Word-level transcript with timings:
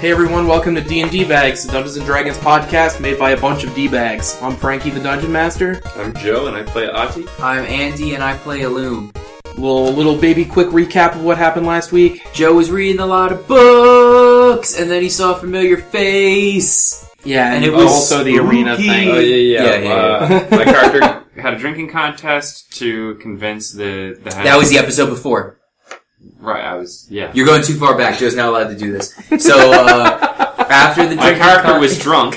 Hey 0.00 0.12
everyone, 0.12 0.46
welcome 0.46 0.76
to 0.76 0.80
D&D 0.80 1.24
Bags, 1.24 1.64
the 1.66 1.72
Dungeons 1.72 1.98
& 2.04 2.04
Dragons 2.04 2.38
podcast 2.38 3.00
made 3.00 3.18
by 3.18 3.30
a 3.32 3.40
bunch 3.40 3.64
of 3.64 3.74
D-bags. 3.74 4.38
I'm 4.40 4.54
Frankie 4.54 4.90
the 4.90 5.00
Dungeon 5.00 5.32
Master. 5.32 5.80
I'm 5.96 6.14
Joe, 6.14 6.46
and 6.46 6.56
I 6.56 6.62
play 6.62 6.86
Ati. 6.88 7.26
I'm 7.40 7.64
Andy 7.64 8.14
and 8.14 8.22
I 8.22 8.36
play 8.38 8.60
Illume. 8.60 9.12
Little, 9.56 9.90
little 9.92 10.16
baby 10.16 10.44
quick 10.44 10.68
recap 10.68 11.16
of 11.16 11.24
what 11.24 11.36
happened 11.36 11.66
last 11.66 11.90
week. 11.90 12.22
Joe 12.32 12.54
was 12.54 12.70
reading 12.70 13.00
a 13.00 13.06
lot 13.06 13.32
of 13.32 13.48
books 13.48 14.78
and 14.78 14.88
then 14.88 15.02
he 15.02 15.08
saw 15.08 15.34
a 15.34 15.36
familiar 15.40 15.76
face. 15.78 17.04
Yeah, 17.24 17.46
and, 17.46 17.56
And 17.56 17.64
it 17.64 17.72
was 17.72 17.86
also 17.86 18.22
the 18.22 18.38
arena 18.38 18.76
thing. 18.76 19.08
Oh 19.08 19.18
yeah, 19.18 19.34
yeah. 19.34 19.64
Yeah, 19.64 19.78
yeah, 19.78 19.92
Uh, 19.92 20.56
my 20.56 20.64
character 20.64 21.24
had 21.40 21.54
a 21.54 21.58
drinking 21.58 21.88
contest 21.90 22.72
to 22.74 23.16
convince 23.16 23.72
the 23.72 24.16
the 24.22 24.32
head. 24.32 24.46
That 24.46 24.56
was 24.58 24.70
the 24.70 24.78
episode 24.78 25.06
before. 25.10 25.57
Right. 26.38 26.64
I 26.64 26.74
was 26.74 27.06
yeah. 27.10 27.30
You're 27.34 27.46
going 27.46 27.62
too 27.62 27.74
far 27.78 27.96
back. 27.96 28.18
Joe's 28.18 28.34
not 28.36 28.48
allowed 28.48 28.68
to 28.68 28.76
do 28.76 28.92
this. 28.92 29.14
So, 29.38 29.72
uh, 29.72 30.54
after 30.70 31.06
the 31.08 31.16
My 31.16 31.22
drinking 31.22 31.42
character 31.42 31.68
con- 31.72 31.80
was 31.80 31.98
drunk 31.98 32.34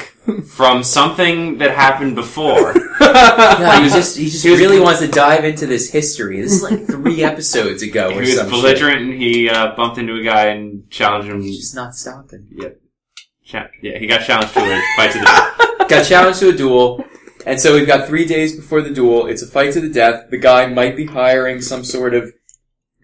from 0.47 0.83
something 0.83 1.57
that 1.59 1.71
happened 1.71 2.15
before. 2.15 2.75
Yeah, 3.01 3.81
he 3.83 3.89
just 3.89 4.15
he 4.17 4.25
just 4.29 4.43
He 4.43 4.51
was- 4.51 4.59
really 4.59 4.79
wants 4.79 4.99
to 5.01 5.07
dive 5.07 5.43
into 5.43 5.65
this 5.65 5.91
history. 5.91 6.39
This 6.39 6.53
is 6.53 6.63
like 6.63 6.85
three 6.85 7.23
episodes 7.31 7.81
ago 7.83 8.09
he 8.11 8.15
or 8.17 8.19
was 8.21 8.49
belligerent, 8.49 9.01
and 9.01 9.13
he 9.21 9.49
uh, 9.49 9.75
bumped 9.75 9.97
into 9.97 10.15
a 10.15 10.23
guy 10.23 10.45
and 10.47 10.89
challenged 10.89 11.27
him. 11.27 11.41
He's 11.41 11.59
just 11.59 11.75
not 11.75 11.93
stopping. 11.95 12.47
Cha- 13.43 13.67
yeah, 13.81 13.97
he 13.97 14.05
got 14.07 14.21
challenged 14.21 14.53
to 14.53 14.59
a 14.61 14.81
fight 14.95 15.11
to 15.11 15.19
the 15.19 15.25
death. 15.25 15.89
Got 15.89 16.05
challenged 16.05 16.39
to 16.39 16.49
a 16.49 16.53
duel, 16.53 17.03
and 17.45 17.59
so 17.59 17.73
we've 17.73 17.87
got 17.87 18.07
three 18.07 18.25
days 18.25 18.55
before 18.55 18.81
the 18.81 18.91
duel. 18.91 19.25
It's 19.27 19.41
a 19.41 19.47
fight 19.47 19.73
to 19.73 19.81
the 19.81 19.89
death. 19.89 20.29
The 20.29 20.37
guy 20.37 20.67
might 20.67 20.95
be 20.95 21.05
hiring 21.07 21.59
some 21.61 21.83
sort 21.83 22.13
of 22.13 22.31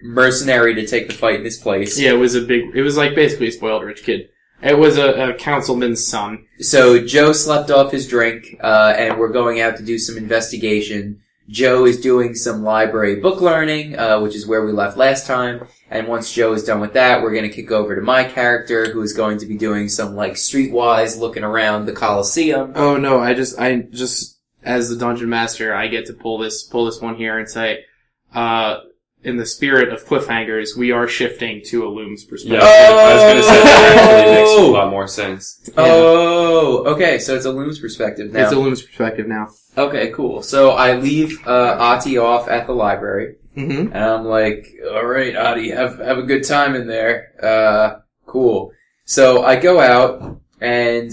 mercenary 0.02 0.76
to 0.76 0.86
take 0.86 1.08
the 1.08 1.14
fight 1.14 1.40
in 1.40 1.46
his 1.46 1.58
place. 1.58 2.00
Yeah, 2.00 2.12
it 2.12 2.20
was 2.20 2.36
a 2.36 2.42
big, 2.42 2.76
it 2.76 2.82
was 2.82 2.98
like 2.98 3.16
basically 3.16 3.48
a 3.48 3.52
spoiled 3.52 3.84
rich 3.84 4.04
kid. 4.04 4.30
It 4.62 4.78
was 4.78 4.98
a, 4.98 5.30
a 5.30 5.34
councilman's 5.36 6.06
son. 6.06 6.46
So 6.60 7.04
Joe 7.06 7.32
slept 7.32 7.70
off 7.70 7.92
his 7.92 8.08
drink, 8.08 8.58
uh, 8.62 8.94
and 8.98 9.20
we're 9.20 9.30
going 9.30 9.62
out 9.62 9.78
to 9.78 9.84
do 9.84 10.00
some 10.00 10.18
investigation. 10.18 11.22
Joe 11.50 11.86
is 11.86 12.02
doing 12.02 12.34
some 12.34 12.64
library 12.64 13.18
book 13.18 13.40
learning, 13.40 13.98
uh, 13.98 14.20
which 14.20 14.36
is 14.36 14.48
where 14.48 14.66
we 14.66 14.72
left 14.72 14.98
last 14.98 15.28
time. 15.28 15.68
And 15.90 16.08
once 16.08 16.34
Joe 16.34 16.54
is 16.54 16.64
done 16.64 16.82
with 16.82 16.94
that, 16.94 17.22
we're 17.22 17.32
going 17.32 17.50
to 17.50 17.56
kick 17.56 17.72
over 17.72 17.96
to 17.96 18.02
my 18.02 18.24
character, 18.26 18.92
who 18.92 19.02
is 19.02 19.14
going 19.14 19.38
to 19.38 19.46
be 19.46 19.58
doing 19.58 19.88
some 19.88 20.16
like 20.16 20.34
streetwise 20.34 21.20
looking 21.20 21.44
around 21.44 21.86
the 21.86 21.94
Coliseum. 21.94 22.74
Oh 22.76 22.98
no, 22.98 23.20
I 23.20 23.34
just, 23.34 23.58
I 23.60 23.78
just, 23.78 24.40
as 24.64 24.90
the 24.90 24.98
Dungeon 24.98 25.30
Master, 25.30 25.74
I 25.74 25.88
get 25.88 26.08
to 26.08 26.14
pull 26.14 26.40
this, 26.40 26.64
pull 26.64 26.86
this 26.86 27.00
one 27.00 27.16
here 27.16 27.38
and 27.38 27.48
say, 27.48 27.86
uh, 28.34 28.80
in 29.24 29.38
the 29.38 29.46
spirit 29.46 29.90
of 29.92 30.06
cliffhangers, 30.06 30.78
we 30.78 30.92
are 30.92 31.08
shifting 31.08 31.62
to 31.66 31.84
Illume's 31.84 32.24
Yeah, 32.24 32.30
perspective. 32.30 32.62
I 32.64 33.14
was 33.14 33.24
gonna 33.24 33.44
say 33.44 33.64
that 33.64 33.98
actually 33.98 34.32
makes 34.36 34.50
a 34.52 34.54
Oh! 34.62 34.72
lot 34.72 34.90
more 34.92 35.08
sense. 35.08 35.70
Oh, 35.78 36.84
okay. 36.94 37.20
So 37.20 37.36
it's 37.36 37.46
Illume's 37.46 37.80
perspective 37.80 38.32
now. 38.32 38.44
It's 38.44 38.52
Illume's 38.54 38.82
perspective 38.84 39.28
now. 39.28 39.48
okay, 39.78 40.12
cool. 40.12 40.42
So 40.44 40.72
I 40.72 40.98
leave 40.98 41.46
uh, 41.48 41.76
Ati 41.80 42.18
off 42.18 42.48
at 42.48 42.68
the 42.68 42.74
library. 42.74 43.36
Mm-hmm. 43.56 43.92
And 43.94 44.04
I'm 44.04 44.26
like, 44.26 44.68
all 44.94 45.06
right, 45.06 45.36
Ati, 45.36 45.72
have 45.72 45.98
have 46.00 46.20
a 46.20 46.24
good 46.24 46.44
time 46.46 46.76
in 46.76 46.86
there. 46.88 47.32
Uh, 47.42 48.00
cool. 48.28 48.72
So 49.06 49.44
I 49.44 49.56
go 49.56 49.80
out 49.80 50.40
and 50.62 51.12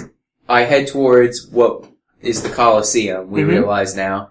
I 0.48 0.62
head 0.62 0.88
towards 0.88 1.46
what 1.48 1.86
is 2.20 2.42
the 2.42 2.50
Colosseum. 2.50 3.30
We 3.30 3.42
Mhm. 3.42 3.48
realize 3.48 3.96
now. 3.96 4.30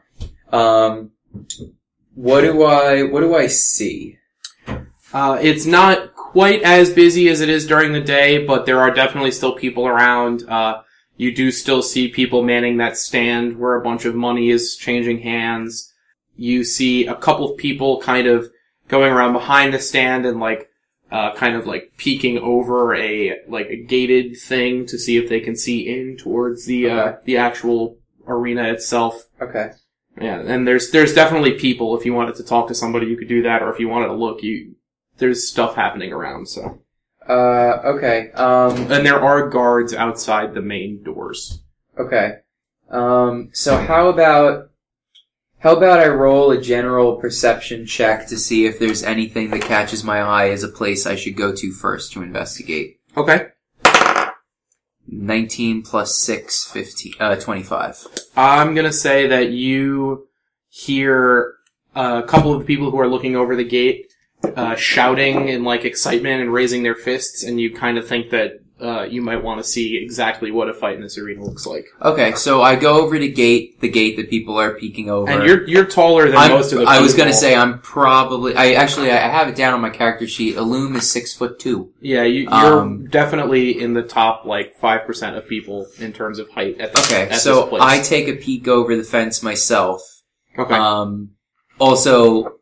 Um, 0.52 1.10
what 2.16 2.42
do 2.42 2.64
I 2.64 3.04
what 3.04 3.22
do 3.22 3.36
I 3.36 3.48
see? 3.48 4.18
Uh, 5.14 5.38
it's 5.42 5.66
not 5.66 6.16
quite 6.16 6.64
as 6.64 6.92
busy 6.92 7.30
as 7.30 7.42
it 7.42 7.50
is 7.50 7.68
during 7.68 7.94
the 7.94 8.02
day, 8.02 8.44
but 8.44 8.66
there 8.66 8.80
are 8.80 8.90
definitely 8.90 9.32
still 9.32 9.54
people 9.54 9.88
around. 9.88 10.44
Uh, 10.50 10.82
you 11.18 11.34
do 11.34 11.52
still 11.52 11.84
see 11.84 12.08
people 12.08 12.44
manning 12.44 12.78
that 12.78 12.98
stand 12.98 13.58
where 13.60 13.76
a 13.76 13.84
bunch 13.84 14.06
of 14.06 14.16
money 14.16 14.50
is 14.50 14.76
changing 14.76 15.20
hands. 15.20 15.94
You 16.36 16.64
see 16.64 17.06
a 17.06 17.16
couple 17.16 17.52
of 17.52 17.58
people 17.58 18.02
kind 18.02 18.26
of 18.26 18.50
going 18.88 19.14
around 19.14 19.34
behind 19.34 19.74
the 19.74 19.80
stand 19.80 20.26
and 20.26 20.40
like, 20.40 20.70
uh, 21.12 21.36
kind 21.36 21.56
of 21.56 21.68
like 21.68 21.94
peeking 21.98 22.40
over 22.40 22.96
a, 22.96 23.38
like 23.48 23.68
a 23.68 23.84
gated 23.84 24.36
thing 24.38 24.88
to 24.88 24.98
see 24.98 25.18
if 25.18 25.30
they 25.30 25.40
can 25.40 25.56
see 25.56 25.88
in 25.88 26.18
towards 26.18 26.66
the, 26.66 26.90
uh, 26.90 27.14
the 27.26 27.38
actual 27.38 28.00
arena 28.26 28.64
itself. 28.74 29.28
Okay. 29.40 29.74
Yeah, 30.22 30.40
and 30.40 30.68
there's 30.68 30.92
there's 30.92 31.14
definitely 31.14 31.54
people. 31.54 31.98
If 31.98 32.06
you 32.06 32.14
wanted 32.14 32.36
to 32.36 32.44
talk 32.44 32.68
to 32.68 32.76
somebody, 32.76 33.08
you 33.08 33.18
could 33.18 33.28
do 33.28 33.42
that, 33.44 33.62
or 33.64 33.72
if 33.74 33.80
you 33.80 33.88
wanted 33.90 34.08
to 34.08 34.14
look, 34.14 34.44
you 34.44 34.76
there's 35.18 35.48
stuff 35.48 35.76
happening 35.76 36.12
around. 36.14 36.48
So, 36.48 36.82
Uh, 37.28 37.80
okay. 37.96 38.32
Um, 38.32 38.92
and 38.92 39.06
there 39.06 39.20
are 39.20 39.50
guards 39.50 39.94
outside 39.94 40.54
the 40.54 40.62
main 40.62 41.04
doors. 41.04 41.62
okay. 41.98 42.38
Um, 42.90 43.50
so 43.54 43.78
how 43.78 44.10
about 44.10 44.70
how 45.60 45.76
about 45.76 46.00
I 46.00 46.08
roll 46.10 46.52
a 46.52 46.62
general 46.62 47.16
perception 47.16 47.86
check 47.88 48.28
to 48.28 48.38
see 48.38 48.66
if 48.66 48.78
there's 48.78 49.02
anything 49.02 49.50
that 49.50 49.62
catches 49.62 50.04
my 50.04 50.20
eye 50.20 50.50
as 50.50 50.62
a 50.64 50.68
place 50.68 51.08
I 51.08 51.16
should 51.16 51.36
go 51.38 51.56
to 51.56 51.72
first 51.72 52.12
to 52.14 52.22
investigate? 52.22 53.00
Okay, 53.18 53.48
19 55.08 55.84
plus 55.84 56.18
6, 56.18 56.66
15, 56.72 57.14
uh, 57.20 57.36
25. 57.36 58.08
I'm 58.36 58.74
gonna 58.74 58.94
say 58.94 59.28
that 59.28 59.50
you 59.52 60.28
hear 60.70 61.56
a 61.96 62.24
couple 62.24 62.54
of 62.54 62.66
people 62.66 62.92
who 62.92 63.00
are 63.00 63.08
looking 63.08 63.36
over 63.36 63.56
the 63.56 63.64
gate 63.64 64.08
uh, 64.56 64.76
shouting 64.76 65.50
in 65.50 65.64
like 65.64 65.86
excitement 65.86 66.42
and 66.42 66.52
raising 66.52 66.84
their 66.84 66.96
fists, 66.96 67.44
and 67.44 67.60
you 67.60 67.74
kind 67.74 67.98
of 67.98 68.08
think 68.08 68.30
that 68.32 68.63
uh, 68.82 69.04
you 69.04 69.22
might 69.22 69.42
want 69.42 69.62
to 69.62 69.64
see 69.64 69.96
exactly 69.98 70.52
what 70.52 70.68
a 70.68 70.74
fight 70.74 70.96
in 70.96 71.02
this 71.02 71.18
arena 71.18 71.42
looks 71.44 71.66
like. 71.66 71.86
Okay, 72.02 72.34
so 72.34 72.62
I 72.62 72.76
go 72.76 73.02
over 73.02 73.18
to 73.18 73.28
gate, 73.30 73.80
the 73.80 73.88
gate 73.88 74.18
that 74.18 74.30
people 74.30 74.58
are 74.60 74.74
peeking 74.74 75.10
over. 75.10 75.32
And 75.32 75.46
you're 75.46 75.66
you're 75.68 75.86
taller 75.86 76.26
than 76.28 76.36
I'm- 76.38 76.52
most 76.52 76.74
of 76.74 76.80
the. 76.80 76.86
I 76.86 77.00
was 77.00 77.14
gonna 77.14 77.32
say 77.34 77.56
I'm 77.56 77.80
probably, 77.80 78.56
I 78.56 78.74
actually, 78.74 79.12
I 79.12 79.16
have 79.18 79.48
it 79.48 79.56
down 79.56 79.74
on 79.74 79.80
my 79.82 79.90
character 79.90 80.28
sheet. 80.28 80.56
Illume 80.58 80.96
is 80.98 81.10
6 81.10 81.34
foot 81.34 81.60
2. 81.60 81.94
Yeah, 82.02 82.24
you, 82.24 82.42
you're 82.44 82.80
Um, 82.82 83.08
definitely 83.10 83.80
in 83.80 83.94
the 83.94 84.04
top 84.04 84.46
like 84.46 84.76
five 84.78 85.06
percent 85.06 85.38
of 85.38 85.48
people 85.48 85.88
in 86.00 86.12
terms 86.12 86.40
of 86.40 86.50
height. 86.50 86.82
At 86.82 86.94
this, 86.94 87.12
Okay, 87.12 87.30
at 87.30 87.36
so. 87.40 87.78
I 87.80 88.00
take 88.00 88.28
a 88.28 88.34
peek 88.36 88.68
over 88.68 88.96
the 88.98 89.04
fence 89.04 89.42
myself. 89.44 90.02
okay. 90.58 90.74
Um, 90.76 91.30
also, 91.80 92.54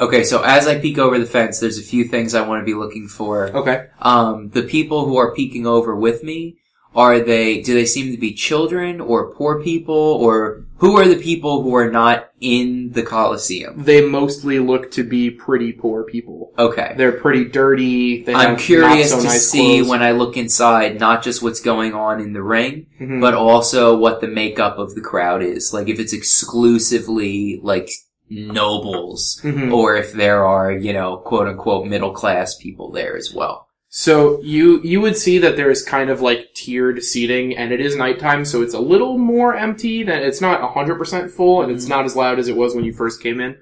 okay, 0.00 0.24
so 0.24 0.42
as 0.42 0.66
I 0.66 0.78
peek 0.78 0.98
over 0.98 1.18
the 1.18 1.26
fence, 1.26 1.58
there's 1.60 1.78
a 1.78 1.82
few 1.82 2.04
things 2.04 2.34
I 2.34 2.46
want 2.46 2.60
to 2.60 2.64
be 2.64 2.74
looking 2.74 3.08
for. 3.08 3.48
okay. 3.56 3.86
Um, 4.00 4.50
the 4.50 4.62
people 4.62 5.04
who 5.06 5.16
are 5.16 5.34
peeking 5.34 5.66
over 5.66 5.94
with 5.96 6.22
me, 6.22 6.58
are 6.94 7.20
they, 7.20 7.60
do 7.60 7.74
they 7.74 7.84
seem 7.84 8.10
to 8.12 8.18
be 8.18 8.32
children 8.32 9.02
or 9.02 9.30
poor 9.34 9.62
people 9.62 9.94
or 9.94 10.64
who 10.78 10.96
are 10.96 11.06
the 11.06 11.16
people 11.22 11.62
who 11.62 11.74
are 11.74 11.90
not 11.90 12.30
in 12.40 12.90
the 12.92 13.02
Coliseum? 13.02 13.82
They 13.84 14.00
mostly 14.06 14.58
look 14.60 14.90
to 14.92 15.02
be 15.04 15.30
pretty 15.30 15.72
poor 15.72 16.04
people. 16.04 16.54
Okay. 16.58 16.94
They're 16.96 17.12
pretty 17.12 17.44
dirty. 17.44 18.22
They 18.22 18.32
I'm 18.34 18.56
curious 18.56 19.10
so 19.10 19.18
to 19.18 19.24
nice 19.24 19.46
see 19.46 19.76
clothes. 19.76 19.88
when 19.90 20.02
I 20.02 20.12
look 20.12 20.38
inside, 20.38 20.98
not 20.98 21.22
just 21.22 21.42
what's 21.42 21.60
going 21.60 21.92
on 21.92 22.18
in 22.18 22.32
the 22.32 22.42
ring, 22.42 22.86
Mhm. 22.98 23.20
but 23.20 23.34
also 23.34 23.94
what 23.94 24.22
the 24.22 24.28
makeup 24.28 24.78
of 24.78 24.94
the 24.94 25.02
crowd 25.02 25.42
is. 25.42 25.74
Like 25.74 25.88
if 25.90 26.00
it's 26.00 26.14
exclusively 26.14 27.60
like 27.62 27.90
nobles, 28.28 29.40
Mhm. 29.44 29.72
or 29.72 29.96
if 29.96 30.12
there 30.12 30.44
are, 30.44 30.72
you 30.72 30.92
know, 30.92 31.16
quote 31.18 31.48
unquote 31.48 31.86
middle 31.86 32.12
class 32.12 32.54
people 32.56 32.90
there 32.90 33.16
as 33.16 33.32
well. 33.32 33.68
So 33.88 34.40
you 34.42 34.80
you 34.82 35.00
would 35.00 35.16
see 35.16 35.38
that 35.38 35.56
there's 35.56 35.82
kind 35.82 36.10
of 36.10 36.20
like 36.20 36.52
tiered 36.54 37.02
seating, 37.02 37.56
and 37.56 37.72
it 37.72 37.80
is 37.80 37.96
nighttime, 37.96 38.44
so 38.44 38.60
it's 38.62 38.74
a 38.74 38.80
little 38.80 39.16
more 39.16 39.54
empty. 39.56 40.02
Than 40.02 40.22
it's 40.22 40.40
not 40.40 40.72
hundred 40.74 40.96
percent 40.96 41.30
full, 41.30 41.62
and 41.62 41.72
it's 41.72 41.88
not 41.88 42.04
as 42.04 42.16
loud 42.16 42.38
as 42.38 42.48
it 42.48 42.56
was 42.56 42.74
when 42.74 42.84
you 42.84 42.92
first 42.92 43.22
came 43.22 43.40
in. 43.40 43.56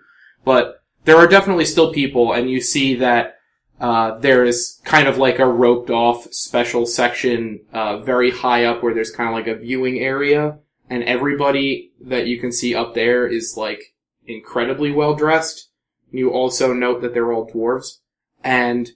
But 0.44 0.80
there 1.04 1.16
are 1.16 1.26
definitely 1.26 1.66
still 1.66 1.92
people, 1.92 2.32
and 2.32 2.50
you 2.50 2.60
see 2.60 2.94
that 2.96 3.36
uh, 3.80 4.18
there 4.18 4.44
is 4.44 4.80
kind 4.84 5.06
of 5.08 5.18
like 5.18 5.38
a 5.38 5.46
roped 5.46 5.90
off 5.90 6.26
special 6.32 6.86
section 6.86 7.60
uh, 7.72 7.98
very 7.98 8.30
high 8.30 8.64
up, 8.64 8.82
where 8.82 8.94
there's 8.94 9.10
kind 9.10 9.28
of 9.28 9.34
like 9.34 9.46
a 9.46 9.60
viewing 9.60 9.98
area, 10.00 10.58
and 10.90 11.04
everybody 11.04 11.92
that 12.00 12.26
you 12.26 12.40
can 12.40 12.50
see 12.50 12.74
up 12.74 12.94
there 12.94 13.26
is 13.26 13.56
like 13.56 13.93
incredibly 14.26 14.90
well 14.90 15.14
dressed. 15.14 15.70
You 16.10 16.30
also 16.30 16.72
note 16.72 17.02
that 17.02 17.12
they're 17.14 17.32
all 17.32 17.48
dwarves, 17.48 17.98
and 18.42 18.90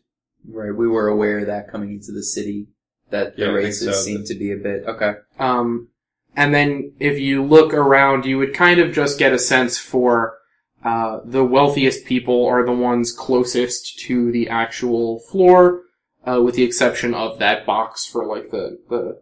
Right, 0.49 0.75
we 0.75 0.89
were 0.89 1.09
aware 1.09 1.41
of 1.41 1.47
that 1.47 1.71
coming 1.71 1.93
into 1.93 2.13
the 2.13 2.23
city, 2.23 2.69
that 3.11 3.39
Yeah, 3.39 3.47
the 3.47 3.53
think 3.53 3.65
races 3.65 3.97
so. 3.97 4.03
seem 4.03 4.25
to 4.25 4.35
be 4.35 4.53
a 4.53 4.57
bit, 4.57 4.85
okay. 4.87 5.15
Um, 5.39 5.89
and 6.37 6.55
then 6.55 6.93
if 7.01 7.19
you 7.19 7.43
look 7.43 7.75
around, 7.75 8.25
you 8.25 8.39
would 8.39 8.55
kind 8.55 8.79
of 8.81 8.93
just 8.93 9.19
get 9.19 9.33
a 9.33 9.39
sense 9.39 9.79
for 9.79 10.39
uh, 10.85 11.21
the 11.25 11.45
wealthiest 11.45 12.05
people 12.07 12.47
are 12.47 12.65
the 12.65 12.73
ones 12.73 13.13
closest 13.13 13.99
to 14.01 14.31
the 14.31 14.49
actual 14.49 15.19
floor, 15.19 15.83
uh, 16.25 16.41
with 16.41 16.55
the 16.55 16.63
exception 16.63 17.15
of 17.15 17.39
that 17.41 17.67
box 17.67 18.07
for 18.07 18.25
like 18.25 18.51
the 18.51 18.79
the 18.89 19.21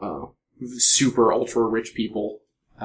uh, 0.00 0.26
super 0.78 1.32
ultra 1.32 1.62
rich 1.64 1.94
people. 1.94 2.40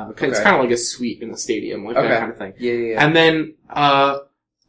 Uh, 0.07 0.11
'cause 0.13 0.29
It's 0.29 0.39
kind 0.39 0.55
of 0.55 0.61
like 0.63 0.71
a 0.71 0.77
suite 0.77 1.21
in 1.21 1.31
the 1.31 1.37
stadium, 1.37 1.83
like 1.85 1.97
Okay. 1.97 2.07
that 2.07 2.19
kind 2.19 2.31
of 2.31 2.37
thing. 2.37 2.53
Yeah, 2.57 2.73
yeah, 2.73 2.87
yeah. 2.93 3.05
And 3.05 3.15
then 3.15 3.53
uh, 3.69 4.19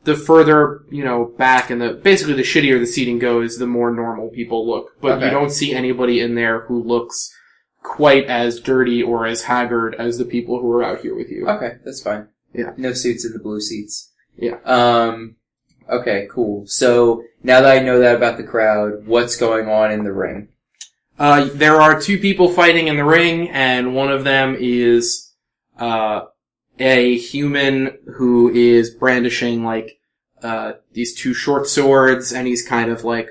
the 0.05 0.17
further 0.17 0.83
you 0.91 1.05
know 1.05 1.27
back 1.37 1.71
and 1.71 1.81
the 1.81 1.93
basically 1.95 2.35
the 2.35 2.43
shittier 2.43 2.79
the 2.79 2.87
seating 2.87 3.19
goes, 3.19 3.59
the 3.59 3.67
more 3.67 3.93
normal 3.93 4.29
people 4.29 4.67
look. 4.67 4.93
But 5.01 5.13
Okay. 5.19 5.27
you 5.27 5.31
don't 5.31 5.51
see 5.51 5.75
anybody 5.75 6.21
in 6.21 6.35
there 6.35 6.61
who 6.63 6.83
looks 6.83 7.31
quite 7.83 8.27
as 8.27 8.61
dirty 8.61 9.03
or 9.03 9.27
as 9.27 9.43
haggard 9.43 9.95
as 9.99 10.19
the 10.19 10.25
people 10.25 10.61
who 10.61 10.71
are 10.73 10.83
out 10.85 11.01
here 11.01 11.15
with 11.15 11.31
you. 11.31 11.47
Okay, 11.49 11.77
that's 11.85 12.03
fine. 12.03 12.29
Yeah. 12.53 12.73
No 12.77 12.93
suits 12.93 13.25
in 13.25 13.33
the 13.33 13.39
blue 13.39 13.61
seats. 13.61 14.11
Yeah. 14.37 14.57
Um. 14.65 15.37
Okay, 15.91 16.29
cool. 16.31 16.65
So 16.67 17.23
now 17.43 17.61
that 17.63 17.77
I 17.79 17.83
know 17.83 17.99
that 17.99 18.15
about 18.17 18.37
the 18.37 18.45
crowd, 18.45 19.07
what's 19.07 19.37
going 19.37 19.69
on 19.69 19.91
in 19.91 20.05
the 20.05 20.13
ring? 20.13 20.49
Uh, 21.21 21.51
there 21.53 21.83
are 21.83 22.01
two 22.01 22.17
people 22.19 22.49
fighting 22.49 22.89
in 22.89 22.97
the 22.97 23.05
ring, 23.05 23.51
and 23.51 23.95
one 23.95 24.11
of 24.11 24.25
them 24.25 24.57
is 24.59 25.35
uh, 25.79 26.23
a 26.79 27.19
human 27.19 27.99
who 28.17 28.49
is 28.49 28.89
brandishing 28.95 29.63
like 29.63 30.01
uh, 30.43 30.73
these 30.95 31.15
two 31.15 31.35
short 31.35 31.67
swords, 31.67 32.33
and 32.33 32.47
he's 32.47 32.67
kind 32.67 32.91
of 32.91 33.05
like 33.05 33.29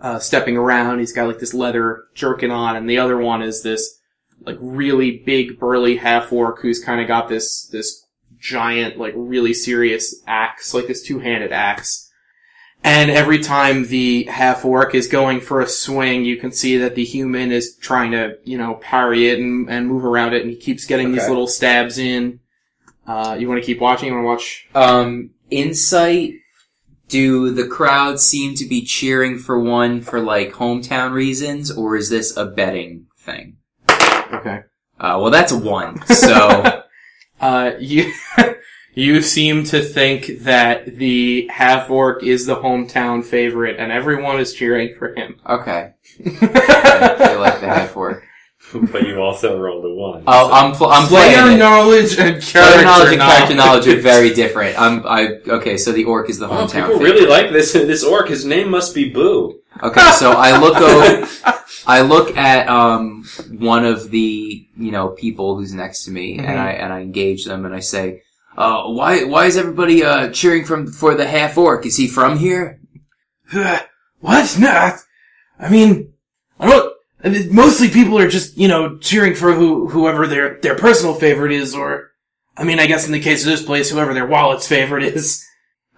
uh, 0.00 0.18
stepping 0.18 0.56
around. 0.56 0.98
He's 0.98 1.12
got 1.12 1.28
like 1.28 1.38
this 1.38 1.54
leather 1.54 2.06
jerkin 2.12 2.50
on, 2.50 2.74
and 2.74 2.90
the 2.90 2.98
other 2.98 3.16
one 3.16 3.40
is 3.40 3.62
this 3.62 4.00
like 4.40 4.56
really 4.60 5.18
big 5.24 5.60
burly 5.60 5.96
half 5.96 6.32
orc 6.32 6.60
who's 6.60 6.82
kind 6.82 7.00
of 7.00 7.06
got 7.06 7.28
this 7.28 7.68
this 7.68 8.04
giant 8.40 8.98
like 8.98 9.14
really 9.16 9.54
serious 9.54 10.22
axe, 10.26 10.74
like 10.74 10.88
this 10.88 11.04
two 11.04 11.20
handed 11.20 11.52
axe. 11.52 12.07
And 12.84 13.10
every 13.10 13.40
time 13.40 13.86
the 13.88 14.24
half 14.24 14.64
orc 14.64 14.94
is 14.94 15.08
going 15.08 15.40
for 15.40 15.60
a 15.60 15.66
swing, 15.66 16.24
you 16.24 16.36
can 16.36 16.52
see 16.52 16.78
that 16.78 16.94
the 16.94 17.04
human 17.04 17.50
is 17.52 17.76
trying 17.76 18.12
to, 18.12 18.38
you 18.44 18.56
know, 18.56 18.74
parry 18.76 19.28
it 19.28 19.38
and, 19.38 19.68
and 19.68 19.88
move 19.88 20.04
around 20.04 20.32
it, 20.34 20.42
and 20.42 20.50
he 20.50 20.56
keeps 20.56 20.86
getting 20.86 21.10
these 21.12 21.22
Okay. 21.22 21.28
little 21.28 21.46
stabs 21.48 21.98
in. 21.98 22.40
Uh, 23.06 23.36
you 23.38 23.48
want 23.48 23.60
to 23.60 23.66
keep 23.66 23.80
watching? 23.80 24.08
You 24.08 24.14
want 24.14 24.24
to 24.24 24.28
watch? 24.28 24.68
Um, 24.74 25.30
insight. 25.50 26.34
Do 27.08 27.52
the 27.54 27.66
crowd 27.66 28.20
seem 28.20 28.54
to 28.56 28.66
be 28.68 28.84
cheering 28.84 29.38
for 29.38 29.58
one 29.58 30.02
for 30.02 30.20
like 30.20 30.52
hometown 30.52 31.12
reasons, 31.12 31.70
or 31.70 31.96
is 31.96 32.10
this 32.10 32.36
a 32.36 32.44
betting 32.46 33.06
thing? 33.18 33.56
Okay. 33.90 34.60
Uh, 35.00 35.16
well, 35.20 35.30
that's 35.30 35.52
a 35.52 35.58
one. 35.58 36.00
So 36.06 36.82
Uh, 37.40 37.72
you, 37.78 38.12
you 38.98 39.22
seem 39.22 39.64
to 39.64 39.80
think 39.82 40.40
that 40.40 40.96
the 40.96 41.46
half 41.52 41.88
orc 41.90 42.22
is 42.22 42.46
the 42.46 42.56
hometown 42.56 43.24
favorite, 43.24 43.76
and 43.78 43.92
everyone 43.92 44.40
is 44.40 44.52
cheering 44.54 44.94
for 44.98 45.14
him. 45.14 45.36
okay, 45.46 45.92
I 46.26 47.36
like 47.38 47.60
the 47.60 47.66
half 47.68 47.96
orc. 47.96 48.24
but 48.92 49.02
you 49.06 49.18
also 49.20 49.58
rolled 49.58 49.84
a 49.84 49.94
one. 49.94 50.24
Oh, 50.26 50.50
I'm 50.52 50.74
pl- 50.74 50.88
I'm 50.88 51.06
playing 51.08 51.32
Player 51.34 51.54
it. 51.54 51.58
knowledge 51.58 52.18
and 52.18 52.42
Player 52.42 52.84
knowledge 52.84 53.12
and 53.12 53.20
character 53.22 53.54
knowledge 53.54 53.86
are 53.88 54.00
very 54.00 54.34
different. 54.34 54.78
I'm 54.78 55.06
I 55.06 55.38
okay. 55.48 55.76
So 55.78 55.92
the 55.92 56.04
orc 56.04 56.28
is 56.28 56.38
the 56.38 56.46
Oh, 56.48 56.50
hometown. 56.66 56.72
people 56.86 56.98
favorite. 56.98 57.00
really 57.14 57.26
like 57.26 57.50
this 57.50 57.72
this 57.92 58.04
orc. 58.04 58.28
His 58.28 58.44
name 58.44 58.68
must 58.70 58.94
be 58.94 59.08
Boo. 59.10 59.60
Okay, 59.82 60.10
so 60.18 60.32
I 60.32 60.58
look 60.60 60.76
over. 60.90 61.28
I 61.86 62.02
look 62.02 62.36
at 62.36 62.68
um 62.68 63.24
one 63.58 63.84
of 63.86 64.10
the 64.10 64.66
you 64.76 64.90
know 64.90 65.08
people 65.10 65.56
who's 65.56 65.72
next 65.72 66.04
to 66.04 66.10
me, 66.10 66.36
Mhm. 66.36 66.44
and 66.48 66.58
I 66.60 66.70
and 66.72 66.92
I 66.92 67.00
engage 67.00 67.44
them, 67.46 67.64
and 67.64 67.74
I 67.74 67.80
say, 67.80 68.22
uh, 68.58 68.88
"Why 68.88 69.24
why 69.24 69.46
is 69.46 69.56
everybody 69.56 70.04
uh 70.04 70.30
cheering 70.30 70.64
from 70.64 70.88
for 70.88 71.14
the 71.14 71.26
half 71.26 71.56
orc? 71.56 71.86
Is 71.86 71.96
he 71.96 72.08
from 72.08 72.38
here?" 72.38 72.80
what? 73.52 74.56
No, 74.58 74.96
I 75.58 75.68
mean, 75.68 76.12
I 76.58 76.68
don't. 76.68 76.94
I 77.22 77.30
mean, 77.30 77.54
mostly 77.54 77.88
people 77.88 78.18
are 78.18 78.28
just, 78.28 78.56
you 78.56 78.68
know, 78.68 78.98
cheering 78.98 79.34
for 79.34 79.52
who 79.52 79.88
whoever 79.88 80.26
their 80.26 80.60
their 80.60 80.76
personal 80.76 81.14
favorite 81.14 81.52
is, 81.52 81.74
or, 81.74 82.10
I 82.56 82.64
mean, 82.64 82.78
I 82.78 82.86
guess 82.86 83.06
in 83.06 83.12
the 83.12 83.20
case 83.20 83.44
of 83.44 83.50
this 83.50 83.64
place, 83.64 83.90
whoever 83.90 84.14
their 84.14 84.26
wallet's 84.26 84.68
favorite 84.68 85.04
is. 85.04 85.44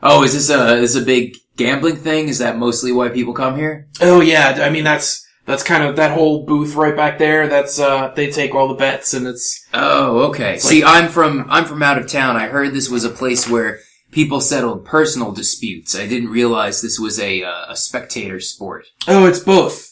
Oh, 0.03 0.23
is 0.23 0.33
this 0.33 0.49
a 0.51 0.77
is 0.77 0.95
this 0.95 1.03
a 1.03 1.05
big 1.05 1.37
gambling 1.57 1.97
thing? 1.97 2.29
Is 2.29 2.39
that 2.39 2.57
mostly 2.57 2.91
why 2.93 3.11
people 3.11 3.35
come 3.35 3.57
here? 3.57 3.89
Oh 4.01 4.21
yeah, 4.21 4.59
I 4.62 4.71
mean 4.71 4.85
that's 4.85 5.27
that's 5.47 5.63
kind 5.63 5.83
of 5.83 5.97
that 5.97 6.13
whole 6.13 6.45
booth 6.45 6.75
right 6.75 6.95
back 6.97 7.19
there. 7.19 7.49
That's 7.49 7.79
uh, 7.79 8.13
they 8.15 8.31
take 8.31 8.55
all 8.55 8.69
the 8.69 8.75
bets, 8.75 9.15
and 9.15 9.27
it's 9.27 9.67
Oh, 9.75 10.21
okay. 10.31 10.55
It's 10.55 10.65
See, 10.65 10.85
I'm 10.85 11.09
from 11.09 11.47
I'm 11.49 11.65
from 11.65 11.83
out 11.83 11.99
of 11.99 12.07
town. 12.07 12.37
I 12.37 12.49
heard 12.49 12.73
this 12.73 12.89
was 12.91 13.05
a 13.05 13.11
place 13.11 13.49
where 13.49 13.79
people 14.11 14.41
settled 14.41 14.85
personal 14.85 15.33
disputes. 15.33 15.97
I 15.97 16.07
didn't 16.07 16.31
realize 16.31 16.81
this 16.83 16.99
was 16.99 17.19
a 17.21 17.43
uh, 17.43 17.67
a 17.69 17.77
spectator 17.77 18.41
sport. 18.41 18.87
oh, 19.09 19.27
it's 19.27 19.41
both. 19.41 19.89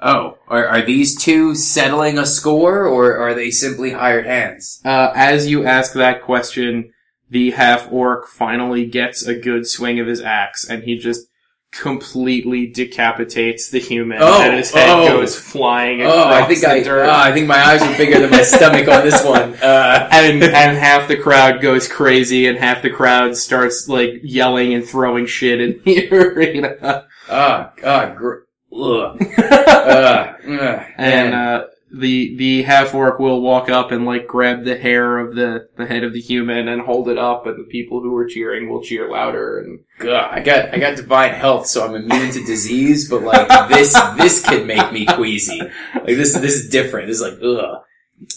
Oh, 0.00 0.38
are, 0.46 0.64
are 0.64 0.82
these 0.82 1.20
two 1.20 1.56
settling 1.56 2.18
a 2.18 2.26
score, 2.26 2.86
or 2.86 3.18
are 3.18 3.34
they 3.34 3.50
simply 3.50 3.90
hired 3.90 4.26
hands? 4.26 4.80
Uh, 4.84 5.10
as 5.16 5.48
you 5.48 5.64
ask 5.66 5.92
that 5.94 6.22
question, 6.22 6.92
the 7.30 7.50
half 7.50 7.90
orc 7.90 8.28
finally 8.28 8.86
gets 8.86 9.26
a 9.26 9.34
good 9.34 9.66
swing 9.66 9.98
of 9.98 10.06
his 10.06 10.20
axe, 10.20 10.64
and 10.68 10.84
he 10.84 10.96
just 10.96 11.26
completely 11.70 12.66
decapitates 12.66 13.68
the 13.70 13.78
human, 13.78 14.18
Oh, 14.20 14.40
and 14.42 14.56
his 14.56 14.72
head 14.72 14.88
oh. 14.88 15.08
goes 15.20 15.38
flying 15.38 16.00
across 16.00 16.14
Oh, 16.16 16.28
I 16.30 16.44
think 16.46 16.60
the 16.60 16.70
I, 16.70 16.82
dirt. 16.82 17.06
oh, 17.06 17.10
I 17.12 17.32
think 17.32 17.46
my 17.46 17.62
eyes 17.62 17.82
are 17.82 17.96
bigger 17.96 18.18
than 18.20 18.30
my 18.30 18.42
stomach 18.42 18.88
on 18.88 19.04
this 19.04 19.22
one. 19.24 19.54
Uh, 19.62 20.08
and 20.12 20.42
and 20.42 20.78
half 20.78 21.08
the 21.08 21.16
crowd 21.16 21.60
goes 21.60 21.86
crazy, 21.88 22.46
and 22.46 22.58
half 22.58 22.80
the 22.82 22.90
crowd 22.90 23.36
starts 23.36 23.88
like 23.88 24.20
yelling 24.22 24.72
and 24.74 24.84
throwing 24.86 25.26
shit 25.26 25.60
in 25.60 25.80
the 25.84 26.08
arena. 26.12 27.06
oh, 27.28 27.70
God, 27.76 28.16
gr- 28.16 28.38
ugh, 28.72 29.20
uh, 29.38 29.42
ugh, 30.48 30.84
and 30.96 31.34
uh, 31.34 31.64
the 31.90 32.36
the 32.36 32.62
half 32.62 32.94
orc 32.94 33.18
will 33.18 33.40
walk 33.40 33.68
up 33.68 33.92
and 33.92 34.04
like 34.04 34.26
grab 34.26 34.64
the 34.64 34.76
hair 34.76 35.18
of 35.18 35.34
the 35.34 35.68
the 35.76 35.86
head 35.86 36.04
of 36.04 36.12
the 36.12 36.20
human 36.20 36.68
and 36.68 36.82
hold 36.82 37.08
it 37.08 37.18
up, 37.18 37.46
and 37.46 37.58
the 37.58 37.68
people 37.68 38.00
who 38.00 38.14
are 38.16 38.28
cheering 38.28 38.68
will 38.68 38.82
cheer 38.82 39.10
louder. 39.10 39.60
And 39.60 39.80
God, 39.98 40.28
I 40.30 40.40
got 40.40 40.74
I 40.74 40.78
got 40.78 40.96
divine 40.96 41.32
health, 41.32 41.66
so 41.66 41.86
I'm 41.86 41.94
immune 41.94 42.30
to 42.32 42.44
disease. 42.44 43.08
But 43.08 43.22
like 43.22 43.68
this, 43.68 43.98
this 44.16 44.44
could 44.44 44.66
make 44.66 44.92
me 44.92 45.06
queasy. 45.06 45.60
Like 45.94 46.04
this, 46.04 46.34
this 46.34 46.54
is 46.54 46.68
different. 46.68 47.08
This 47.08 47.20
is 47.20 47.22
like 47.22 47.40
ugh, 47.42 47.82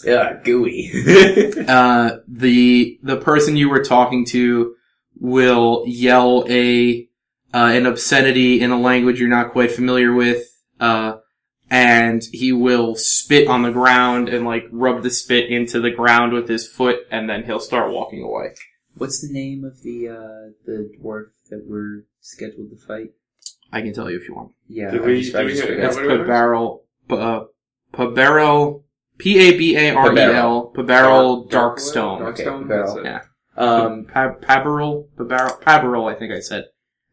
yeah, 0.04 0.40
gooey. 0.42 0.90
uh, 1.68 2.18
the 2.26 2.98
the 3.02 3.16
person 3.18 3.56
you 3.56 3.68
were 3.68 3.84
talking 3.84 4.24
to 4.26 4.74
will 5.20 5.84
yell 5.86 6.44
a 6.48 7.08
uh, 7.54 7.70
an 7.72 7.86
obscenity 7.86 8.60
in 8.60 8.70
a 8.70 8.80
language 8.80 9.20
you're 9.20 9.28
not 9.28 9.52
quite 9.52 9.70
familiar 9.70 10.12
with, 10.12 10.42
uh, 10.80 11.16
and 11.72 12.22
he 12.32 12.52
will 12.52 12.94
spit 12.94 13.48
on 13.48 13.62
the 13.62 13.70
ground 13.72 14.28
and 14.28 14.44
like 14.44 14.66
rub 14.70 15.02
the 15.02 15.10
spit 15.10 15.48
into 15.50 15.80
the 15.80 15.90
ground 15.90 16.32
with 16.34 16.46
his 16.48 16.68
foot, 16.68 16.98
and 17.10 17.28
then 17.30 17.44
he'll 17.44 17.58
start 17.60 17.90
walking 17.92 18.22
away. 18.22 18.54
What's 18.94 19.26
the 19.26 19.32
name 19.32 19.64
of 19.64 19.82
the 19.82 20.08
uh 20.08 20.52
the 20.66 20.92
dwarf 21.00 21.28
that 21.50 21.64
we're 21.66 22.04
scheduled 22.20 22.70
to 22.70 22.76
fight? 22.86 23.12
I 23.72 23.80
can 23.80 23.94
tell 23.94 24.10
you 24.10 24.18
if 24.18 24.28
you 24.28 24.34
want. 24.34 24.52
Yeah, 24.68 24.90
Did 24.90 25.00
I 25.02 25.06
we- 25.06 25.20
just, 25.22 25.32
did 25.32 25.46
we 25.46 25.52
just 25.52 25.62
get- 25.62 25.70
forgot. 25.70 25.86
It's 25.86 25.96
what 25.96 26.02
do 26.02 26.08
we- 26.10 26.14
Pabarrel, 26.18 26.80
uh, 27.10 27.44
Pabarel, 27.94 28.82
P 29.18 29.38
A 29.38 29.56
B 29.56 29.76
A 29.76 29.94
R 29.94 30.14
E 30.14 30.20
L, 30.20 30.72
Pabarel 30.76 31.50
Dark- 31.50 31.78
Darkstone. 31.78 32.20
Okay, 32.32 32.44
Darkstone? 32.44 32.68
barrel. 32.68 32.94
That's 32.96 32.98
it. 32.98 33.04
Yeah. 33.06 33.22
Um, 33.56 34.04
Pa- 34.12 34.34
Pabarel, 34.42 35.08
Pabarel, 35.16 35.60
Pabarel, 35.62 36.10
I 36.14 36.18
think 36.18 36.32
I 36.34 36.40
said. 36.40 36.66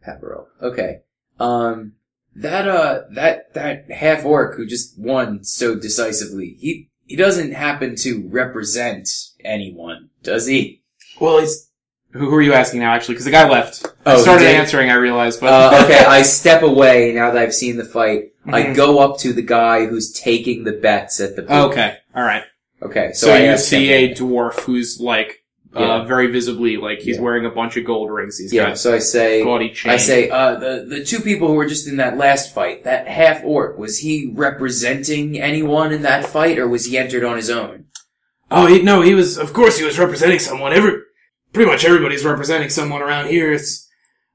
Pepperell. 0.06 0.46
Okay. 0.62 1.00
Um, 1.40 1.94
that, 2.42 2.68
uh, 2.68 3.02
that, 3.16 3.54
that 3.54 3.92
half 3.92 4.26
orc 4.26 4.56
who 4.56 4.66
just 4.66 4.98
won 5.00 5.44
so 5.44 5.76
decisively, 5.76 6.56
he, 6.60 6.90
he 7.06 7.16
doesn't 7.16 7.54
happen 7.54 7.96
to 7.98 8.28
represent 8.30 9.10
anyone, 9.44 10.10
does 10.24 10.46
he? 10.48 10.84
Well, 11.20 11.40
he's. 11.40 11.68
Who, 12.12 12.22
who 12.30 12.36
are 12.36 12.42
you 12.42 12.54
asking 12.54 12.80
now, 12.80 12.94
actually? 12.94 13.14
Because 13.16 13.26
the 13.26 13.32
guy 13.32 13.48
left. 13.48 13.86
Oh, 14.06 14.16
he 14.16 14.22
started 14.22 14.46
did? 14.46 14.56
answering, 14.56 14.90
I 14.90 14.96
realized, 14.96 15.40
but. 15.42 15.54
Uh, 15.54 15.82
okay, 15.86 16.04
I 16.06 16.22
step 16.24 16.64
away 16.64 17.14
now 17.14 17.32
that 17.32 17.42
I've 17.42 17.54
seen 17.54 17.78
the 17.78 17.86
fight. 17.86 18.32
I 18.48 18.64
Mhm. 18.64 18.76
go 18.76 19.00
up 19.00 19.20
to 19.20 19.32
the 19.34 19.42
guy 19.44 19.86
who's 19.86 20.12
taking 20.12 20.64
the 20.64 20.72
bets 20.72 21.20
at 21.20 21.36
the 21.36 21.44
booth. 21.44 21.52
Okay, 21.52 21.98
alright. 22.16 22.44
Okay, 22.82 23.12
so, 23.14 23.28
So, 23.28 23.34
I 23.34 23.52
you 23.52 23.58
see 23.58 23.92
a 23.92 24.16
dwarf 24.16 24.62
who's, 24.62 25.00
like, 25.00 25.44
uh, 25.74 26.04
very 26.06 26.28
visibly, 26.28 26.78
like, 26.78 27.00
he's 27.00 27.18
Yeah. 27.18 27.22
wearing 27.22 27.46
a 27.46 27.50
bunch 27.50 27.78
of 27.78 27.86
gold 27.86 28.12
rings. 28.12 28.38
He's 28.38 28.52
Yeah, 28.52 28.70
got 28.70 28.78
so 28.80 28.96
I 28.96 29.00
say, 29.00 29.44
gaudy 29.44 29.70
chain. 29.70 29.92
I 29.92 29.98
say, 29.98 30.30
uh, 30.30 30.56
the, 30.56 30.86
the 30.90 31.04
two 31.04 31.20
people 31.20 31.48
who 31.48 31.54
were 31.54 31.68
just 31.68 31.88
in 31.88 31.98
that 31.98 32.18
last 32.18 32.54
fight, 32.54 32.84
that 32.86 33.08
half 33.08 33.44
orc, 33.44 33.78
was 33.78 34.00
he 34.00 34.32
representing 34.34 35.40
anyone 35.40 35.92
in 35.94 36.02
that 36.04 36.26
fight, 36.26 36.58
or 36.58 36.68
was 36.68 36.86
he 36.86 36.98
entered 36.98 37.24
on 37.24 37.36
his 37.38 37.50
own? 37.50 37.86
Oh, 38.52 38.66
he, 38.66 38.82
no, 38.82 39.02
he 39.02 39.14
was, 39.14 39.38
of 39.38 39.54
course 39.54 39.78
he 39.78 39.86
was 39.86 40.00
representing 40.00 40.40
someone. 40.40 40.74
Every, 40.74 40.94
pretty 41.54 41.70
much 41.70 41.86
everybody's 41.86 42.26
representing 42.26 42.70
someone 42.70 43.02
around 43.02 43.28
here. 43.28 43.52
It's, 43.54 43.88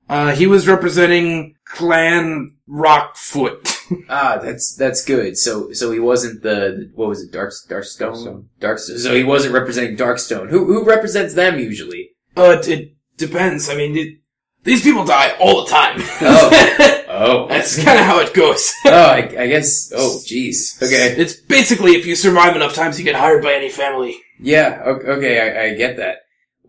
uh, 0.08 0.34
he 0.34 0.46
was 0.46 0.68
representing 0.68 1.56
Clan 1.64 2.56
Rockfoot. 2.68 3.70
Ah, 4.08 4.38
that's 4.42 4.74
that's 4.74 5.04
good. 5.04 5.36
So 5.36 5.70
so 5.72 5.92
he 5.92 6.00
wasn't 6.00 6.42
the 6.42 6.90
what 6.94 7.06
was 7.06 7.22
it? 7.22 7.30
Dark 7.30 7.52
Darkstone. 7.68 8.46
Darkstone. 8.58 8.98
So 8.98 9.14
he 9.14 9.24
wasn't 9.24 9.52
representing 9.52 9.94
Darkstone. 9.94 10.48
Who 10.48 10.64
who 10.64 10.84
represents 10.84 11.34
them 11.34 11.58
usually? 11.58 12.12
But 12.34 12.66
it 12.66 12.94
depends. 13.18 13.68
I 13.68 13.76
mean, 13.76 13.94
it, 13.96 14.18
these 14.62 14.82
people 14.82 15.04
die 15.04 15.36
all 15.38 15.64
the 15.64 15.70
time. 15.70 16.00
Oh. 16.22 17.00
Oh, 17.16 17.46
That's 17.46 17.76
kind 17.76 17.96
of 17.96 18.06
how 18.06 18.18
it 18.18 18.34
goes. 18.34 18.72
oh, 18.86 18.90
I, 18.90 19.18
I 19.18 19.46
guess. 19.46 19.92
Oh, 19.94 20.20
jeez. 20.26 20.82
Okay. 20.82 21.14
It's 21.16 21.34
basically 21.34 21.92
if 21.92 22.06
you 22.06 22.16
survive 22.16 22.56
enough 22.56 22.74
times, 22.74 22.98
you 22.98 23.04
get 23.04 23.14
hired 23.14 23.40
by 23.40 23.52
any 23.52 23.68
family. 23.68 24.16
Yeah. 24.40 24.82
Okay. 24.84 25.38
I, 25.38 25.66
I 25.66 25.74
get 25.74 25.96
that. 25.98 26.22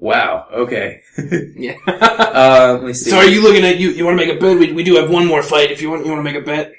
Wow. 0.05 0.47
Okay. 0.51 1.01
Yeah. 1.57 1.77
Uh, 1.87 2.73
let 2.73 2.83
me 2.83 2.93
see. 2.93 3.09
So 3.09 3.17
are 3.17 3.25
you 3.25 3.41
looking 3.41 3.65
at 3.65 3.77
you? 3.79 3.89
You 3.89 4.05
want 4.05 4.19
to 4.19 4.25
make 4.25 4.35
a 4.35 4.39
bet? 4.39 4.59
We, 4.59 4.71
we 4.71 4.83
do 4.83 4.95
have 4.97 5.09
one 5.09 5.25
more 5.25 5.41
fight. 5.41 5.71
If 5.71 5.81
you 5.81 5.89
want, 5.89 6.05
you 6.05 6.11
want 6.11 6.19
to 6.19 6.31
make 6.31 6.39
a 6.39 6.45
bet. 6.45 6.73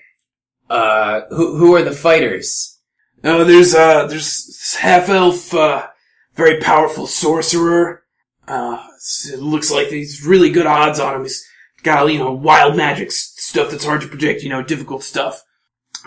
Uh, 0.71 1.23
who 1.30 1.56
who 1.56 1.75
are 1.75 1.83
the 1.83 1.92
fighters? 1.92 2.78
Uh, 3.25 3.42
there's 3.42 3.75
uh, 3.75 4.06
there's 4.06 4.76
half 4.76 5.09
elf, 5.09 5.52
uh, 5.54 5.88
very 6.35 6.61
powerful 6.61 7.06
sorcerer. 7.09 8.04
Uh, 8.47 8.87
it 9.33 9.40
looks 9.40 9.73
like 9.73 9.88
he's 9.88 10.25
really 10.25 10.50
good 10.50 10.66
odds 10.66 11.00
on 11.00 11.16
him. 11.16 11.23
He's 11.23 11.45
got 11.83 12.06
you 12.12 12.18
know 12.18 12.33
wild 12.33 12.76
magic 12.76 13.11
stuff 13.11 13.71
that's 13.71 13.85
hard 13.85 14.02
to 14.02 14.09
predict. 14.09 14.42
You 14.42 14.50
know, 14.50 14.62
difficult 14.62 15.02
stuff. 15.02 15.42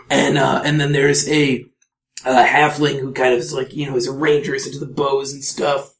And 0.09 0.37
uh, 0.37 0.61
and 0.63 0.79
then 0.79 0.93
there's 0.93 1.27
a, 1.27 1.65
a 2.25 2.45
halfling 2.45 2.99
who 2.99 3.11
kind 3.11 3.33
of 3.33 3.39
is 3.39 3.53
like 3.53 3.73
you 3.73 3.89
know 3.89 3.97
is 3.97 4.07
a 4.07 4.13
ranger, 4.13 4.55
is 4.55 4.67
into 4.67 4.79
the 4.79 4.93
bows 4.93 5.33
and 5.33 5.43
stuff. 5.43 5.95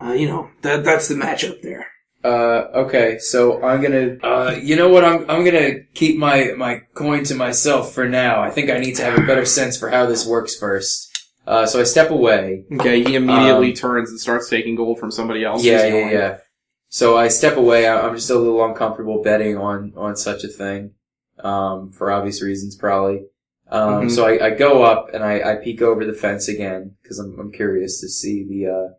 Uh, 0.00 0.12
you 0.12 0.26
know 0.28 0.50
that 0.62 0.84
that's 0.84 1.08
the 1.08 1.14
matchup 1.14 1.62
there. 1.62 1.86
Uh, 2.24 2.68
okay, 2.86 3.18
so 3.18 3.62
I'm 3.62 3.82
gonna, 3.82 4.16
uh, 4.22 4.58
you 4.62 4.76
know 4.76 4.88
what, 4.88 5.04
I'm, 5.04 5.28
I'm 5.30 5.44
gonna 5.44 5.80
keep 5.92 6.16
my, 6.18 6.52
my 6.56 6.80
coin 6.94 7.22
to 7.24 7.34
myself 7.34 7.92
for 7.92 8.08
now. 8.08 8.40
I 8.40 8.48
think 8.50 8.70
I 8.70 8.78
need 8.78 8.94
to 8.96 9.04
have 9.04 9.18
a 9.18 9.26
better 9.26 9.44
sense 9.44 9.76
for 9.78 9.90
how 9.90 10.06
this 10.06 10.26
works 10.26 10.56
first. 10.56 11.10
Uh, 11.46 11.66
so 11.66 11.78
I 11.80 11.84
step 11.84 12.10
away. 12.10 12.64
Okay, 12.72 13.04
he 13.04 13.14
immediately 13.14 13.68
Um, 13.70 13.74
turns 13.74 14.08
and 14.08 14.18
starts 14.18 14.48
taking 14.48 14.74
gold 14.74 14.98
from 14.98 15.10
somebody 15.10 15.44
else. 15.44 15.62
Yeah, 15.62 15.74
who's 15.82 15.84
yeah, 15.84 15.90
going. 15.90 16.12
yeah. 16.12 16.36
So 16.88 17.14
I 17.18 17.28
step 17.28 17.58
away. 17.58 17.86
I- 17.86 18.06
I'm 18.08 18.14
just 18.16 18.30
a 18.30 18.38
little 18.38 18.64
uncomfortable 18.64 19.22
betting 19.22 19.58
on, 19.58 19.92
on 19.94 20.16
such 20.16 20.44
a 20.44 20.48
thing. 20.48 20.92
Um, 21.40 21.92
for 21.92 22.10
obvious 22.10 22.40
reasons, 22.42 22.74
probably. 22.74 23.26
Um, 23.70 24.06
Mhm. 24.06 24.10
so 24.10 24.24
I, 24.26 24.46
I 24.46 24.50
go 24.50 24.82
up 24.82 25.10
and 25.12 25.22
I, 25.22 25.42
I 25.42 25.56
peek 25.56 25.82
over 25.82 26.06
the 26.06 26.12
fence 26.14 26.48
again, 26.48 26.96
cause 27.06 27.18
I'm, 27.18 27.38
I'm 27.38 27.52
curious 27.52 28.00
to 28.00 28.08
see 28.08 28.44
the, 28.48 28.70
uh, 28.72 28.94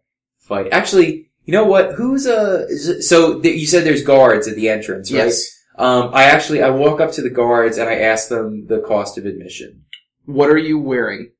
fight. 0.47 0.67
Actually, 0.71 1.29
you 1.45 1.51
know 1.51 1.65
what? 1.65 1.93
Who's, 1.93 2.25
uh, 2.27 2.65
is 2.69 2.87
it- 2.87 3.01
so 3.03 3.39
th- 3.39 3.59
you 3.59 3.67
said 3.67 3.83
there's 3.85 4.03
guards 4.03 4.47
at 4.47 4.55
the 4.55 4.69
entrance, 4.69 5.11
right? 5.11 5.25
Yes. 5.25 5.51
Um, 5.77 6.11
I 6.13 6.23
actually 6.23 6.61
I 6.63 6.69
walk 6.69 7.01
up 7.01 7.11
to 7.13 7.21
the 7.21 7.29
guards 7.29 7.77
and 7.77 7.89
I 7.89 7.95
ask 7.95 8.29
them 8.29 8.65
the 8.67 8.79
cost 8.79 9.17
of 9.17 9.25
admission. 9.25 9.83
What 10.25 10.49
are 10.49 10.57
you 10.57 10.79
wearing? 10.79 11.31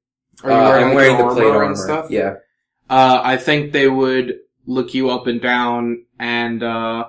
Are 0.44 0.52
Uh, 0.52 0.72
I'm 0.72 0.88
like, 0.88 0.96
wearing 0.96 1.18
the 1.18 1.24
plate 1.24 1.44
armor 1.46 1.54
armor. 1.56 1.64
and 1.70 1.78
stuff? 1.78 2.12
Yeah. 2.12 2.36
Uh, 2.90 3.22
I 3.24 3.38
think 3.38 3.72
they 3.72 3.88
would 3.88 4.40
look 4.68 4.94
you 4.94 5.10
up 5.10 5.28
and 5.28 5.42
down, 5.42 6.04
and 6.20 6.62
uh, 6.62 7.06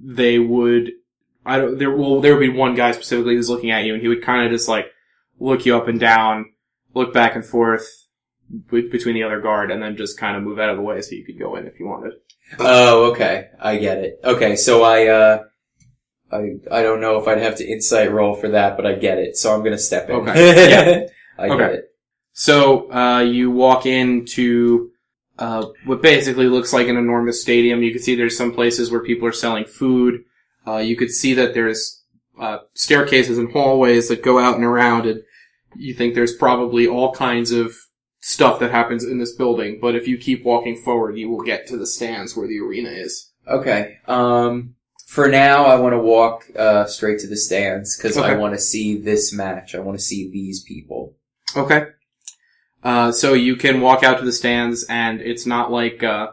they 0.00 0.38
would. 0.38 0.90
I 1.46 1.58
don't. 1.58 1.78
There 1.78 1.94
well, 1.96 2.20
there 2.20 2.34
would 2.34 2.40
be 2.40 2.48
one 2.48 2.74
guy 2.74 2.90
specifically 2.92 3.36
who's 3.36 3.48
looking 3.48 3.70
at 3.70 3.84
you, 3.84 3.94
and 3.94 4.02
he 4.02 4.08
would 4.08 4.22
kind 4.22 4.44
of 4.44 4.50
just 4.52 4.68
like 4.68 4.86
look 5.38 5.64
you 5.64 5.76
up 5.76 5.86
and 5.88 6.00
down, 6.00 6.46
look 6.94 7.14
back 7.14 7.36
and 7.36 7.44
forth 7.46 8.03
be- 8.70 8.88
between 8.88 9.14
the 9.14 9.22
other 9.22 9.40
guard, 9.40 9.70
and 9.70 9.82
then 9.82 9.96
just 9.96 10.18
kind 10.18 10.36
of 10.36 10.42
move 10.42 10.58
out 10.58 10.70
of 10.70 10.76
the 10.76 10.82
way 10.82 11.00
so 11.00 11.14
you 11.14 11.24
could 11.24 11.38
go 11.38 11.56
in 11.56 11.66
if 11.66 11.78
you 11.80 11.86
wanted. 11.86 12.12
Oh, 12.58 13.10
okay. 13.12 13.48
I 13.60 13.76
get 13.76 13.98
it. 13.98 14.20
Okay, 14.22 14.56
so 14.56 14.82
I 14.82 15.06
uh 15.06 15.44
I 16.30 16.56
I 16.70 16.82
don't 16.82 17.00
know 17.00 17.18
if 17.20 17.26
I'd 17.28 17.38
have 17.42 17.56
to 17.56 17.66
insight 17.66 18.12
roll 18.12 18.34
for 18.34 18.50
that, 18.50 18.76
but 18.76 18.86
I 18.86 18.94
get 18.94 19.18
it. 19.18 19.36
So 19.36 19.54
I'm 19.54 19.62
gonna 19.64 19.78
step 19.78 20.08
in. 20.10 20.16
Okay. 20.16 20.70
yeah. 20.70 21.06
I 21.38 21.48
get 21.48 21.60
Okay. 21.60 21.74
it. 21.74 21.84
So 22.32 22.92
uh, 22.92 23.20
you 23.20 23.50
walk 23.50 23.86
into 23.86 24.90
uh, 25.38 25.66
what 25.84 26.02
basically 26.02 26.46
looks 26.46 26.72
like 26.72 26.88
an 26.88 26.96
enormous 26.96 27.40
stadium. 27.40 27.82
You 27.82 27.92
can 27.92 28.02
see 28.02 28.14
there's 28.14 28.36
some 28.36 28.52
places 28.52 28.90
where 28.90 29.02
people 29.02 29.26
are 29.28 29.32
selling 29.32 29.64
food. 29.64 30.24
Uh, 30.66 30.78
you 30.78 30.96
could 30.96 31.10
see 31.10 31.34
that 31.34 31.54
there's 31.54 32.02
uh, 32.40 32.58
staircases 32.74 33.38
and 33.38 33.52
hallways 33.52 34.08
that 34.08 34.22
go 34.24 34.38
out 34.38 34.56
and 34.56 34.64
around, 34.64 35.06
and 35.06 35.22
you 35.76 35.94
think 35.94 36.14
there's 36.14 36.34
probably 36.36 36.86
all 36.88 37.12
kinds 37.12 37.52
of 37.52 37.74
stuff 38.26 38.58
that 38.60 38.70
happens 38.70 39.04
in 39.04 39.18
this 39.18 39.34
building. 39.34 39.78
But 39.80 39.94
if 39.94 40.08
you 40.08 40.16
keep 40.16 40.44
walking 40.44 40.76
forward, 40.76 41.18
you 41.18 41.28
will 41.28 41.42
get 41.42 41.66
to 41.68 41.76
the 41.76 41.86
stands 41.86 42.34
where 42.34 42.48
the 42.48 42.58
arena 42.58 42.88
is. 42.88 43.30
Okay. 43.46 43.98
Um 44.06 44.74
for 45.06 45.28
now 45.28 45.66
I 45.66 45.76
want 45.76 45.92
to 45.92 45.98
walk 45.98 46.44
uh 46.56 46.86
straight 46.86 47.18
to 47.20 47.26
the 47.28 47.36
stands 47.36 47.96
cuz 47.96 48.16
I 48.16 48.34
want 48.36 48.54
to 48.54 48.60
see 48.60 48.96
this 48.96 49.32
match. 49.32 49.74
I 49.74 49.80
want 49.80 49.98
to 49.98 50.04
see 50.04 50.30
these 50.30 50.62
people. 50.62 51.14
Okay. 51.54 51.82
Uh, 52.82 53.10
so 53.12 53.32
you 53.32 53.56
can 53.56 53.80
walk 53.80 54.02
out 54.02 54.18
to 54.18 54.24
the 54.26 54.32
stands, 54.32 54.84
and 54.90 55.20
it's 55.22 55.46
not 55.46 55.72
like 55.72 56.02
uh, 56.02 56.26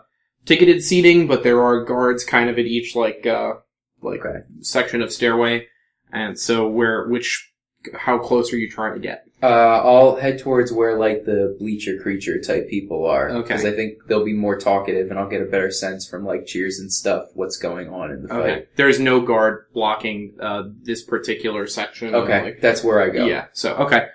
ticketed 0.45 0.83
seating, 0.83 1.25
but 1.25 1.43
there 1.43 1.62
are 1.63 1.86
guards 1.86 2.25
kind 2.25 2.50
of 2.50 2.60
at 2.60 2.65
each 2.65 2.93
like 2.93 3.25
uh, 3.25 3.53
like 4.01 4.19
Okay. 4.25 4.39
section 4.60 5.01
of 5.01 5.13
stairway, 5.13 5.67
and 6.12 6.38
so 6.38 6.67
where 6.67 7.07
which 7.07 7.53
how 7.95 8.17
close 8.17 8.51
are 8.51 8.57
you 8.57 8.69
trying 8.69 8.93
to 8.95 9.00
get? 9.00 9.24
Uh, 9.43 9.81
I'll 9.83 10.15
head 10.17 10.38
towards 10.39 10.71
where 10.71 11.00
like 11.00 11.25
the 11.25 11.55
bleacher 11.60 11.98
creature 12.00 12.39
type 12.39 12.69
people 12.69 13.05
are. 13.05 13.29
Okay. 13.29 13.41
Because 13.41 13.65
I 13.65 13.71
think 13.71 13.98
they'll 14.07 14.24
be 14.25 14.33
more 14.33 14.55
talkative, 14.57 15.10
and 15.10 15.17
I'll 15.17 15.29
get 15.29 15.41
a 15.41 15.45
better 15.45 15.71
sense 15.71 16.07
from 16.07 16.24
like 16.25 16.45
cheers 16.45 16.79
and 16.79 16.91
stuff 16.93 17.25
what's 17.33 17.57
going 17.57 17.89
on 17.89 18.12
in 18.12 18.24
the 18.24 18.33
Okay. 18.36 18.65
There's 18.75 19.00
no 19.00 19.19
guard 19.21 19.65
blocking 19.74 20.36
uh, 20.39 20.63
this 20.83 21.03
particular 21.03 21.65
section. 21.67 22.12
fight. 22.12 22.17
Okay, 22.19 22.43
Like, 22.43 22.62
that's 22.62 22.83
where 22.83 23.01
I 23.01 23.10
go. 23.10 23.25
Yeah. 23.25 23.45
So 23.53 23.74
okay. 23.77 24.07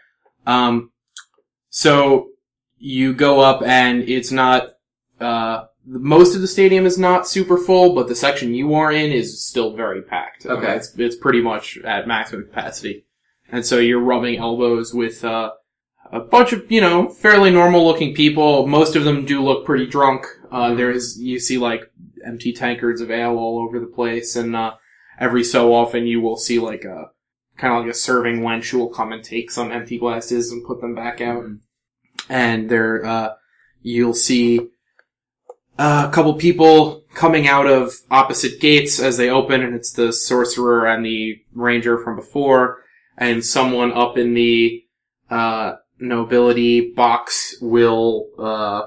Um. 0.47 0.91
So 1.71 2.29
you 2.79 3.13
go 3.15 3.41
up, 3.41 3.63
and 3.63 4.03
it's 4.03 4.31
not. 4.31 4.69
Uh, 5.21 5.65
most 5.89 6.35
of 6.35 6.41
the 6.41 6.49
stadium 6.49 6.85
is 6.85 6.99
not 6.99 7.29
super 7.29 7.57
full, 7.57 7.95
but 7.95 8.09
the 8.09 8.15
section 8.15 8.53
you 8.55 8.75
are 8.75 8.91
in 8.93 9.13
is 9.13 9.43
still 9.43 9.75
very 9.75 10.03
packed. 10.03 10.45
Uh, 10.47 10.55
Okay. 10.57 10.75
it's 10.77 10.95
it's 10.99 11.17
pretty 11.17 11.41
much 11.41 11.79
at 11.79 12.07
maximum 12.07 12.45
capacity, 12.45 13.06
and 13.51 13.65
so 13.65 13.79
you're 13.79 14.01
rubbing 14.01 14.39
elbows 14.39 14.93
with 14.93 15.25
uh, 15.25 15.53
a 16.13 16.21
bunch 16.21 16.53
of 16.53 16.71
you 16.71 16.81
know 16.81 17.09
fairly 17.09 17.51
normal 17.51 17.85
looking 17.85 18.15
people. 18.15 18.67
Most 18.67 18.97
of 18.97 19.05
them 19.05 19.25
do 19.25 19.43
look 19.43 19.65
pretty 19.65 19.87
drunk. 19.87 20.27
Uh, 20.51 20.75
there's 20.75 21.21
you 21.21 21.39
see 21.39 21.59
like 21.59 21.83
empty 22.25 22.53
tankards 22.53 23.01
of 23.01 23.11
ale 23.11 23.37
all 23.39 23.59
over 23.61 23.79
the 23.79 23.87
place, 23.87 24.37
and 24.37 24.55
uh, 24.57 24.75
every 25.19 25.45
so 25.45 25.75
often 25.75 26.07
you 26.07 26.21
will 26.21 26.37
see 26.37 26.59
like 26.59 26.85
a 26.85 27.11
kind 27.57 27.75
of 27.75 27.83
like 27.83 27.91
a 27.91 27.95
serving 27.95 28.41
wench 28.41 28.71
who 28.71 28.79
will 28.79 28.91
come 28.91 29.13
and 29.13 29.25
take 29.25 29.51
some 29.51 29.73
empty 29.73 29.99
glasses 29.99 30.51
and 30.53 30.67
put 30.67 30.81
them 30.81 30.95
back 30.95 31.21
out. 31.21 31.43
Mhm. 31.43 31.61
And 32.29 32.69
there, 32.69 33.05
uh, 33.05 33.35
you'll 33.83 34.15
see 34.15 34.61
uh, 35.79 36.07
a 36.09 36.13
couple 36.13 36.35
people 36.35 37.05
coming 37.15 37.47
out 37.47 37.67
of 37.67 37.95
opposite 38.11 38.61
gates 38.61 38.99
as 39.01 39.17
they 39.17 39.31
open, 39.31 39.63
and 39.63 39.75
it's 39.75 39.93
the 39.93 40.13
sorcerer 40.13 40.87
and 40.87 41.05
the 41.05 41.37
ranger 41.55 41.99
from 41.99 42.17
before, 42.17 42.83
and 43.17 43.45
someone 43.45 43.93
up 43.93 44.17
in 44.19 44.35
the 44.35 44.85
uh, 45.31 45.75
nobility 45.99 46.93
box 46.93 47.57
will 47.61 48.29
uh, 48.39 48.83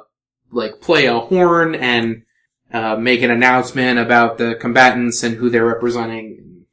like 0.52 0.80
play 0.82 1.06
a 1.08 1.20
horn 1.20 1.76
and 1.76 2.24
uh, 2.72 2.96
make 2.96 3.22
an 3.22 3.32
announcement 3.32 3.98
about 4.00 4.38
the 4.38 4.56
combatants 4.56 5.24
and 5.24 5.36
who 5.38 5.50
they're 5.50 5.66
representing, 5.66 6.66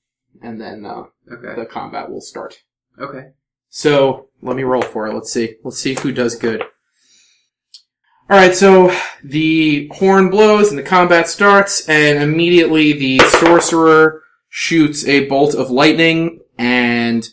and 0.43 0.61
then 0.61 0.85
uh, 0.85 1.05
Okay. 1.33 1.61
the 1.61 1.67
combat 1.67 2.09
will 2.11 2.21
start. 2.21 2.55
Okay. 3.01 3.31
So 3.69 4.29
let 4.43 4.57
me 4.57 4.63
roll 4.63 4.83
for 4.83 5.09
it. 5.09 5.15
Let's 5.15 5.33
see. 5.33 5.57
Let's 5.65 5.79
see 5.79 5.95
who 5.95 6.13
does 6.13 6.37
good. 6.37 6.63
All 6.63 8.37
right. 8.37 8.55
So 8.55 8.97
the 9.25 9.89
horn 9.95 10.31
blows 10.31 10.71
and 10.71 10.79
the 10.79 10.85
combat 10.85 11.29
starts, 11.29 11.89
and 11.89 12.23
immediately 12.23 12.93
the 12.93 13.19
sorcerer 13.41 14.23
shoots 14.49 15.05
a 15.07 15.27
bolt 15.27 15.55
of 15.55 15.71
lightning, 15.71 16.41
and 16.57 17.29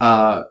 uh, 0.00 0.44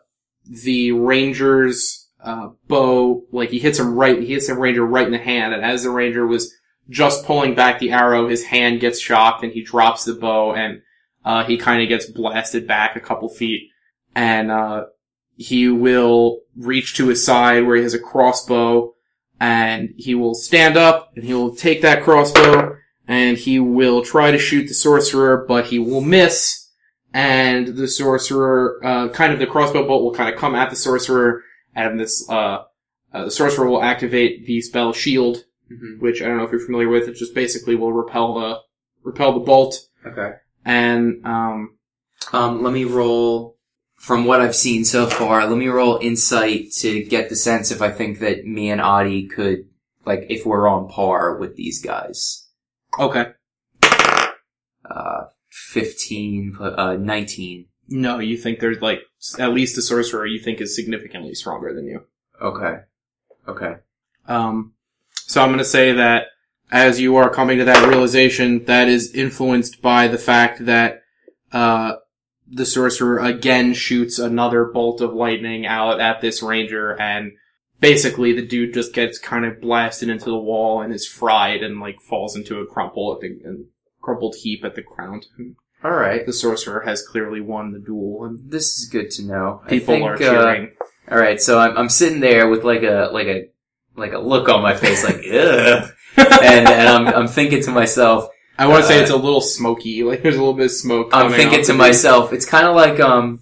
the 0.44 0.92
ranger's 0.92 2.08
uh, 2.22 2.50
bow, 2.68 3.24
like 3.32 3.50
he 3.50 3.58
hits 3.58 3.78
him 3.78 3.94
right. 3.94 4.18
He 4.20 4.26
hits 4.26 4.46
the 4.46 4.54
ranger 4.54 4.84
right 4.84 5.06
in 5.06 5.12
the 5.12 5.18
hand, 5.18 5.54
and 5.54 5.64
as 5.64 5.82
the 5.82 5.90
ranger 5.90 6.26
was 6.26 6.52
just 6.88 7.24
pulling 7.24 7.54
back 7.54 7.78
the 7.78 7.92
arrow, 7.92 8.28
his 8.28 8.44
hand 8.44 8.80
gets 8.80 9.00
shocked, 9.00 9.42
and 9.42 9.52
he 9.52 9.62
drops 9.62 10.04
the 10.04 10.14
bow, 10.14 10.54
and 10.54 10.82
uh, 11.24 11.44
he 11.44 11.56
kind 11.56 11.82
of 11.82 11.88
gets 11.88 12.06
blasted 12.06 12.66
back 12.66 12.96
a 12.96 13.00
couple 13.00 13.28
feet, 13.28 13.70
and 14.14 14.50
uh, 14.50 14.84
he 15.36 15.68
will 15.68 16.40
reach 16.56 16.94
to 16.96 17.08
his 17.08 17.24
side 17.24 17.66
where 17.66 17.76
he 17.76 17.82
has 17.82 17.94
a 17.94 17.98
crossbow, 17.98 18.94
and 19.40 19.92
he 19.96 20.14
will 20.14 20.34
stand 20.34 20.76
up 20.76 21.12
and 21.14 21.24
he 21.24 21.34
will 21.34 21.54
take 21.54 21.82
that 21.82 22.02
crossbow 22.02 22.76
and 23.08 23.36
he 23.36 23.60
will 23.60 24.02
try 24.02 24.30
to 24.30 24.38
shoot 24.38 24.66
the 24.66 24.74
sorcerer, 24.74 25.44
but 25.46 25.66
he 25.66 25.78
will 25.78 26.00
miss. 26.00 26.65
And 27.16 27.68
the 27.68 27.88
sorcerer, 27.88 28.78
uh, 28.84 29.08
kind 29.08 29.32
of 29.32 29.38
the 29.38 29.46
crossbow 29.46 29.86
bolt 29.86 30.02
will 30.02 30.12
kind 30.12 30.28
of 30.32 30.38
come 30.38 30.54
at 30.54 30.68
the 30.68 30.76
sorcerer, 30.76 31.42
and 31.74 31.98
this 31.98 32.28
uh, 32.28 32.64
uh, 33.14 33.24
the 33.24 33.30
sorcerer 33.30 33.66
will 33.70 33.82
activate 33.82 34.46
the 34.46 34.60
spell 34.60 34.92
Shield, 34.92 35.44
hmm 35.68 35.98
which 35.98 36.20
I 36.20 36.26
don't 36.26 36.36
know 36.36 36.44
if 36.44 36.50
you're 36.52 36.60
familiar 36.66 36.90
with. 36.90 37.08
It 37.08 37.14
just 37.16 37.34
basically 37.34 37.74
will 37.74 37.92
repel 37.94 38.34
the 38.38 38.58
repel 39.02 39.32
the 39.32 39.40
bolt, 39.40 39.78
Okay. 40.06 40.32
and 40.66 41.24
um, 41.26 41.78
Um, 42.34 42.62
let 42.62 42.72
me 42.74 42.84
roll. 42.84 43.56
From 43.96 44.26
what 44.26 44.42
I've 44.42 44.54
seen 44.54 44.84
so 44.84 45.06
far, 45.06 45.46
let 45.46 45.56
me 45.56 45.68
roll 45.68 45.98
insight 46.02 46.70
to 46.80 47.02
get 47.04 47.30
the 47.30 47.34
sense 47.36 47.70
if 47.70 47.80
I 47.80 47.90
think 47.90 48.18
that 48.18 48.44
me 48.44 48.68
and 48.68 48.78
Ati 48.80 49.26
could, 49.26 49.60
like, 50.04 50.26
if 50.28 50.44
we're 50.44 50.68
on 50.68 50.86
par 50.88 51.38
with 51.38 51.56
these 51.56 51.80
guys. 51.82 52.46
okay, 52.98 53.32
15, 55.50 56.56
uh, 56.60 56.96
19. 56.98 57.66
no, 57.88 58.18
you 58.18 58.36
think 58.36 58.60
there's 58.60 58.80
like 58.80 59.00
at 59.38 59.52
least 59.52 59.76
the 59.76 59.82
sorcerer 59.82 60.26
you 60.26 60.38
think 60.38 60.60
is 60.60 60.74
significantly 60.74 61.34
stronger 61.34 61.72
than 61.74 61.86
you. 61.86 62.04
Okay. 62.40 62.80
Okay. 63.48 63.76
Um, 64.26 64.74
so 65.12 65.40
I'm 65.40 65.48
going 65.48 65.58
to 65.58 65.64
say 65.64 65.92
that 65.92 66.26
as 66.70 67.00
you 67.00 67.16
are 67.16 67.30
coming 67.30 67.58
to 67.58 67.64
that 67.64 67.88
realization, 67.88 68.64
that 68.64 68.88
is 68.88 69.14
influenced 69.14 69.80
by 69.80 70.08
the 70.08 70.18
fact 70.18 70.66
that 70.66 71.02
uh, 71.52 71.94
the 72.48 72.66
sorcerer 72.66 73.18
again 73.20 73.72
shoots 73.72 74.18
another 74.18 74.64
bolt 74.64 75.00
of 75.00 75.14
lightning 75.14 75.66
out 75.66 76.00
at 76.00 76.20
this 76.20 76.42
ranger, 76.42 77.00
and 77.00 77.32
basically 77.80 78.32
the 78.32 78.46
dude 78.46 78.74
just 78.74 78.92
gets 78.92 79.18
kind 79.18 79.44
of 79.44 79.60
blasted 79.60 80.08
into 80.08 80.26
the 80.26 80.38
wall 80.38 80.80
and 80.80 80.92
is 80.92 81.06
fried 81.06 81.62
and 81.62 81.80
like 81.80 82.00
falls 82.00 82.36
into 82.36 82.58
a 82.60 82.66
crumple 82.66 83.14
at 83.14 83.20
the 83.20 83.28
a 83.28 83.54
crumpled 84.06 84.36
heap 84.36 84.64
at 84.64 84.76
the 84.76 84.82
ground. 84.82 85.26
All 85.82 85.90
right. 85.90 86.24
The 86.24 86.32
sorcerer 86.32 86.82
has 86.86 87.02
clearly 87.02 87.40
won 87.40 87.72
the 87.72 87.80
duel, 87.80 88.24
and 88.24 88.50
This 88.50 88.78
is 88.78 88.88
good 88.88 89.10
to 89.12 89.24
know. 89.24 89.62
I 89.64 89.68
people 89.68 89.94
think, 89.94 90.06
are 90.06 90.14
uh, 90.14 90.18
cheering. 90.18 90.70
all 91.10 91.18
right, 91.18 91.40
so 91.40 91.58
I'm 91.58 91.76
I'm 91.76 91.88
sitting 91.88 92.20
there 92.20 92.48
with 92.48 92.62
like 92.62 92.84
a 92.84 93.10
like 93.12 93.26
a 93.26 93.48
like 93.96 94.12
a 94.12 94.18
look 94.18 94.48
on 94.48 94.62
my 94.62 94.76
face, 94.76 95.04
like 95.04 95.16
ugh, 95.26 95.90
and 96.16 96.68
and 96.68 96.88
I'm 96.88 97.06
I'm 97.08 97.26
thinking 97.26 97.62
to 97.64 97.72
myself, 97.72 98.28
I 98.56 98.68
want 98.68 98.84
to 98.84 98.88
say 98.88 99.00
uh, 99.00 99.02
it's 99.02 99.10
a 99.10 99.16
little 99.16 99.40
smoky. 99.40 100.04
Like 100.04 100.22
there's 100.22 100.36
a 100.36 100.38
little 100.38 100.54
bit 100.54 100.66
of 100.66 100.72
smoke. 100.72 101.10
I'm 101.12 101.32
thinking 101.32 101.64
to 101.64 101.74
myself, 101.74 102.32
it's 102.32 102.46
kind 102.46 102.66
of 102.66 102.76
like 102.76 103.00
um, 103.00 103.40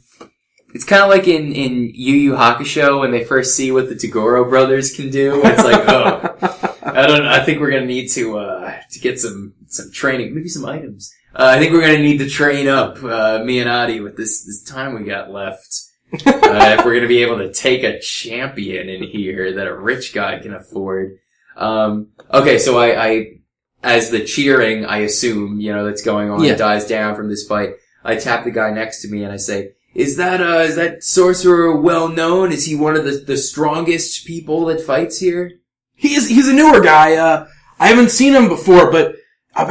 it's 0.74 0.84
kind 0.84 1.02
of 1.02 1.10
like 1.10 1.28
in 1.28 1.52
in 1.52 1.92
Yu 1.94 2.14
Yu 2.14 2.32
Hakusho 2.32 3.00
when 3.00 3.10
they 3.10 3.22
first 3.24 3.54
see 3.54 3.70
what 3.70 3.88
the 3.88 3.94
Toguro 3.94 4.48
brothers 4.48 4.96
can 4.96 5.10
do. 5.10 5.42
It's 5.44 5.62
like, 5.62 5.84
oh, 5.88 6.53
I 6.94 7.06
don't. 7.06 7.26
I 7.26 7.44
think 7.44 7.60
we're 7.60 7.70
gonna 7.70 7.86
need 7.86 8.08
to 8.12 8.38
uh 8.38 8.80
to 8.90 8.98
get 9.00 9.20
some 9.20 9.54
some 9.66 9.90
training, 9.92 10.34
maybe 10.34 10.48
some 10.48 10.64
items. 10.64 11.12
Uh, 11.34 11.52
I 11.56 11.58
think 11.58 11.72
we're 11.72 11.80
gonna 11.80 11.98
need 11.98 12.18
to 12.18 12.28
train 12.28 12.68
up 12.68 13.02
uh, 13.02 13.42
me 13.44 13.58
and 13.60 13.68
Ati 13.68 14.00
with 14.00 14.16
this 14.16 14.44
this 14.44 14.62
time 14.62 14.94
we 14.94 15.04
got 15.04 15.30
left. 15.30 15.82
uh, 16.26 16.76
if 16.78 16.84
we're 16.84 16.94
gonna 16.94 17.08
be 17.08 17.22
able 17.22 17.38
to 17.38 17.52
take 17.52 17.82
a 17.82 17.98
champion 17.98 18.88
in 18.88 19.02
here 19.02 19.54
that 19.54 19.66
a 19.66 19.74
rich 19.74 20.14
guy 20.14 20.38
can 20.38 20.54
afford. 20.54 21.18
Um, 21.56 22.08
okay, 22.32 22.58
so 22.58 22.78
I, 22.78 23.06
I, 23.06 23.26
as 23.82 24.10
the 24.10 24.24
cheering, 24.24 24.84
I 24.84 24.98
assume, 24.98 25.60
you 25.60 25.72
know, 25.72 25.84
that's 25.84 26.02
going 26.02 26.30
on 26.30 26.42
Yeah. 26.42 26.56
dies 26.56 26.86
down 26.86 27.14
from 27.14 27.28
this 27.28 27.46
fight, 27.46 27.74
I 28.04 28.16
tap 28.16 28.44
the 28.44 28.50
guy 28.50 28.70
next 28.70 29.02
to 29.02 29.08
me 29.08 29.22
and 29.22 29.32
I 29.32 29.36
say, 29.36 29.72
is 29.94 30.16
that, 30.16 30.40
uh, 30.40 30.58
is 30.60 30.76
that 30.76 31.04
sorcerer 31.04 31.76
well 31.80 32.08
known? 32.08 32.50
Is 32.50 32.66
he 32.66 32.74
one 32.74 32.96
of 32.96 33.04
the, 33.04 33.12
the 33.12 33.36
strongest 33.36 34.26
people 34.26 34.64
that 34.66 34.80
fights 34.80 35.18
here? 35.18 35.52
He's 35.94 36.28
he's 36.28 36.48
a 36.48 36.52
newer 36.52 36.80
guy. 36.80 37.14
Uh, 37.14 37.46
I 37.78 37.88
haven't 37.88 38.10
seen 38.10 38.34
him 38.34 38.48
before, 38.48 38.90
but 38.90 39.16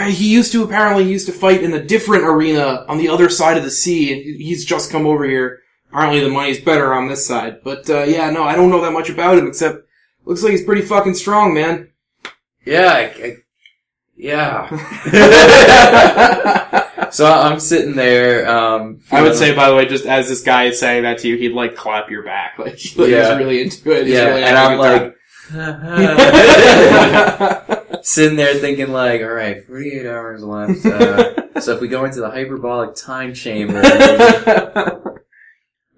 he 0.10 0.32
used 0.32 0.52
to 0.54 0.64
apparently 0.64 1.04
he 1.06 1.12
used 1.12 1.26
to 1.28 1.34
fight 1.34 1.64
in 1.64 1.74
a 1.74 1.84
different 1.84 2.24
arena 2.24 2.86
on 2.88 2.98
the 2.98 3.10
other 3.10 3.30
side 3.30 3.58
of 3.58 3.64
the 3.64 3.72
sea, 3.72 4.14
and 4.14 4.22
he's 4.42 4.66
just 4.66 4.92
come 4.92 5.06
over 5.06 5.26
here. 5.26 5.60
Apparently, 5.90 6.22
the 6.22 6.30
money's 6.30 6.60
better 6.60 6.94
on 6.94 7.08
this 7.08 7.26
side. 7.26 7.62
But 7.64 7.90
uh, 7.90 8.04
yeah, 8.04 8.30
no, 8.32 8.44
I 8.44 8.56
don't 8.56 8.70
know 8.70 8.82
that 8.82 8.94
much 8.94 9.10
about 9.10 9.38
him 9.38 9.48
except 9.48 9.86
looks 10.26 10.42
like 10.44 10.52
he's 10.52 10.64
pretty 10.64 10.82
fucking 10.82 11.14
strong, 11.16 11.54
man. 11.54 11.90
Yeah, 12.66 12.88
I, 12.94 13.02
I, 13.24 13.36
yeah. 14.16 14.70
so 17.12 17.26
I'm 17.26 17.60
sitting 17.60 17.96
there, 17.96 18.50
um, 18.50 19.02
I 19.12 19.22
would 19.22 19.36
say, 19.36 19.54
by 19.54 19.70
the 19.70 19.76
way, 19.76 19.86
just 19.86 20.06
as 20.06 20.30
this 20.30 20.42
guy 20.44 20.66
is 20.66 20.80
saying 20.80 21.04
that 21.04 21.20
to 21.20 21.28
you, 21.28 21.38
he'd 21.38 21.52
like 21.54 21.76
clap 21.76 22.10
your 22.10 22.24
back. 22.24 22.58
Like, 22.64 22.76
he's 22.76 22.96
Yeah. 22.96 23.36
really 23.38 23.62
into 23.62 23.92
it. 23.92 24.06
He's 24.06 24.16
yeah, 24.16 24.30
really 24.30 24.44
and 24.44 24.58
I'm 24.58 24.78
like, 24.78 25.16
sitting 28.02 28.38
there 28.38 28.56
thinking 28.56 28.92
like, 28.92 29.22
all 29.22 29.28
right, 29.28 29.66
48 29.66 30.06
hours 30.06 30.44
left. 30.44 30.86
Uh, 30.86 31.60
so 31.60 31.74
if 31.74 31.82
we 31.82 31.88
go 31.88 32.06
into 32.06 32.22
the 32.22 32.30
hyperbolic 32.30 32.96
time 32.96 33.34
chamber, 33.34 33.80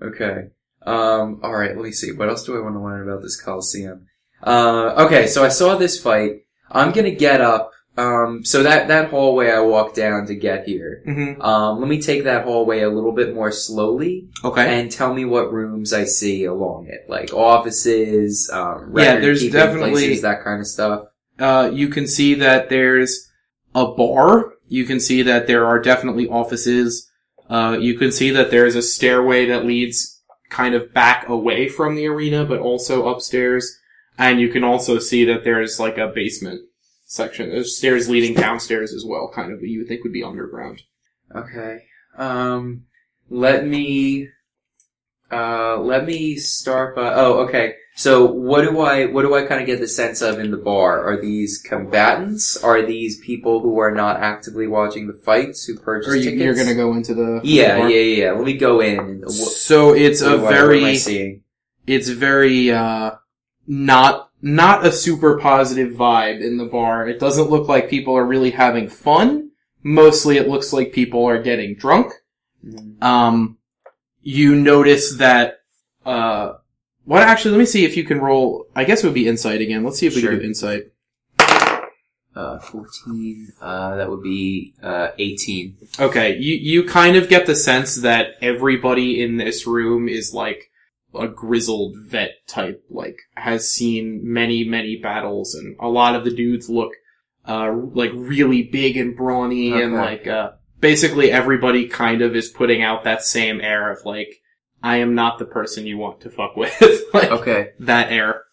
okay. 0.02 0.48
Um, 0.82 1.40
all 1.44 1.56
right, 1.56 1.76
let 1.76 1.84
me 1.84 1.92
see. 1.92 2.12
What 2.12 2.30
else 2.30 2.44
do 2.44 2.58
I 2.58 2.62
want 2.62 2.76
to 2.76 2.82
learn 2.82 3.08
about 3.08 3.22
this 3.22 3.40
Coliseum? 3.40 4.08
Uh, 4.42 5.06
okay, 5.06 5.28
so 5.28 5.44
I 5.44 5.50
saw 5.50 5.76
this 5.76 6.02
fight. 6.02 6.46
I'm 6.72 6.92
gonna 6.92 7.12
get 7.12 7.42
up. 7.42 7.72
Um, 7.98 8.44
so 8.44 8.62
that 8.64 8.90
that 8.90 9.10
hallway 9.10 9.50
I 9.52 9.62
walked 9.62 9.96
down 9.96 10.26
to 10.28 10.36
get 10.36 10.66
here. 10.66 11.02
Mhm. 11.08 11.42
Um, 11.42 11.80
let 11.80 11.88
me 11.88 12.02
take 12.02 12.26
that 12.26 12.44
hallway 12.44 12.82
a 12.82 12.90
little 12.90 13.14
bit 13.14 13.34
more 13.34 13.52
slowly 13.52 14.28
Okay. 14.44 14.80
and 14.80 14.92
tell 14.92 15.14
me 15.14 15.24
what 15.24 15.54
rooms 15.54 15.94
I 15.94 16.04
see 16.04 16.44
along 16.44 16.88
it, 16.90 17.06
like 17.08 17.34
offices, 17.34 18.50
um, 18.52 18.92
Yeah, 18.98 19.20
there's 19.20 19.50
definitely- 19.50 19.92
places, 19.92 20.22
that 20.24 20.44
kind 20.44 20.60
of 20.60 20.68
stuff. 20.68 21.06
Uh, 21.40 21.70
you 21.74 21.88
can 21.88 22.06
see 22.08 22.34
that 22.36 22.70
there's 22.70 23.30
a 23.74 23.86
bar. 23.88 24.54
You 24.68 24.84
can 24.86 25.00
see 25.00 25.22
that 25.22 25.48
there 25.48 25.66
are 25.66 25.80
definitely 25.80 26.28
offices. 26.28 27.10
Uh, 27.50 27.78
you 27.80 27.94
can 27.94 28.12
see 28.12 28.30
that 28.32 28.52
there's 28.52 28.76
a 28.76 28.82
stairway 28.82 29.46
that 29.46 29.66
leads 29.66 30.22
kind 30.50 30.76
of 30.76 30.94
back 30.94 31.30
away 31.30 31.68
from 31.70 31.96
the 31.96 32.08
arena, 32.08 32.44
but 32.46 32.60
also 32.60 33.08
upstairs. 33.08 33.78
And 34.18 34.40
you 34.40 34.48
can 34.50 34.64
also 34.64 34.98
see 35.00 35.26
that 35.26 35.44
there's 35.44 35.80
like 35.80 35.98
a 35.98 36.08
basement 36.08 36.62
section. 37.06 37.50
There's 37.50 37.78
stairs 37.78 38.10
leading 38.10 38.34
downstairs 38.34 38.94
as 38.94 39.06
well, 39.06 39.32
kind 39.34 39.52
of, 39.54 39.62
you 39.64 39.80
would 39.80 39.88
think 39.88 40.04
would 40.04 40.14
be 40.14 40.24
underground. 40.24 40.82
Okay. 41.34 41.84
Um, 42.18 42.86
let 43.30 43.66
me, 43.66 44.30
uh, 45.32 45.78
let 45.78 46.06
me 46.06 46.36
start 46.36 46.96
by, 46.96 47.14
oh, 47.14 47.46
okay. 47.48 47.76
So 47.98 48.26
what 48.26 48.62
do 48.64 48.82
I, 48.82 49.06
what 49.06 49.22
do 49.22 49.34
I 49.36 49.46
kind 49.46 49.62
of 49.62 49.68
get 49.68 49.80
the 49.80 49.88
sense 49.88 50.22
of 50.22 50.38
in 50.38 50.52
the 50.52 50.58
bar? 50.58 51.02
Are 51.02 51.20
these 51.20 51.58
combatants? 51.66 52.62
Are 52.62 52.82
these 52.82 53.20
people 53.22 53.62
who 53.62 53.80
are 53.80 53.92
not 53.92 54.18
actively 54.20 54.68
watching 54.68 55.08
the 55.08 55.14
fights 55.14 55.64
who 55.66 55.78
purchase 55.80 56.12
Or 56.12 56.16
you, 56.18 56.24
tickets? 56.32 56.44
you're 56.44 56.56
gonna 56.56 56.76
go 56.76 56.94
into 56.94 57.14
the 57.14 57.40
yeah, 57.44 57.80
bar? 57.80 57.90
yeah, 57.90 58.00
yeah, 58.00 58.24
yeah. 58.26 58.32
Let 58.34 58.44
me 58.44 58.58
go 58.58 58.82
in. 58.82 59.28
So 59.30 59.94
it's 59.94 60.22
a 60.22 60.32
what 60.32 60.38
do 60.38 60.42
I- 60.42 60.42
what 60.42 60.54
am 60.54 60.70
I 60.70 60.82
very, 60.82 60.98
seeing? 60.98 61.42
it's 61.88 62.10
very 62.10 62.72
uh 62.72 63.12
not 63.66 64.30
not 64.46 64.86
a 64.86 64.92
super 64.92 65.40
positive 65.40 65.94
vibe 65.94 66.40
in 66.40 66.58
the 66.58 66.66
bar. 66.66 67.08
It 67.10 67.20
doesn't 67.20 67.50
look 67.50 67.68
like 67.68 67.90
people 67.90 68.16
are 68.16 68.24
really 68.24 68.52
having 68.52 68.88
fun. 68.88 69.50
Mostly 69.82 70.38
it 70.38 70.48
looks 70.48 70.72
like 70.72 70.94
people 70.94 71.26
are 71.26 71.42
getting 71.42 71.76
drunk. 71.76 72.14
Um 73.02 73.58
you 74.22 74.56
notice 74.56 75.18
that 75.18 75.62
uh 76.06 76.54
what 77.06 77.24
actually 77.24 77.52
let 77.52 77.60
me 77.60 77.66
see 77.66 77.86
if 77.86 77.98
you 77.98 78.04
can 78.04 78.22
roll 78.22 78.68
I 78.76 78.84
guess 78.84 79.04
it 79.04 79.08
would 79.08 79.16
be 79.16 79.28
insight 79.28 79.62
again. 79.62 79.84
Let's 79.84 79.98
see 79.98 80.06
if 80.06 80.14
we 80.14 80.22
Sure. 80.22 80.32
can 80.32 80.40
do 80.42 80.46
insight. 80.46 80.84
Uh, 82.36 82.60
14, 82.60 83.54
uh, 83.62 83.96
that 83.96 84.10
would 84.10 84.22
be, 84.22 84.74
uh, 84.84 85.08
18. 85.18 85.78
Okay, 86.02 86.36
you 86.38 86.54
you 86.56 86.84
kind 86.84 87.16
of 87.16 87.30
get 87.30 87.46
the 87.46 87.56
sense 87.56 87.96
that 88.02 88.36
everybody 88.42 89.24
in 89.24 89.38
this 89.38 89.66
room 89.66 90.10
is 90.10 90.34
like 90.34 90.70
a 91.18 91.28
grizzled 91.28 91.96
vet 91.98 92.32
type, 92.48 92.84
like 92.90 93.18
has 93.36 93.70
seen 93.72 94.22
many 94.24 94.64
many 94.64 94.98
battles, 94.98 95.56
and 95.56 95.76
a 95.80 95.88
lot 95.88 96.16
of 96.16 96.24
the 96.24 96.32
dudes 96.36 96.70
look 96.70 96.92
uh 97.48 97.72
like 97.94 98.12
really 98.14 98.64
big 98.64 98.98
and 98.98 99.16
brawny, 99.16 99.72
and 99.82 99.94
like 99.94 100.28
uh 100.28 100.52
basically 100.80 101.32
everybody 101.32 101.88
kind 101.88 102.22
of 102.22 102.36
is 102.36 102.50
putting 102.50 102.82
out 102.84 103.04
that 103.04 103.24
same 103.24 103.62
air 103.62 103.92
of 103.92 104.06
like 104.06 104.42
I 104.84 104.98
am 104.98 105.16
not 105.16 105.40
the 105.40 105.46
person 105.46 105.88
you 105.88 105.98
want 105.98 106.22
to 106.22 106.30
fuck 106.30 106.56
with, 106.56 106.80
like 107.14 107.32
Okay. 107.32 107.70
that 107.80 108.12
air. 108.12 108.44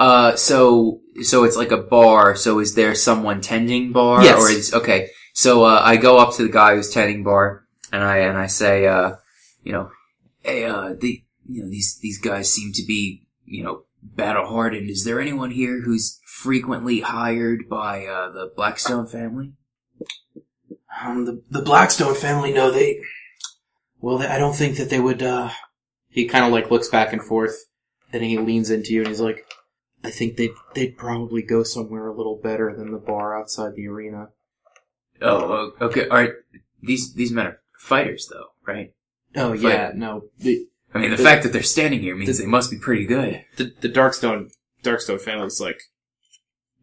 Uh, 0.00 0.34
so, 0.36 1.00
so 1.22 1.44
it's 1.44 1.56
like 1.56 1.70
a 1.72 1.76
bar, 1.76 2.34
so 2.36 2.58
is 2.60 2.74
there 2.74 2.94
someone 2.94 3.40
tending 3.40 3.92
bar? 3.92 4.22
Yes. 4.24 4.42
Or 4.42 4.50
is, 4.50 4.74
okay. 4.74 5.10
So, 5.34 5.64
uh, 5.64 5.80
I 5.82 5.96
go 5.96 6.18
up 6.18 6.34
to 6.34 6.42
the 6.42 6.48
guy 6.48 6.74
who's 6.74 6.90
tending 6.90 7.22
bar, 7.24 7.64
and 7.92 8.02
I, 8.02 8.18
and 8.18 8.36
I 8.38 8.46
say, 8.46 8.86
uh, 8.86 9.16
you 9.64 9.72
know, 9.72 9.90
hey, 10.42 10.64
uh, 10.64 10.94
the, 10.98 11.22
you 11.48 11.62
know, 11.62 11.70
these, 11.70 11.98
these 12.00 12.20
guys 12.20 12.52
seem 12.52 12.72
to 12.74 12.84
be, 12.86 13.26
you 13.44 13.64
know, 13.64 13.84
battle 14.02 14.46
hardened. 14.46 14.88
Is 14.90 15.04
there 15.04 15.20
anyone 15.20 15.50
here 15.50 15.80
who's 15.82 16.20
frequently 16.26 17.00
hired 17.00 17.68
by, 17.68 18.06
uh, 18.06 18.30
the 18.30 18.52
Blackstone 18.54 19.06
family? 19.06 19.54
Um, 21.02 21.24
the 21.24 21.42
the 21.50 21.62
Blackstone 21.62 22.14
family, 22.14 22.52
no, 22.52 22.70
they. 22.70 23.00
Well, 24.00 24.18
they, 24.18 24.26
I 24.26 24.38
don't 24.38 24.54
think 24.56 24.76
that 24.78 24.90
they 24.90 24.98
would. 24.98 25.22
uh 25.22 25.50
He 26.08 26.26
kind 26.26 26.44
of 26.44 26.52
like 26.52 26.70
looks 26.70 26.88
back 26.88 27.12
and 27.12 27.22
forth, 27.22 27.66
then 28.10 28.22
he 28.22 28.38
leans 28.38 28.70
into 28.70 28.92
you 28.92 29.00
and 29.00 29.08
he's 29.08 29.20
like, 29.20 29.46
I 30.02 30.10
think 30.10 30.36
they'd, 30.36 30.52
they'd 30.74 30.96
probably 30.96 31.42
go 31.42 31.62
somewhere 31.62 32.08
a 32.08 32.16
little 32.16 32.40
better 32.42 32.74
than 32.74 32.90
the 32.92 32.98
bar 32.98 33.38
outside 33.38 33.74
the 33.74 33.86
arena. 33.88 34.28
Oh, 35.20 35.72
okay. 35.80 36.08
Alright. 36.08 36.32
These, 36.82 37.14
these 37.14 37.32
men 37.32 37.46
are 37.46 37.58
fighters 37.78 38.28
though, 38.30 38.46
right? 38.66 38.94
Oh 39.36 39.50
Fight. 39.50 39.60
yeah, 39.62 39.92
no. 39.94 40.24
The, 40.38 40.66
I 40.94 40.98
mean, 40.98 41.10
the 41.10 41.16
The- 41.16 41.22
fact 41.22 41.42
that 41.42 41.52
they're 41.52 41.62
standing 41.62 42.00
here 42.00 42.16
means 42.16 42.36
the- 42.38 42.44
they 42.44 42.48
must 42.50 42.70
be 42.70 42.78
pretty 42.78 43.04
good. 43.06 43.44
the, 43.56 43.72
the 43.80 43.88
Darkstone, 43.88 44.50
Darkstone 44.82 45.20
family's 45.20 45.60
like, 45.60 45.80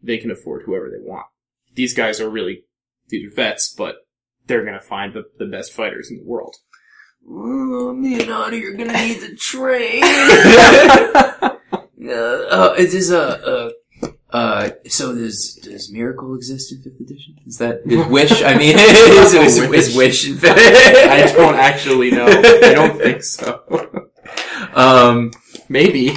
they 0.02 0.18
can 0.18 0.30
afford 0.30 0.62
whoever 0.64 0.88
they 0.90 1.00
want. 1.02 1.26
These 1.74 1.94
guys 1.94 2.20
are 2.20 2.30
really, 2.30 2.64
these 3.08 3.26
are 3.30 3.34
vets, 3.34 3.72
but 3.76 3.96
they're 4.46 4.64
gonna 4.64 4.80
find 4.80 5.12
the, 5.14 5.24
the 5.38 5.46
best 5.46 5.72
fighters 5.72 6.10
in 6.10 6.18
the 6.18 6.24
world. 6.24 6.54
Oh, 7.28 7.92
me 7.92 8.20
and 8.20 8.30
Ati 8.30 8.64
are 8.64 8.72
gonna 8.72 8.92
need 8.92 9.20
the 9.20 9.34
train. 9.36 10.02
uh, 12.08 12.10
uh, 12.10 12.74
it 12.78 12.94
is 12.94 13.10
a, 13.10 13.20
uh, 13.44 13.70
uh, 14.30 14.70
so 14.86 15.14
does, 15.14 15.54
does 15.62 15.90
Miracle 15.92 16.34
exist 16.34 16.72
in 16.72 16.78
5th 16.78 17.00
edition? 17.00 17.38
Is 17.46 17.58
that, 17.58 17.82
is 17.86 18.06
Wish, 18.06 18.42
I 18.42 18.56
mean, 18.56 18.76
is, 18.78 19.34
is, 19.58 19.58
is 19.58 19.96
Wish 19.96 20.28
in 20.28 20.34
5th 20.34 20.50
I 20.56 21.32
don't 21.32 21.54
actually 21.54 22.10
know. 22.10 22.26
I 22.26 22.74
don't 22.74 22.98
think 22.98 23.22
so. 23.22 24.08
Um, 24.74 25.30
Maybe. 25.68 26.10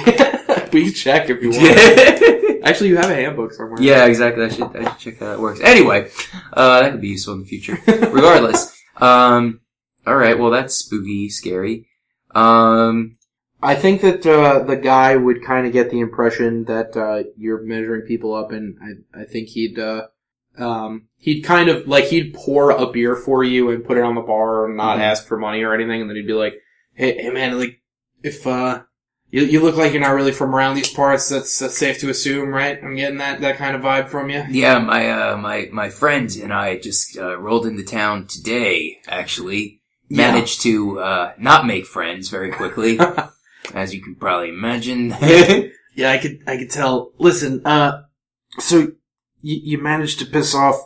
we 0.72 0.84
can 0.84 0.92
check 0.94 1.30
if 1.30 1.42
you 1.42 1.50
want. 1.50 2.40
Actually, 2.64 2.90
you 2.90 2.96
have 2.96 3.10
a 3.10 3.14
handbook 3.14 3.52
somewhere. 3.52 3.80
Yeah, 3.80 4.04
exactly. 4.06 4.44
I 4.44 4.48
should 4.48 4.76
I 4.76 4.90
should 4.90 4.98
check 4.98 5.18
how 5.18 5.26
that 5.26 5.40
works. 5.40 5.60
Anyway, 5.60 6.10
uh, 6.52 6.80
that 6.80 6.92
could 6.92 7.00
be 7.00 7.08
useful 7.08 7.34
in 7.34 7.40
the 7.40 7.46
future. 7.46 7.78
Regardless, 7.86 8.76
um, 8.98 9.60
all 10.06 10.16
right. 10.16 10.38
Well, 10.38 10.50
that's 10.50 10.74
spooky, 10.74 11.30
scary. 11.30 11.88
Um, 12.34 13.16
I 13.62 13.74
think 13.74 14.00
that 14.02 14.24
uh, 14.26 14.60
the 14.64 14.76
guy 14.76 15.16
would 15.16 15.44
kind 15.44 15.66
of 15.66 15.72
get 15.72 15.90
the 15.90 16.00
impression 16.00 16.64
that 16.64 16.96
uh, 16.96 17.24
you're 17.36 17.62
measuring 17.62 18.02
people 18.02 18.34
up, 18.34 18.52
and 18.52 18.76
I, 19.14 19.20
I 19.22 19.24
think 19.24 19.48
he'd 19.48 19.78
uh, 19.78 20.06
um, 20.58 21.08
he'd 21.18 21.42
kind 21.42 21.68
of 21.68 21.86
like 21.86 22.04
he'd 22.04 22.34
pour 22.34 22.70
a 22.70 22.86
beer 22.90 23.14
for 23.16 23.44
you 23.44 23.70
and 23.70 23.84
put 23.84 23.98
it 23.98 24.02
on 24.04 24.14
the 24.14 24.20
bar 24.22 24.66
and 24.66 24.76
not 24.76 24.98
Mhm. 24.98 25.02
ask 25.02 25.26
for 25.26 25.36
money 25.38 25.62
or 25.62 25.74
anything, 25.74 26.00
and 26.00 26.08
then 26.08 26.16
he'd 26.16 26.26
be 26.26 26.32
like, 26.32 26.54
"Hey, 26.94 27.20
hey 27.22 27.30
man, 27.30 27.58
like 27.58 27.80
if 28.22 28.46
uh, 28.46 28.82
you 29.30 29.42
you 29.42 29.60
look 29.60 29.76
like 29.76 29.92
you're 29.92 30.00
not 30.02 30.14
really 30.14 30.32
from 30.32 30.54
around 30.54 30.74
these 30.74 30.92
parts, 30.92 31.28
that's, 31.28 31.58
that's 31.58 31.76
safe 31.76 31.98
to 32.00 32.08
assume, 32.10 32.48
right? 32.50 32.82
I'm 32.82 32.96
getting 32.96 33.18
that 33.18 33.40
that 33.42 33.56
kind 33.58 33.76
of 33.76 33.82
vibe 33.82 34.08
from 34.08 34.30
you." 34.30 34.42
yeah, 34.50 34.78
my 34.78 35.10
uh, 35.10 35.36
my 35.36 35.68
my 35.70 35.90
friend 35.90 36.30
and 36.42 36.52
I 36.52 36.78
just 36.78 37.16
uh, 37.18 37.38
rolled 37.38 37.66
into 37.66 37.82
town 37.84 38.26
today. 38.26 38.98
Actually, 39.06 39.80
Yeah. 40.08 40.32
managed 40.32 40.62
to 40.62 40.98
uh, 41.00 41.32
not 41.38 41.66
make 41.66 41.86
friends 41.86 42.28
very 42.28 42.50
quickly, 42.50 42.98
as 43.74 43.94
you 43.94 44.02
can 44.02 44.14
probably 44.14 44.50
imagine. 44.50 45.14
Yeah, 45.92 46.12
I 46.12 46.18
could, 46.18 46.38
I 46.46 46.56
could 46.56 46.70
tell. 46.70 47.12
Listen, 47.18 47.66
uh, 47.66 48.02
so 48.58 48.92
you, 49.42 49.60
you 49.62 49.78
managed 49.78 50.20
to 50.20 50.24
piss 50.24 50.54
off 50.54 50.76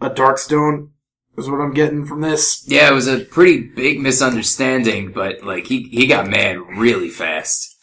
a 0.00 0.08
Darkstone, 0.08 0.90
is 1.36 1.50
what 1.50 1.60
I'm 1.60 1.74
getting 1.74 2.06
from 2.06 2.20
this. 2.20 2.64
Yeah, 2.66 2.88
it 2.88 2.94
was 2.94 3.08
a 3.08 3.20
pretty 3.20 3.60
big 3.74 4.00
misunderstanding, 4.00 5.12
but 5.12 5.42
like 5.42 5.66
he 5.66 5.88
he 5.90 6.06
got 6.06 6.28
mad 6.28 6.58
really 6.78 7.10
fast. 7.10 7.74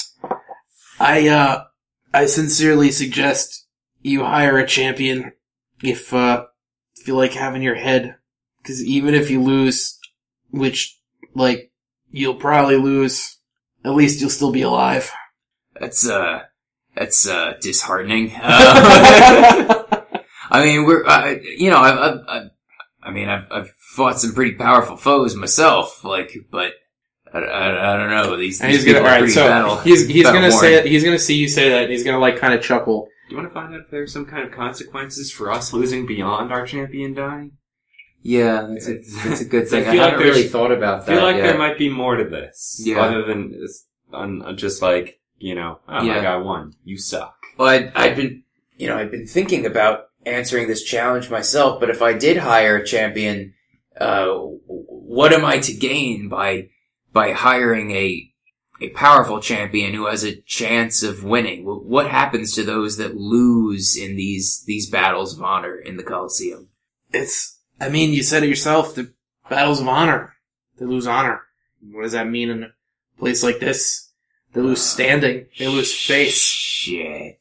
I, 1.00 1.28
uh, 1.30 1.64
I 2.14 2.28
sincerely 2.28 2.92
suggest 2.92 3.68
you 4.02 4.24
hire 4.24 4.58
a 4.58 4.68
champion 4.68 5.34
if, 5.84 6.14
uh, 6.14 6.46
if 6.96 7.08
you 7.08 7.16
like 7.16 7.34
having 7.34 7.64
your 7.64 7.76
head. 7.76 8.16
Cause 8.64 8.84
even 8.84 9.16
if 9.16 9.32
you 9.32 9.42
lose, 9.42 9.98
which, 10.52 11.00
like, 11.34 11.72
you'll 12.12 12.36
probably 12.36 12.76
lose, 12.76 13.40
at 13.86 13.92
least 13.94 14.22
you'll 14.22 14.30
still 14.30 14.52
be 14.52 14.62
alive. 14.62 15.12
That's 15.80 16.08
uh 16.08 16.44
that's 16.96 17.28
uh 17.28 17.54
disheartening. 17.62 18.34
Uh, 18.44 20.04
I 20.54 20.66
mean, 20.66 20.86
we're 20.86 21.06
uh, 21.06 21.36
you 21.58 21.70
know 21.70 21.78
I've, 21.78 21.98
I've, 21.98 22.20
I've 22.28 22.50
I 23.02 23.12
mean 23.12 23.30
I've 23.30 23.46
I've 23.52 23.70
fought 23.96 24.20
some 24.20 24.34
pretty 24.34 24.56
powerful 24.56 24.98
foes 24.98 25.36
myself, 25.36 26.04
like 26.04 26.32
but. 26.52 26.74
I, 27.34 27.40
I, 27.40 27.94
I 27.94 27.98
don't 27.98 28.10
know. 28.10 28.36
These, 28.36 28.60
And 28.60 28.70
these 28.74 28.84
he's 28.84 28.86
gonna, 28.86 28.98
people 29.00 29.08
are 29.08 29.12
alright, 29.12 29.20
pretty 29.22 29.34
so 29.34 29.48
battle. 29.48 29.78
he's, 29.78 30.06
he's 30.06 30.24
gonna 30.26 30.50
worn. 30.50 30.52
say 30.52 30.74
it, 30.74 30.86
he's 30.86 31.02
gonna 31.06 31.18
see 31.18 31.36
you 31.38 31.48
say 31.48 31.70
that, 31.70 31.84
and 31.84 31.90
he's 31.94 32.04
gonna 32.04 32.20
like 32.20 32.38
kind 32.40 32.54
of 32.54 32.62
chuckle. 32.62 33.08
Do 33.30 33.36
you 33.36 33.42
want 33.42 33.48
to 33.50 33.54
find 33.54 33.74
out 33.74 33.80
if 33.80 33.90
there's 33.90 34.12
some 34.12 34.26
kind 34.26 34.46
of 34.46 34.52
consequences 34.52 35.32
for 35.32 35.50
us 35.50 35.72
losing 35.72 36.06
beyond 36.06 36.52
our 36.52 36.66
champion 36.66 37.14
dying? 37.14 37.54
Yeah, 38.24 38.68
that's 38.70 38.88
a, 38.88 39.00
that's 39.24 39.42
a 39.42 39.46
good 39.46 39.68
thing. 39.68 39.88
I, 39.88 39.92
feel 39.92 40.02
like 40.02 40.12
haven't 40.12 40.28
really 40.28 40.48
thought 40.48 40.72
about 40.72 41.06
that. 41.06 41.12
I 41.12 41.16
feel 41.16 41.24
like 41.24 41.36
yet. 41.38 41.44
there 41.44 41.58
might 41.58 41.78
be 41.78 41.90
more 41.90 42.16
to 42.16 42.24
this. 42.24 42.80
Yeah. 42.84 43.02
Other 43.02 43.26
than 43.26 43.68
on 44.14 44.58
just 44.58 44.82
like, 44.82 45.20
you 45.38 45.56
know, 45.56 45.80
oh, 45.88 46.04
Yeah. 46.04 46.16
my 46.16 46.22
guy 46.22 46.38
won. 46.38 46.74
You 46.84 46.98
suck. 46.98 47.36
Well, 47.58 47.68
I'd, 47.68 47.92
I'd 47.96 48.16
been, 48.16 48.44
you 48.78 48.88
know, 48.88 48.98
I'd 48.98 49.12
been 49.12 49.28
thinking 49.28 49.66
about 49.66 50.06
answering 50.26 50.68
this 50.68 50.84
challenge 50.84 51.30
myself, 51.30 51.80
but 51.80 51.90
if 51.90 52.02
I 52.02 52.14
did 52.14 52.38
hire 52.38 52.78
a 52.78 52.86
champion, 52.86 53.54
uh, 54.00 54.28
what 54.68 55.34
am 55.34 55.44
I 55.44 55.60
to 55.60 55.74
gain 55.74 56.30
by, 56.30 56.70
by 57.12 57.32
hiring 57.32 57.92
a, 57.92 58.32
a 58.82 58.90
powerful 58.90 59.40
champion 59.40 59.94
who 59.94 60.08
has 60.08 60.24
a 60.24 60.42
chance 60.42 61.02
of 61.02 61.24
winning? 61.24 61.64
What 61.66 62.08
happens 62.08 62.54
to 62.54 62.64
those 62.64 62.98
that 62.98 63.16
lose 63.16 63.98
in 63.98 64.16
these, 64.16 64.64
these 64.66 64.90
battles 64.90 65.36
of 65.38 65.44
honor 65.44 65.76
in 65.76 65.98
the 65.98 66.04
Coliseum? 66.04 66.70
It's, 67.12 67.60
I 67.82 67.90
mean, 67.90 68.14
you 68.14 68.22
said 68.22 68.44
it 68.44 68.50
yourself, 68.50 68.94
the 68.94 69.12
battles 69.50 69.82
of 69.82 69.88
honor. 69.88 70.36
They 70.78 70.86
lose 70.86 71.08
honor. 71.08 71.42
What 71.92 72.04
does 72.04 72.12
that 72.12 72.30
mean 72.30 72.52
in 72.52 72.64
a 72.64 72.74
place 73.18 73.42
like 73.42 73.60
this? 73.60 74.12
They 74.54 74.62
lose 74.62 74.80
ah, 74.80 74.94
standing. 74.94 75.48
They 75.58 75.68
lose 75.68 75.92
face. 75.92 76.40
Shit. 76.40 77.40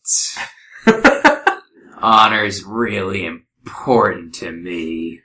Honor's 1.99 2.65
really 2.65 3.27
important 3.27 4.35
to 4.37 4.51
me. 4.51 5.21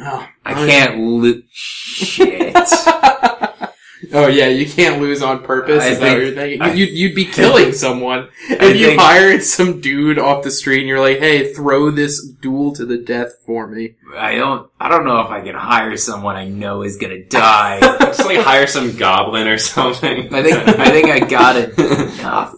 Oh, 0.00 0.28
I 0.44 0.52
oh, 0.52 0.66
can't 0.66 0.98
lose. 0.98 1.44
Shit. 1.52 2.56
Oh 4.12 4.26
yeah, 4.28 4.48
you 4.48 4.66
can't 4.66 5.00
lose 5.00 5.22
on 5.22 5.42
purpose. 5.44 5.82
I 5.82 5.88
is 5.88 5.98
that 6.00 6.12
what 6.14 6.22
you're 6.22 6.34
thinking? 6.34 6.62
I- 6.62 6.72
you'd, 6.74 6.90
you'd 6.90 7.14
be 7.14 7.24
killing 7.24 7.72
someone 7.72 8.28
if 8.48 8.60
I 8.62 8.66
you 8.66 8.86
think- 8.86 9.00
hired 9.00 9.42
some 9.42 9.80
dude 9.80 10.18
off 10.18 10.44
the 10.44 10.50
street 10.50 10.80
and 10.80 10.88
you're 10.88 11.00
like, 11.00 11.18
"Hey, 11.18 11.52
throw 11.52 11.90
this 11.90 12.22
duel 12.26 12.72
to 12.74 12.84
the 12.84 12.98
death 12.98 13.32
for 13.44 13.66
me." 13.66 13.94
I 14.16 14.34
don't. 14.36 14.70
I 14.80 14.88
don't 14.88 15.04
know 15.04 15.20
if 15.20 15.30
I 15.30 15.40
can 15.40 15.54
hire 15.54 15.96
someone 15.96 16.36
I 16.36 16.46
know 16.48 16.82
is 16.82 16.96
gonna 16.96 17.22
die. 17.24 17.80
Just 18.00 18.24
like 18.24 18.38
hire 18.38 18.66
some 18.66 18.96
goblin 18.96 19.46
or 19.48 19.58
something. 19.58 20.32
I 20.34 20.42
think. 20.42 20.56
I 20.78 20.90
think 20.90 21.08
I 21.10 21.18
got 21.20 21.56
it. 21.56 21.74
Ah, 21.78 22.52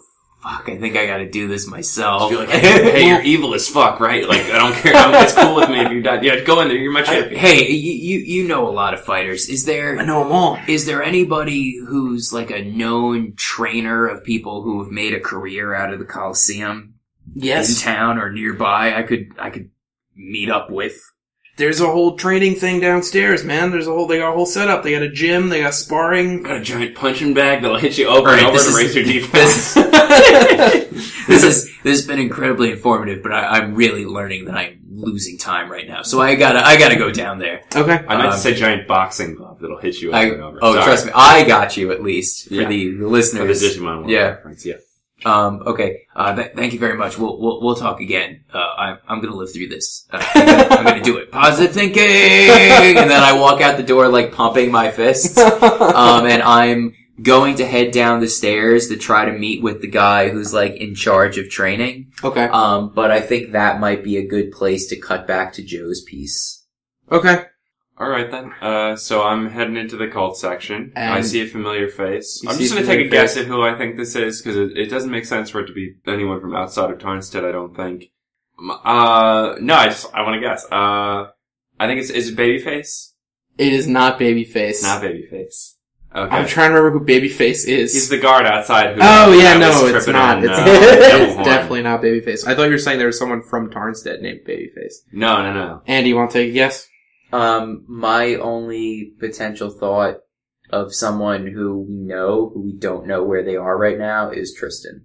fuck. 0.48 0.68
I 0.68 0.78
think 0.78 0.96
I 0.96 1.06
gotta 1.06 1.28
do 1.28 1.48
this 1.48 1.66
myself. 1.66 2.30
Be 2.30 2.36
like, 2.36 2.48
hey, 2.48 2.90
hey, 2.90 3.06
you're 3.08 3.22
evil 3.22 3.54
as 3.54 3.68
fuck, 3.68 4.00
right? 4.00 4.26
Like, 4.28 4.42
I 4.46 4.58
don't 4.58 4.74
care. 4.74 4.94
I'm- 4.94 5.14
It's 5.24 5.34
cool 5.34 5.56
with 5.56 5.68
me 5.68 5.80
if 5.80 5.92
you 5.92 6.02
die. 6.02 6.20
Yeah, 6.22 6.40
go 6.40 6.60
in 6.60 6.68
there. 6.68 6.76
You're 6.76 6.92
my 6.92 7.02
champion. 7.02 7.38
hey, 7.40 7.68
you, 7.70 7.92
you 7.92 8.18
you 8.18 8.48
know 8.48 8.68
a 8.68 8.70
lot 8.72 8.94
of 8.94 9.00
fighters. 9.00 9.48
Is 9.48 9.64
there? 9.64 9.98
I 9.98 10.04
know 10.04 10.22
them 10.22 10.32
all. 10.32 10.58
is 10.68 10.86
there 10.86 11.02
anybody 11.02 11.76
who's 11.86 12.32
like 12.32 12.50
a 12.50 12.62
known 12.64 13.34
trainer 13.36 14.06
of 14.06 14.24
people 14.24 14.62
who 14.62 14.82
have 14.82 14.92
made 14.92 15.14
a 15.14 15.20
career 15.20 15.74
out 15.74 15.92
of 15.92 15.98
the 15.98 16.04
Coliseum 16.06 16.94
Yes. 17.34 17.68
in 17.70 17.82
town 17.84 18.18
or 18.18 18.30
nearby? 18.32 18.94
I 18.94 19.02
could 19.02 19.32
I 19.38 19.50
could 19.50 19.70
meet 20.16 20.50
up 20.50 20.70
with. 20.70 20.98
There's 21.56 21.80
a 21.80 21.86
whole 21.90 22.16
training 22.16 22.54
thing 22.54 22.78
downstairs, 22.78 23.42
man. 23.42 23.72
There's 23.72 23.88
a 23.88 23.90
whole, 23.90 24.06
they 24.06 24.18
got 24.18 24.30
a 24.30 24.32
whole 24.36 24.46
setup. 24.46 24.84
They 24.84 24.92
got 24.92 25.02
a 25.02 25.10
gym, 25.10 25.48
they 25.48 25.60
got 25.62 25.74
sparring. 25.74 26.44
Got 26.44 26.58
a 26.58 26.60
giant 26.62 26.94
punching 26.94 27.34
bag 27.34 27.62
that'll 27.62 27.78
hit 27.78 27.98
you 27.98 28.06
over 28.06 28.28
Alright, 28.28 28.44
and 28.44 28.46
over 28.56 28.58
to 28.58 28.76
raise 28.76 28.94
your 28.94 29.04
this- 29.32 29.74
defense. 29.74 29.74
this 31.28 31.44
is 31.44 31.64
this 31.82 31.98
has 32.00 32.06
been 32.06 32.18
incredibly 32.18 32.70
informative, 32.72 33.22
but 33.22 33.32
I, 33.32 33.58
I'm 33.58 33.74
really 33.74 34.04
learning 34.04 34.46
that 34.46 34.56
I'm 34.56 34.80
losing 34.90 35.38
time 35.38 35.70
right 35.70 35.86
now. 35.86 36.02
So 36.02 36.20
I 36.20 36.34
gotta 36.34 36.64
I 36.66 36.76
gotta 36.78 36.96
go 36.96 37.10
down 37.10 37.38
there. 37.38 37.62
Okay. 37.74 37.92
I 37.92 38.16
meant 38.16 38.26
Um, 38.28 38.32
to 38.32 38.38
say 38.38 38.54
giant 38.54 38.88
boxing 38.88 39.34
glove 39.34 39.58
that'll 39.60 39.78
hit 39.78 40.00
you 40.00 40.08
over 40.10 40.16
I, 40.18 40.22
and 40.24 40.42
over. 40.42 40.58
oh, 40.62 40.72
Sorry. 40.74 40.84
trust 40.84 41.06
me, 41.06 41.12
I 41.14 41.44
got 41.44 41.76
you 41.76 41.92
at 41.92 42.02
least 42.02 42.48
for 42.48 42.54
Yeah. 42.54 42.68
the, 42.68 42.90
the 42.90 42.92
For 42.96 43.02
the 43.04 43.08
listeners. 43.08 43.62
Digimon 43.62 44.00
one 44.02 44.08
Yeah. 44.08 44.28
reference, 44.28 44.64
yeah. 44.66 44.74
Um, 45.24 45.62
okay. 45.66 46.02
Uh, 46.14 46.34
th- 46.36 46.52
thank 46.54 46.72
you 46.72 46.78
very 46.78 46.96
much. 46.96 47.18
We'll 47.18 47.40
we'll, 47.40 47.60
we'll 47.60 47.74
talk 47.74 48.00
again. 48.00 48.44
Uh, 48.54 48.58
I'm 48.78 48.98
I'm 49.08 49.20
gonna 49.20 49.34
live 49.34 49.52
through 49.52 49.66
this. 49.68 50.06
Uh, 50.12 50.24
I'm, 50.34 50.46
gonna, 50.46 50.62
I'm 50.76 50.84
gonna 50.84 51.02
do 51.02 51.16
it. 51.18 51.32
Positive 51.32 51.72
thinking, 51.74 52.02
and 52.04 53.10
then 53.10 53.22
I 53.22 53.32
walk 53.38 53.60
out 53.60 53.76
the 53.76 53.82
door 53.82 54.06
like 54.08 54.32
pumping 54.32 54.70
my 54.70 54.90
fists. 54.92 55.36
Um, 55.98 56.26
and 56.26 56.40
I'm 56.42 56.94
going 57.20 57.56
to 57.56 57.66
head 57.66 57.90
down 57.90 58.20
the 58.20 58.28
stairs 58.28 58.88
to 58.88 58.96
try 58.96 59.24
to 59.24 59.32
meet 59.32 59.62
with 59.62 59.80
the 59.80 59.88
guy 59.88 60.28
who's 60.28 60.52
like 60.54 60.74
in 60.76 60.94
charge 60.94 61.38
of 61.38 61.50
training. 61.50 62.12
Okay. 62.22 62.44
Um, 62.44 62.92
but 62.94 63.10
I 63.10 63.20
think 63.20 63.52
that 63.52 63.80
might 63.80 64.04
be 64.04 64.16
a 64.16 64.26
good 64.26 64.52
place 64.52 64.86
to 64.88 64.96
cut 64.96 65.26
back 65.26 65.52
to 65.54 65.62
Joe's 65.62 66.02
piece. 66.02 66.66
Okay. 67.10 67.44
All 67.96 68.08
right 68.08 68.30
then. 68.30 68.52
Uh, 68.60 68.94
so 68.94 69.22
I'm 69.24 69.50
heading 69.50 69.76
into 69.76 69.96
the 69.96 70.06
cult 70.06 70.36
section. 70.38 70.92
And- 70.94 71.14
I 71.14 71.20
see 71.22 71.40
a 71.42 71.46
familiar 71.46 71.88
face. 71.88 72.42
I'm 72.46 72.56
just 72.56 72.72
gonna 72.72 72.86
take 72.86 73.00
a 73.00 73.04
familiar 73.04 73.10
guess 73.10 73.36
at 73.36 73.46
who 73.46 73.62
I 73.62 73.76
think 73.76 73.96
this 73.96 74.14
is 74.14 74.40
because 74.40 74.56
it, 74.56 74.76
it 74.76 74.86
doesn't 74.86 75.10
make 75.10 75.24
sense 75.24 75.50
for 75.50 75.60
it 75.60 75.66
to 75.66 75.72
be 75.72 75.94
anyone 76.06 76.40
from 76.40 76.54
outside 76.54 76.90
of 76.90 76.98
Tarnstead. 76.98 77.44
I 77.44 77.50
don't 77.52 77.74
think. 77.74 78.12
Uh, 78.60 79.56
no, 79.60 79.74
I 79.74 79.86
just 79.86 80.06
I 80.14 80.22
want 80.22 80.34
to 80.34 80.40
guess. 80.40 80.64
Uh, 80.70 81.30
I 81.80 81.86
think 81.86 82.00
it's 82.00 82.10
is 82.10 82.30
it 82.30 82.36
Babyface? 82.36 83.12
It 83.56 83.72
is 83.72 83.88
not 83.88 84.18
Babyface. 84.20 84.82
Not 84.82 85.02
Babyface. 85.02 85.74
Okay. 86.14 86.34
I'm 86.34 86.46
trying 86.46 86.70
to 86.70 86.76
remember 86.80 86.98
who 86.98 87.04
Babyface 87.04 87.66
is. 87.68 87.92
He's 87.92 88.08
the 88.08 88.18
guard 88.18 88.46
outside. 88.46 88.94
Who 88.94 89.00
oh 89.02 89.32
yeah, 89.32 89.58
that 89.58 89.68
was 89.68 89.80
no, 89.82 89.86
it's 89.88 90.04
tripping 90.06 90.18
not. 90.18 90.38
on, 90.38 90.44
It's, 90.44 90.58
uh, 90.58 90.64
it's 90.66 91.36
definitely 91.48 91.82
not 91.82 92.00
Babyface. 92.00 92.46
I 92.46 92.54
thought 92.54 92.64
you 92.64 92.70
were 92.70 92.78
saying 92.78 92.98
there 92.98 93.06
was 93.08 93.18
someone 93.18 93.42
from 93.42 93.70
Tarnstead 93.70 94.22
named 94.22 94.40
Babyface. 94.48 94.94
No, 95.12 95.42
no, 95.42 95.52
no. 95.52 95.82
Andy, 95.86 96.08
you 96.10 96.16
want 96.16 96.30
to 96.30 96.38
take 96.38 96.50
a 96.50 96.54
guess? 96.54 96.88
Um, 97.30 97.84
my 97.88 98.36
only 98.36 99.12
potential 99.20 99.68
thought 99.70 100.16
of 100.70 100.94
someone 100.94 101.46
who 101.46 101.80
we 101.80 101.94
know, 101.96 102.50
who 102.54 102.62
we 102.62 102.72
don't 102.72 103.06
know 103.06 103.22
where 103.22 103.42
they 103.44 103.56
are 103.56 103.76
right 103.76 103.98
now, 103.98 104.30
is 104.30 104.54
Tristan. 104.54 105.04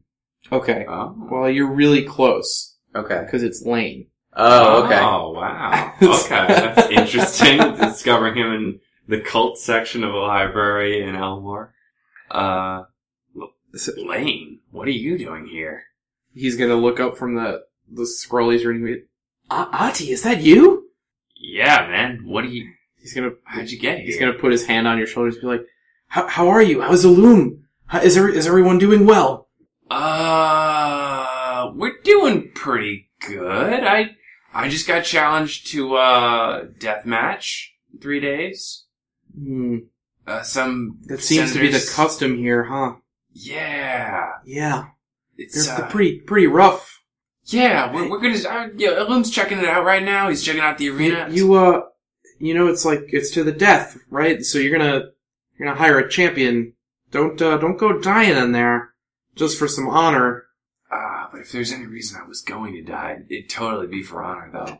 Okay. 0.51 0.85
Oh. 0.87 1.15
Well, 1.29 1.49
you're 1.49 1.71
really 1.73 2.03
close 2.03 2.77
Okay. 2.95 3.21
because 3.25 3.43
it's 3.43 3.61
Lane. 3.65 4.07
Oh, 4.35 4.85
okay. 4.85 4.99
Oh 4.99 5.31
wow. 5.31 5.93
Okay, 6.01 6.45
that's 6.47 6.89
interesting. 6.89 7.57
Discovering 7.75 8.35
him 8.35 8.51
in 8.53 8.79
the 9.07 9.19
cult 9.19 9.57
section 9.57 10.03
of 10.03 10.13
a 10.13 10.17
library 10.17 11.01
in 11.03 11.15
Elmore. 11.15 11.73
Uh, 12.31 12.83
Lane, 13.97 14.59
what 14.71 14.87
are 14.87 14.91
you 14.91 15.17
doing 15.17 15.47
here? 15.47 15.83
He's 16.33 16.55
gonna 16.57 16.75
look 16.75 16.99
up 16.99 17.17
from 17.17 17.35
the 17.35 17.63
the 17.91 18.05
scroll 18.05 18.49
he's 18.51 18.65
reading. 18.65 19.03
Uh, 19.49 19.67
Ati, 19.71 20.11
is 20.11 20.23
that 20.23 20.41
you? 20.41 20.89
Yeah, 21.35 21.87
man. 21.87 22.21
What 22.25 22.43
do 22.43 22.49
you? 22.49 22.71
He's 22.97 23.13
gonna 23.13 23.31
How'd 23.43 23.69
you 23.69 23.79
get 23.79 23.97
here? 23.97 24.05
he's 24.05 24.19
gonna 24.19 24.33
put 24.33 24.51
his 24.51 24.65
hand 24.65 24.87
on 24.87 24.97
your 24.97 25.07
shoulders, 25.07 25.35
and 25.35 25.41
be 25.41 25.47
like, 25.47 25.65
How, 26.07 26.27
how 26.27 26.47
are 26.47 26.61
you? 26.61 26.81
How's 26.81 27.03
the 27.03 27.09
loom? 27.09 27.65
How, 27.87 27.99
is, 27.99 28.15
there, 28.15 28.29
is 28.29 28.47
everyone 28.47 28.77
doing 28.77 29.05
well? 29.05 29.49
Uh, 29.91 31.71
we're 31.75 31.99
doing 32.03 32.51
pretty 32.55 33.09
good. 33.27 33.83
I 33.83 34.15
I 34.53 34.69
just 34.69 34.87
got 34.87 35.03
challenged 35.03 35.67
to 35.71 35.95
uh 35.95 36.65
death 36.79 37.05
match 37.05 37.75
in 37.91 37.99
three 37.99 38.19
days. 38.19 38.82
Hmm. 39.37 39.77
Uh, 40.25 40.41
some 40.43 40.99
That 41.07 41.21
seems 41.21 41.53
to 41.53 41.59
be 41.59 41.69
the 41.69 41.91
custom 41.95 42.37
here, 42.37 42.63
huh? 42.63 42.95
Yeah, 43.33 44.29
Yeah. 44.45 44.85
it's 45.37 45.65
They're, 45.67 45.83
uh, 45.85 45.89
pretty, 45.89 46.19
pretty 46.19 46.47
rough. 46.47 47.01
yeah. 47.45 47.91
We're, 47.93 48.09
we're 48.09 48.21
gonna. 48.21 48.37
Uh, 48.47 48.69
yeah, 48.77 48.99
Illume's 48.99 49.31
checking 49.31 49.57
it 49.57 49.65
out 49.65 49.83
right 49.85 50.03
now. 50.03 50.29
He's 50.29 50.43
checking 50.43 50.61
out 50.61 50.77
the 50.77 50.89
arena. 50.89 51.27
You, 51.31 51.55
uh, 51.55 51.81
you 52.39 52.53
know, 52.53 52.67
it's 52.67 52.85
like, 52.85 53.05
it's 53.09 53.31
to 53.31 53.43
the 53.43 53.51
death, 53.51 53.97
right? 54.09 54.43
So 54.43 54.59
you're 54.59 54.77
gonna, 54.77 55.05
you're 55.57 55.67
gonna 55.67 55.77
hire 55.79 55.97
a 55.99 56.09
champion. 56.09 56.73
Don't, 57.11 57.41
uh, 57.41 57.57
don't 57.57 57.77
go 57.77 57.99
dying 57.99 58.37
in 58.37 58.51
there. 58.53 58.93
Just 59.35 59.57
for 59.57 59.67
some 59.67 59.89
honor. 59.89 60.45
Ah, 60.91 61.27
but 61.31 61.41
if 61.41 61.51
there's 61.51 61.71
any 61.71 61.87
reason 61.87 62.21
I 62.23 62.27
was 62.27 62.41
going 62.41 62.73
to 62.73 62.83
die, 62.83 63.17
it'd 63.29 63.49
totally 63.49 63.87
be 63.87 64.03
for 64.03 64.23
honor, 64.23 64.49
though. 64.53 64.79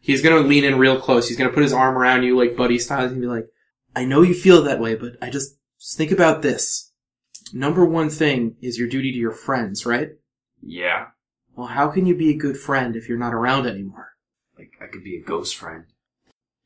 He's 0.00 0.22
gonna 0.22 0.40
lean 0.40 0.64
in 0.64 0.78
real 0.78 1.00
close. 1.00 1.28
He's 1.28 1.38
gonna 1.38 1.52
put 1.52 1.62
his 1.62 1.72
arm 1.72 1.96
around 1.96 2.24
you 2.24 2.36
like 2.36 2.56
buddy 2.56 2.78
style 2.78 3.06
and 3.06 3.20
be 3.20 3.26
like, 3.28 3.46
I 3.96 4.04
know 4.04 4.22
you 4.22 4.34
feel 4.34 4.62
that 4.62 4.78
way, 4.78 4.94
but 4.94 5.12
I 5.22 5.30
just, 5.30 5.56
just 5.80 5.96
think 5.96 6.12
about 6.12 6.42
this. 6.42 6.92
Number 7.52 7.84
one 7.84 8.10
thing 8.10 8.56
is 8.60 8.78
your 8.78 8.88
duty 8.88 9.10
to 9.10 9.18
your 9.18 9.32
friends, 9.32 9.84
right? 9.86 10.10
Yeah, 10.62 11.06
Well, 11.54 11.68
how 11.68 11.88
can 11.88 12.06
you 12.06 12.14
be 12.14 12.30
a 12.30 12.36
good 12.36 12.56
friend 12.58 12.94
if 12.94 13.08
you're 13.08 13.18
not 13.18 13.34
around 13.34 13.66
anymore? 13.66 14.10
like 14.58 14.72
I 14.80 14.86
could 14.86 15.02
be 15.04 15.16
a 15.16 15.22
ghost 15.22 15.56
friend. 15.56 15.84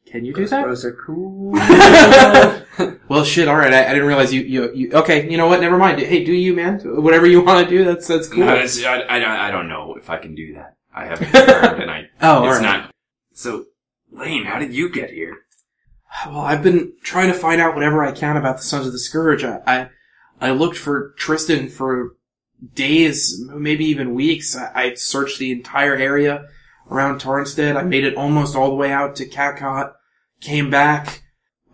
Can 0.07 0.25
you 0.25 0.33
do 0.33 0.47
that? 0.47 0.65
Bros 0.65 0.85
are 0.85 0.93
cool. 0.93 1.53
well, 3.09 3.25
shit. 3.25 3.47
All 3.49 3.57
right. 3.57 3.73
I, 3.73 3.87
I 3.87 3.93
didn't 3.95 4.07
realize 4.09 4.33
you, 4.33 4.43
you. 4.43 4.73
You. 4.73 4.93
Okay. 4.93 5.29
You 5.31 5.37
know 5.37 5.47
what? 5.49 5.61
Never 5.61 5.77
mind. 5.77 6.01
Hey, 6.01 6.25
do 6.25 6.33
you, 6.33 6.55
man? 6.55 6.81
Whatever 6.85 7.27
you 7.27 7.41
want 7.43 7.69
to 7.69 7.71
do. 7.71 7.85
That's 7.85 8.07
that's 8.09 8.27
cool. 8.29 8.45
No, 8.47 8.55
it's- 8.55 8.83
I, 8.85 9.03
I, 9.09 9.19
don't- 9.19 9.31
I 9.31 9.51
don't 9.51 9.69
know 9.69 9.95
if 9.97 10.09
I 10.11 10.19
can 10.19 10.35
do 10.35 10.55
that. 10.55 10.77
I 10.95 11.05
haven't 11.07 11.31
confirmed, 11.33 11.83
and 11.83 11.91
I 11.91 12.09
oh, 12.23 12.39
all 12.39 12.49
it's 12.51 12.61
right. 12.61 12.63
not. 12.63 12.91
So, 13.35 13.67
Lane, 14.11 14.45
how 14.45 14.59
did 14.59 14.73
you 14.75 14.89
get 14.91 15.11
here? 15.11 15.37
Well, 16.27 16.41
I've 16.41 16.63
been 16.63 16.93
trying 17.03 17.29
to 17.29 17.39
find 17.39 17.61
out 17.61 17.75
whatever 17.75 18.05
I 18.05 18.13
can 18.13 18.37
about 18.37 18.59
the 18.59 18.63
Sons 18.63 18.87
of 18.87 18.93
the 18.93 18.99
Scourge. 18.99 19.45
I, 19.45 19.61
I, 19.67 19.89
I 20.41 20.51
looked 20.51 20.77
for 20.77 21.15
Tristan 21.17 21.69
for 21.69 22.17
days, 22.75 23.41
maybe 23.49 23.85
even 23.87 24.15
weeks. 24.15 24.57
I, 24.57 24.71
I 24.75 24.95
searched 24.95 25.39
the 25.39 25.53
entire 25.53 25.95
area 25.95 26.47
around 26.91 27.21
Tarnstead. 27.21 27.77
I 27.77 27.83
made 27.83 28.05
it 28.05 28.17
almost 28.17 28.57
all 28.57 28.69
the 28.69 28.75
way 28.75 28.93
out 28.93 29.17
to 29.17 29.27
Catcott. 29.27 29.95
Came 30.41 30.71
back. 30.71 31.23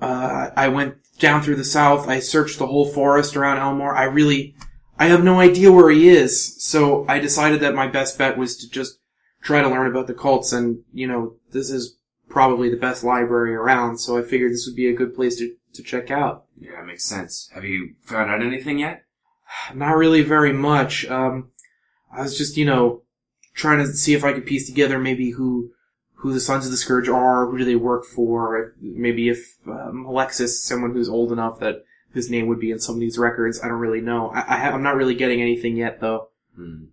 Uh, 0.00 0.50
I 0.56 0.68
went 0.68 0.96
down 1.18 1.42
through 1.42 1.56
the 1.56 1.64
south. 1.64 2.08
I 2.08 2.20
searched 2.20 2.58
the 2.58 2.66
whole 2.66 2.86
forest 2.86 3.36
around 3.36 3.58
Elmore. 3.58 3.96
I 3.96 4.04
really, 4.04 4.54
I 4.98 5.06
have 5.06 5.24
no 5.24 5.40
idea 5.40 5.72
where 5.72 5.90
he 5.90 6.08
is. 6.08 6.62
So 6.62 7.06
I 7.08 7.18
decided 7.18 7.60
that 7.60 7.74
my 7.74 7.86
best 7.86 8.18
bet 8.18 8.36
was 8.36 8.56
to 8.58 8.70
just 8.70 8.98
try 9.42 9.62
to 9.62 9.68
learn 9.68 9.90
about 9.90 10.06
the 10.06 10.14
cults. 10.14 10.52
And, 10.52 10.82
you 10.92 11.06
know, 11.06 11.36
this 11.52 11.70
is 11.70 11.96
probably 12.28 12.68
the 12.68 12.76
best 12.76 13.04
library 13.04 13.54
around, 13.54 13.98
so 13.98 14.18
I 14.18 14.22
figured 14.22 14.52
this 14.52 14.66
would 14.66 14.76
be 14.76 14.88
a 14.88 14.94
good 14.94 15.14
place 15.14 15.36
to, 15.36 15.54
to 15.74 15.82
check 15.82 16.10
out. 16.10 16.44
Yeah, 16.58 16.82
makes 16.82 17.04
sense. 17.04 17.50
Have 17.54 17.64
you 17.64 17.94
found 18.02 18.30
out 18.30 18.42
anything 18.42 18.78
yet? 18.78 19.04
Not 19.74 19.96
really 19.96 20.22
very 20.22 20.52
much. 20.52 21.06
Um, 21.06 21.50
I 22.12 22.22
was 22.22 22.36
just, 22.36 22.56
you 22.56 22.64
know, 22.64 23.02
trying 23.54 23.78
to 23.78 23.92
see 23.92 24.14
if 24.14 24.24
I 24.24 24.32
could 24.32 24.46
piece 24.46 24.66
together 24.66 24.98
maybe 24.98 25.30
who, 25.30 25.70
who 26.14 26.32
the 26.32 26.40
Sons 26.40 26.64
of 26.64 26.70
the 26.70 26.76
Scourge 26.76 27.08
are, 27.08 27.46
who 27.46 27.58
do 27.58 27.64
they 27.64 27.76
work 27.76 28.04
for, 28.04 28.74
maybe 28.80 29.28
if, 29.28 29.56
um, 29.66 30.06
Alexis 30.06 30.52
is 30.52 30.64
someone 30.64 30.92
who's 30.92 31.08
old 31.08 31.32
enough 31.32 31.60
that 31.60 31.84
his 32.16 32.30
name 32.30 32.46
would 32.48 32.58
be 32.58 32.70
in 32.70 32.78
some 32.78 32.94
of 32.96 33.00
these 33.00 33.18
records. 33.18 33.60
I 33.62 33.68
don't 33.68 33.78
really 33.78 34.00
know. 34.00 34.30
I, 34.30 34.40
I, 34.40 34.70
I'm 34.70 34.82
not 34.82 34.96
really 34.96 35.14
getting 35.14 35.42
anything 35.42 35.76
yet, 35.76 36.00
though. 36.00 36.30
Hmm. 36.56 36.86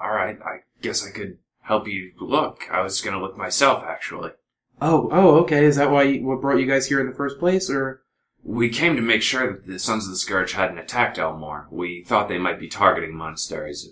All 0.00 0.10
right, 0.10 0.38
I 0.42 0.58
guess 0.82 1.06
I 1.06 1.10
could 1.10 1.38
help 1.62 1.88
you 1.88 2.12
look. 2.20 2.64
I 2.70 2.82
was 2.82 3.00
gonna 3.00 3.20
look 3.20 3.36
myself, 3.36 3.82
actually. 3.84 4.32
Oh, 4.80 5.08
oh, 5.10 5.36
okay. 5.40 5.64
Is 5.64 5.76
that 5.76 5.90
why, 5.90 6.02
you, 6.04 6.24
what 6.26 6.40
brought 6.40 6.58
you 6.58 6.66
guys 6.66 6.86
here 6.86 7.00
in 7.00 7.06
the 7.08 7.16
first 7.16 7.38
place, 7.38 7.70
or? 7.70 8.02
We 8.44 8.68
came 8.68 8.94
to 8.96 9.02
make 9.02 9.22
sure 9.22 9.50
that 9.52 9.66
the 9.66 9.78
Sons 9.78 10.04
of 10.04 10.10
the 10.10 10.16
Scourge 10.18 10.52
hadn't 10.52 10.78
attacked 10.78 11.18
Elmore. 11.18 11.66
We 11.70 12.04
thought 12.04 12.28
they 12.28 12.38
might 12.38 12.60
be 12.60 12.68
targeting 12.68 13.14
monasteries 13.16 13.88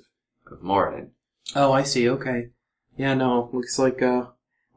of, 0.46 0.52
of 0.52 0.62
Moradin. 0.62 1.08
Oh, 1.56 1.72
I 1.72 1.82
see. 1.82 2.08
Okay. 2.08 2.48
Yeah, 2.96 3.14
no. 3.14 3.50
Looks 3.52 3.78
like 3.78 4.00
uh, 4.02 4.26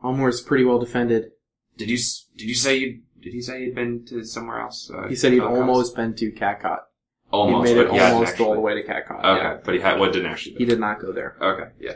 Elmore's 0.04 0.42
pretty 0.42 0.64
well 0.64 0.80
defended. 0.80 1.32
Did 1.78 1.90
you 1.92 1.98
did 2.36 2.48
you 2.50 2.56
say 2.56 2.78
you 2.78 3.02
did 3.22 3.34
he 3.34 3.42
say 3.42 3.66
he'd 3.66 3.76
been 3.76 4.04
to 4.06 4.24
somewhere 4.24 4.62
else? 4.62 4.90
Uh, 4.92 5.08
He 5.08 5.16
said 5.16 5.32
he'd 5.34 5.42
almost 5.42 5.96
been 5.96 6.16
to 6.16 6.32
Catcott. 6.32 6.86
almost 7.30 7.70
he 7.70 7.76
made 7.76 7.82
it 7.86 7.92
he 7.92 8.00
almost 8.00 8.32
actually. 8.32 8.46
all 8.48 8.54
the 8.56 8.60
way 8.62 8.74
to 8.74 8.84
Catcott. 8.84 9.24
Okay, 9.24 9.44
Yeah. 9.44 9.58
but 9.64 9.76
he 9.76 9.80
had 9.82 10.00
what 10.00 10.14
didn't 10.14 10.32
actually. 10.32 10.56
He 10.56 10.66
did 10.66 10.80
not 10.80 11.00
go 11.00 11.12
there. 11.12 11.38
Okay, 11.40 11.70
yeah. 11.80 11.94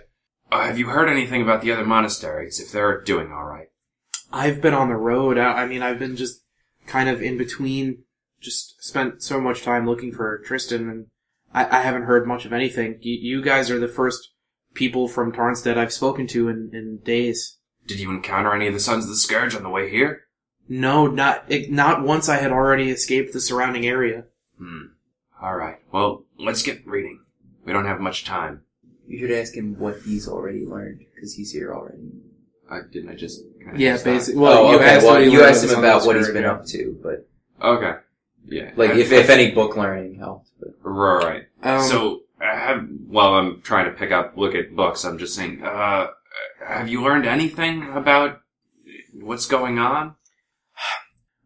Uh, 0.52 0.66
have 0.66 0.78
you 0.78 0.88
heard 0.90 1.10
anything 1.10 1.42
about 1.42 1.62
the 1.64 1.72
other 1.72 1.86
monasteries? 1.86 2.60
If 2.60 2.72
they're 2.72 3.02
doing 3.02 3.32
all 3.32 3.46
right? 3.46 3.70
I've 4.34 4.62
been 4.62 4.74
on 4.74 4.90
the 4.90 4.96
road. 4.96 5.38
I, 5.38 5.64
I 5.64 5.66
mean, 5.66 5.82
I've 5.82 6.00
been 6.00 6.16
just 6.16 6.44
kind 6.88 7.10
of 7.10 7.22
in 7.22 7.38
between. 7.38 8.04
Just 8.40 8.84
spent 8.84 9.22
so 9.22 9.40
much 9.40 9.62
time 9.62 9.86
looking 9.86 10.12
for 10.12 10.40
Tristan, 10.40 10.90
and 10.90 11.06
I, 11.54 11.80
I 11.80 11.82
haven't 11.82 12.04
heard 12.04 12.28
much 12.28 12.46
of 12.46 12.54
anything. 12.54 12.98
You, 13.02 13.14
you 13.14 13.42
guys 13.44 13.70
are 13.70 13.80
the 13.80 13.88
first 13.88 14.32
people 14.74 15.08
from 15.08 15.32
Tarnstead 15.32 15.78
I've 15.78 15.94
spoken 15.94 16.26
to 16.28 16.50
in, 16.50 16.72
in 16.74 17.00
days. 17.04 17.58
Did 17.86 18.00
you 18.00 18.10
encounter 18.10 18.54
any 18.54 18.68
of 18.68 18.74
the 18.74 18.80
Sons 18.80 19.04
of 19.04 19.10
the 19.10 19.16
Scourge 19.18 19.54
on 19.54 19.64
the 19.64 19.70
way 19.70 19.90
here? 19.90 20.24
No, 20.68 21.08
not 21.08 21.44
it, 21.50 21.72
not 21.72 22.04
once. 22.04 22.30
I 22.30 22.38
had 22.38 22.52
already 22.52 22.90
escaped 22.90 23.34
the 23.34 23.42
surrounding 23.42 23.86
area. 23.86 24.26
Hmm. 24.58 24.94
All 25.42 25.56
right. 25.56 25.80
Well, 25.92 26.26
let's 26.38 26.64
get 26.64 26.88
reading. 26.88 27.20
We 27.66 27.74
don't 27.74 27.88
have 27.88 28.00
much 28.00 28.26
time. 28.26 28.62
You 29.08 29.20
should 29.20 29.32
ask 29.32 29.54
him 29.54 29.78
what 29.78 30.02
he's 30.02 30.28
already 30.28 30.66
learned, 30.66 31.06
because 31.14 31.34
he's 31.34 31.52
here 31.52 31.74
already. 31.74 32.12
I 32.70 32.80
didn't. 32.92 33.10
I 33.10 33.16
just 33.16 33.42
kind 33.42 33.51
Yeah, 33.76 33.98
basically. 34.04 34.40
Well, 34.42 34.66
oh, 34.66 34.72
you 34.72 34.76
okay. 34.78 34.96
asked, 34.96 35.06
well, 35.06 35.22
you 35.22 35.44
asked 35.44 35.64
him 35.64 35.78
about 35.78 36.06
what 36.06 36.16
he's 36.16 36.30
been 36.30 36.46
up 36.46 36.66
to, 36.68 37.00
but 37.02 37.28
Okay. 37.62 38.00
Yeah. 38.46 38.72
like 38.76 38.92
I- 38.92 38.98
if 38.98 39.12
if 39.12 39.30
any 39.30 39.52
book 39.52 39.76
learning 39.78 40.16
helped. 40.16 40.50
But. 40.60 40.74
Right. 40.84 41.44
Um, 41.64 41.82
so, 41.82 42.22
I 42.40 42.56
have, 42.56 42.88
while 43.08 43.36
I'm 43.36 43.62
trying 43.62 43.86
to 43.86 43.92
pick 43.92 44.12
up, 44.12 44.36
look 44.36 44.56
at 44.56 44.76
books, 44.76 45.06
I'm 45.06 45.18
just 45.20 45.36
saying, 45.36 45.64
uh, 45.64 46.08
have 46.66 46.90
you 46.90 47.04
learned 47.04 47.26
anything 47.26 47.92
about 47.94 48.42
what's 49.14 49.46
going 49.46 49.78
on? 49.78 50.16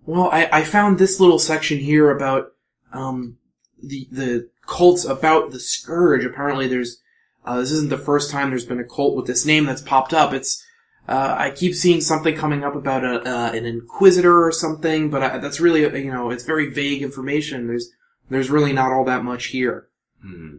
Well, 0.06 0.30
I, 0.32 0.48
I 0.52 0.64
found 0.64 1.00
this 1.00 1.20
little 1.20 1.40
section 1.40 1.80
here 1.80 2.12
about 2.12 2.54
um, 2.94 3.38
the 3.82 4.08
the 4.12 4.50
cults 4.68 5.04
about 5.04 5.52
the 5.52 5.60
scourge. 5.60 6.24
Apparently, 6.24 6.68
there's 6.68 7.02
uh, 7.44 7.60
this 7.60 7.72
isn't 7.72 7.90
the 7.90 7.98
first 7.98 8.30
time 8.32 8.50
there's 8.50 8.66
been 8.66 8.80
a 8.80 8.84
cult 8.84 9.16
with 9.16 9.26
this 9.26 9.46
name 9.46 9.66
that's 9.66 9.82
popped 9.82 10.14
up. 10.14 10.32
It's 10.34 10.64
uh, 11.08 11.36
I 11.38 11.52
keep 11.52 11.76
seeing 11.76 12.02
something 12.02 12.36
coming 12.36 12.64
up 12.64 12.76
about 12.76 13.04
a 13.04 13.22
uh, 13.22 13.52
an 13.52 13.66
inquisitor 13.66 14.44
or 14.44 14.52
something, 14.52 15.10
but 15.10 15.24
I, 15.24 15.38
that's 15.38 15.60
really 15.60 15.82
you 15.82 16.12
know 16.12 16.32
it's 16.32 16.44
very 16.44 16.70
vague 16.70 17.04
information. 17.04 17.68
There's 17.68 17.92
there's 18.30 18.50
really 18.50 18.74
not 18.74 18.92
all 18.92 19.06
that 19.06 19.24
much 19.24 19.48
here. 19.48 19.88
Hmm. 20.22 20.58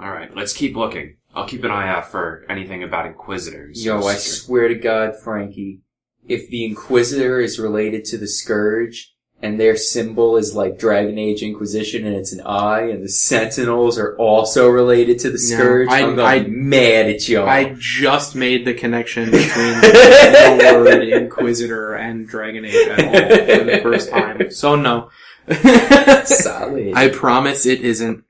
Alright, 0.00 0.34
let's 0.34 0.52
keep 0.52 0.74
looking. 0.74 1.16
I'll 1.34 1.46
keep 1.46 1.64
an 1.64 1.70
eye 1.70 1.88
out 1.88 2.10
for 2.10 2.44
anything 2.48 2.82
about 2.82 3.06
Inquisitors. 3.06 3.84
Yo, 3.84 4.04
I 4.04 4.14
swear 4.14 4.68
to 4.68 4.74
God, 4.74 5.14
Frankie, 5.16 5.82
if 6.26 6.48
the 6.48 6.64
Inquisitor 6.64 7.40
is 7.40 7.58
related 7.58 8.04
to 8.06 8.18
the 8.18 8.26
Scourge, 8.26 9.13
and 9.42 9.60
their 9.60 9.76
symbol 9.76 10.36
is 10.36 10.54
like 10.54 10.78
Dragon 10.78 11.18
Age 11.18 11.42
Inquisition 11.42 12.06
and 12.06 12.16
it's 12.16 12.32
an 12.32 12.40
eye, 12.46 12.82
and 12.88 13.02
the 13.04 13.08
Sentinels 13.08 13.98
are 13.98 14.16
also 14.16 14.68
related 14.68 15.18
to 15.20 15.28
the 15.28 15.34
No, 15.34 15.56
Scourge, 15.56 15.88
I- 15.88 16.00
I'm 16.02 16.16
gonna 16.16 16.22
I- 16.28 16.46
mad 16.48 17.06
at 17.06 17.28
y'all. 17.28 17.46
I 17.48 17.74
just 17.78 18.34
made 18.34 18.64
the 18.64 18.72
connection 18.74 19.24
between 19.30 19.80
the 19.80 20.82
word 20.82 21.08
Inquisitor 21.08 21.94
and 21.94 22.26
Dragon 22.26 22.64
Age 22.64 22.74
at 22.88 23.04
all 23.04 23.58
for 23.58 23.64
the 23.64 23.80
first 23.82 24.10
time. 24.10 24.50
So 24.50 24.76
no. 24.76 25.10
Solid. 26.24 26.94
I 26.94 27.08
promise 27.08 27.66
it 27.66 27.80
isn't. 27.82 28.24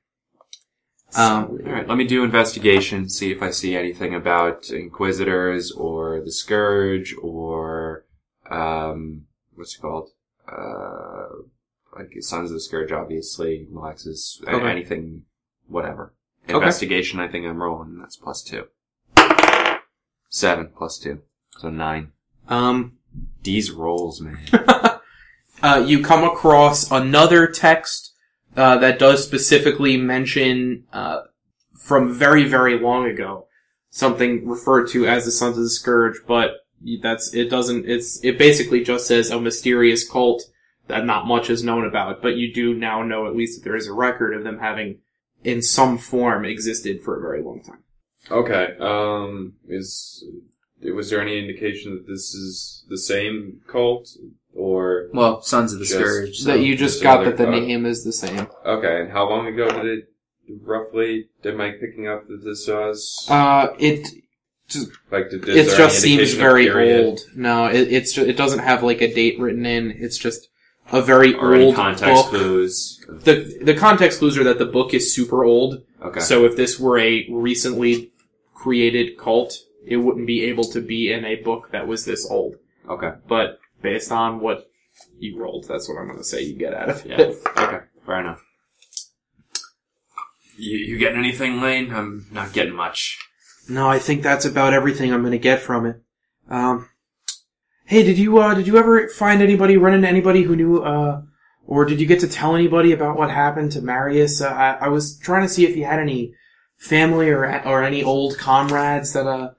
Um, 1.17 1.61
all 1.65 1.71
right, 1.71 1.87
let 1.87 1.97
me 1.97 2.03
do 2.05 2.25
investigation, 2.25 3.07
see 3.07 3.31
if 3.31 3.41
I 3.41 3.51
see 3.51 3.73
anything 3.77 4.13
about 4.13 4.69
Inquisitors 4.69 5.71
or 5.71 6.19
the 6.19 6.31
Scourge 6.31 7.15
or, 7.21 8.03
um, 8.51 9.21
what's 9.53 9.75
it 9.77 9.81
called? 9.81 10.09
Uh, 10.57 11.27
like 11.95 12.11
Sons 12.21 12.49
of 12.51 12.55
the 12.55 12.59
Scourge, 12.59 12.91
obviously, 12.91 13.67
Alexis, 13.75 14.41
a- 14.47 14.51
Okay. 14.55 14.69
anything, 14.69 15.23
whatever. 15.67 16.13
Okay. 16.45 16.53
Investigation, 16.55 17.19
I 17.19 17.27
think 17.27 17.45
I'm 17.45 17.61
rolling, 17.61 17.97
that's 17.99 18.17
plus 18.17 18.43
two. 18.43 18.67
Seven 20.29 20.69
plus 20.75 20.97
two. 20.99 21.21
So 21.57 21.69
nine. 21.69 22.11
Um, 22.49 22.97
These 23.43 23.71
rolls, 23.71 24.19
man. 24.21 24.39
uh, 25.63 25.83
you 25.85 26.03
come 26.03 26.23
across 26.23 26.91
another 26.91 27.47
text 27.47 28.13
uh, 28.57 28.77
that 28.79 28.99
does 28.99 29.23
specifically 29.23 29.95
mention 29.97 30.83
uh, 30.91 31.21
from 31.77 32.13
very 32.13 32.43
very 32.43 32.77
long 32.77 33.05
ago 33.05 33.47
something 33.89 34.45
referred 34.47 34.87
to 34.89 35.07
as 35.07 35.23
the 35.25 35.31
Sons 35.31 35.57
of 35.57 35.63
the 35.63 35.69
Scourge, 35.69 36.17
but 36.27 36.64
that's 37.01 37.33
it 37.33 37.49
doesn't 37.49 37.87
it's 37.89 38.23
it 38.23 38.37
basically 38.37 38.83
just 38.83 39.07
says 39.07 39.29
a 39.31 39.39
mysterious 39.39 40.07
cult 40.09 40.43
that 40.87 41.05
not 41.05 41.25
much 41.25 41.49
is 41.49 41.63
known 41.63 41.85
about, 41.85 42.21
but 42.21 42.35
you 42.35 42.53
do 42.53 42.73
now 42.73 43.01
know 43.01 43.25
at 43.27 43.35
least 43.35 43.57
that 43.59 43.63
there 43.67 43.75
is 43.75 43.87
a 43.87 43.93
record 43.93 44.35
of 44.35 44.43
them 44.43 44.59
having 44.59 44.99
in 45.43 45.61
some 45.61 45.97
form 45.97 46.45
existed 46.45 47.01
for 47.03 47.17
a 47.17 47.21
very 47.21 47.41
long 47.41 47.61
time. 47.63 47.83
Okay. 48.29 48.75
Um, 48.79 49.53
is 49.67 50.23
was 50.93 51.09
there 51.09 51.21
any 51.21 51.39
indication 51.39 51.95
that 51.95 52.07
this 52.07 52.33
is 52.35 52.85
the 52.89 52.97
same 52.97 53.61
cult, 53.67 54.09
or 54.53 55.07
Well, 55.13 55.41
Sons 55.41 55.73
of 55.73 55.79
the 55.79 55.85
Just- 55.85 55.99
Scourge. 55.99 56.37
So. 56.37 56.49
that 56.51 56.59
you 56.59 56.75
just 56.75 56.95
just 56.95 57.03
got 57.03 57.23
that 57.25 57.37
the 57.37 57.45
thought. 57.45 57.51
name 57.61 57.85
is 57.87 58.03
the 58.03 58.13
same. 58.13 58.47
okay? 58.65 59.01
And 59.01 59.11
how 59.11 59.27
long 59.27 59.47
ago 59.47 59.67
did 59.69 59.85
it 59.85 60.09
roughly? 60.61 61.29
Am 61.43 61.59
I 61.61 61.71
picking 61.71 62.07
up 62.07 62.27
that 62.27 62.43
this 62.43 62.67
was 62.67 63.25
Uh, 63.29 63.69
it 63.79 64.07
like? 65.11 65.29
Did, 65.29 65.47
it 65.47 65.75
just 65.77 65.99
seems 66.01 66.33
very 66.33 66.69
old. 67.03 67.21
No, 67.35 67.67
it, 67.67 67.91
it's 67.91 68.13
ju- 68.13 68.25
it 68.25 68.37
doesn't 68.37 68.59
have 68.59 68.83
like 68.83 69.01
a 69.01 69.13
date 69.13 69.39
written 69.39 69.65
in. 69.65 69.91
It's 69.91 70.17
just 70.17 70.49
a 70.91 71.01
very 71.01 71.33
or 71.33 71.55
old 71.55 71.75
context 71.75 72.05
book. 72.23 72.25
clues? 72.29 73.03
The 73.07 73.59
the 73.61 73.75
context 73.75 74.19
clues 74.19 74.37
are 74.37 74.43
that 74.43 74.59
the 74.59 74.65
book 74.65 74.93
is 74.93 75.13
super 75.13 75.43
old. 75.43 75.83
Okay. 76.01 76.19
So 76.19 76.45
if 76.45 76.55
this 76.55 76.79
were 76.79 76.99
a 76.99 77.27
recently 77.31 78.11
created 78.53 79.17
cult, 79.17 79.53
it 79.85 79.97
wouldn't 79.97 80.27
be 80.27 80.43
able 80.45 80.63
to 80.65 80.81
be 80.81 81.11
in 81.11 81.25
a 81.25 81.35
book 81.37 81.69
that 81.71 81.87
was 81.87 82.05
this 82.05 82.29
old. 82.29 82.55
okay. 82.89 83.11
But 83.27 83.59
based 83.81 84.11
on 84.11 84.39
what 84.39 84.67
you 85.19 85.39
rolled, 85.39 85.67
that's 85.67 85.87
what 85.89 85.97
I'm 85.99 86.05
going 86.07 86.17
to 86.17 86.23
say 86.23 86.41
you 86.43 86.55
get 86.55 86.73
out 86.73 86.89
of 86.89 87.05
Yeah. 87.05 87.21
it. 87.21 87.37
Okay. 87.57 87.79
Fair 88.05 88.19
enough. 88.19 88.41
You, 90.57 90.77
you 90.77 90.97
getting 90.97 91.19
anything, 91.19 91.61
Lane? 91.61 91.93
I'm 91.93 92.27
not 92.31 92.53
getting 92.53 92.75
much. 92.75 93.19
No, 93.67 93.89
I 93.89 93.99
think 93.99 94.21
that's 94.21 94.45
about 94.45 94.73
everything 94.73 95.13
I'm 95.13 95.23
gonna 95.23 95.37
get 95.37 95.59
from 95.59 95.85
it. 95.85 96.01
Um, 96.49 96.89
hey, 97.85 98.03
did 98.03 98.17
you, 98.17 98.37
uh, 98.37 98.53
did 98.53 98.67
you 98.67 98.77
ever 98.77 99.07
find 99.09 99.41
anybody, 99.41 99.77
run 99.77 99.93
into 99.93 100.07
anybody 100.07 100.43
who 100.43 100.55
knew, 100.55 100.83
uh, 100.83 101.21
or 101.65 101.85
did 101.85 101.99
you 101.99 102.05
get 102.05 102.19
to 102.19 102.27
tell 102.27 102.55
anybody 102.55 102.91
about 102.91 103.17
what 103.17 103.31
happened 103.31 103.71
to 103.71 103.81
Marius? 103.81 104.41
Uh, 104.41 104.49
I, 104.49 104.85
I 104.85 104.87
was 104.89 105.17
trying 105.17 105.41
to 105.41 105.49
see 105.49 105.65
if 105.65 105.75
you 105.75 105.85
had 105.85 105.99
any 105.99 106.33
family 106.77 107.29
or, 107.29 107.45
or 107.65 107.83
any 107.83 108.03
old 108.03 108.37
comrades 108.37 109.13
that, 109.13 109.25
uh, 109.25 109.51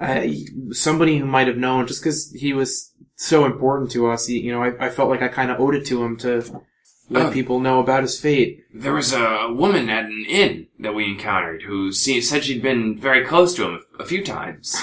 uh, 0.00 0.26
somebody 0.72 1.18
who 1.18 1.26
might 1.26 1.46
have 1.46 1.56
known, 1.56 1.86
just 1.86 2.02
because 2.02 2.32
he 2.32 2.52
was 2.52 2.92
so 3.16 3.44
important 3.44 3.90
to 3.92 4.10
us. 4.10 4.26
He, 4.26 4.40
you 4.40 4.50
know, 4.50 4.62
I, 4.62 4.86
I 4.86 4.90
felt 4.90 5.08
like 5.08 5.22
I 5.22 5.28
kind 5.28 5.50
of 5.50 5.60
owed 5.60 5.76
it 5.76 5.86
to 5.86 6.02
him 6.02 6.16
to 6.18 6.62
let 7.10 7.26
Oh. 7.26 7.30
people 7.32 7.60
know 7.60 7.80
about 7.80 8.02
his 8.02 8.18
fate. 8.18 8.64
There 8.72 8.94
was 8.94 9.12
a 9.12 9.48
woman 9.52 9.88
at 9.90 10.04
an 10.06 10.24
inn 10.28 10.68
that 10.78 10.94
we 10.94 11.04
encountered 11.04 11.62
who 11.62 11.92
said 11.92 12.44
she'd 12.44 12.62
been 12.62 12.98
very 12.98 13.24
close 13.24 13.54
to 13.56 13.64
him 13.68 13.80
a 13.98 14.04
few 14.04 14.24
times. 14.24 14.82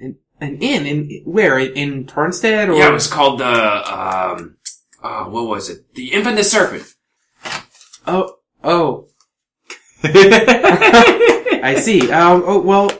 An 0.00 0.56
inn 0.62 0.86
in 0.86 1.22
where 1.26 1.58
in, 1.58 1.72
in 1.74 2.04
Tarnstead 2.06 2.68
or 2.70 2.74
Yeah, 2.78 2.88
it 2.88 2.92
was 2.94 3.06
called 3.06 3.40
the 3.40 3.46
um, 3.46 4.56
uh, 5.02 5.24
what 5.24 5.46
was 5.46 5.68
it? 5.68 5.94
The 5.94 6.12
Infinite 6.12 6.44
Serpent. 6.44 6.94
oh 8.06 8.36
oh 8.64 9.06
I 10.02 11.76
see. 11.78 12.10
Um, 12.10 12.42
oh 12.46 12.60
well, 12.60 12.90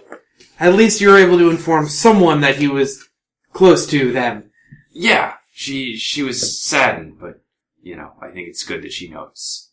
at 0.59 0.75
least 0.75 1.01
you 1.01 1.09
were 1.09 1.17
able 1.19 1.39
to 1.39 1.49
inform 1.51 1.89
someone 1.89 2.43
that 2.43 2.57
he 2.57 2.69
was 2.69 3.09
close 3.55 3.87
to 3.89 4.13
them. 4.13 4.51
Yeah, 4.93 5.35
she 5.53 5.97
she 5.97 6.23
was 6.23 6.61
saddened, 6.61 7.19
but 7.19 7.40
you 7.83 7.97
know, 7.97 8.13
I 8.21 8.29
think 8.31 8.49
it's 8.49 8.65
good 8.65 8.83
that 8.83 8.93
she 8.93 9.09
knows. 9.09 9.71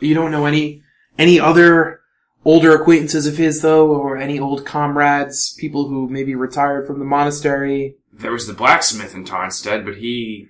You 0.00 0.14
don't 0.14 0.30
know 0.30 0.46
any 0.46 0.82
any 1.18 1.38
other 1.38 2.00
older 2.44 2.74
acquaintances 2.74 3.26
of 3.26 3.36
his 3.36 3.62
though, 3.62 3.88
or 3.88 4.16
any 4.16 4.38
old 4.38 4.64
comrades, 4.66 5.54
people 5.58 5.88
who 5.88 6.08
maybe 6.08 6.34
retired 6.34 6.86
from 6.86 6.98
the 6.98 7.04
monastery. 7.04 7.96
There 8.12 8.32
was 8.32 8.46
the 8.46 8.52
blacksmith 8.54 9.14
in 9.14 9.24
Tarnstead, 9.24 9.84
but 9.84 9.96
he 9.96 10.48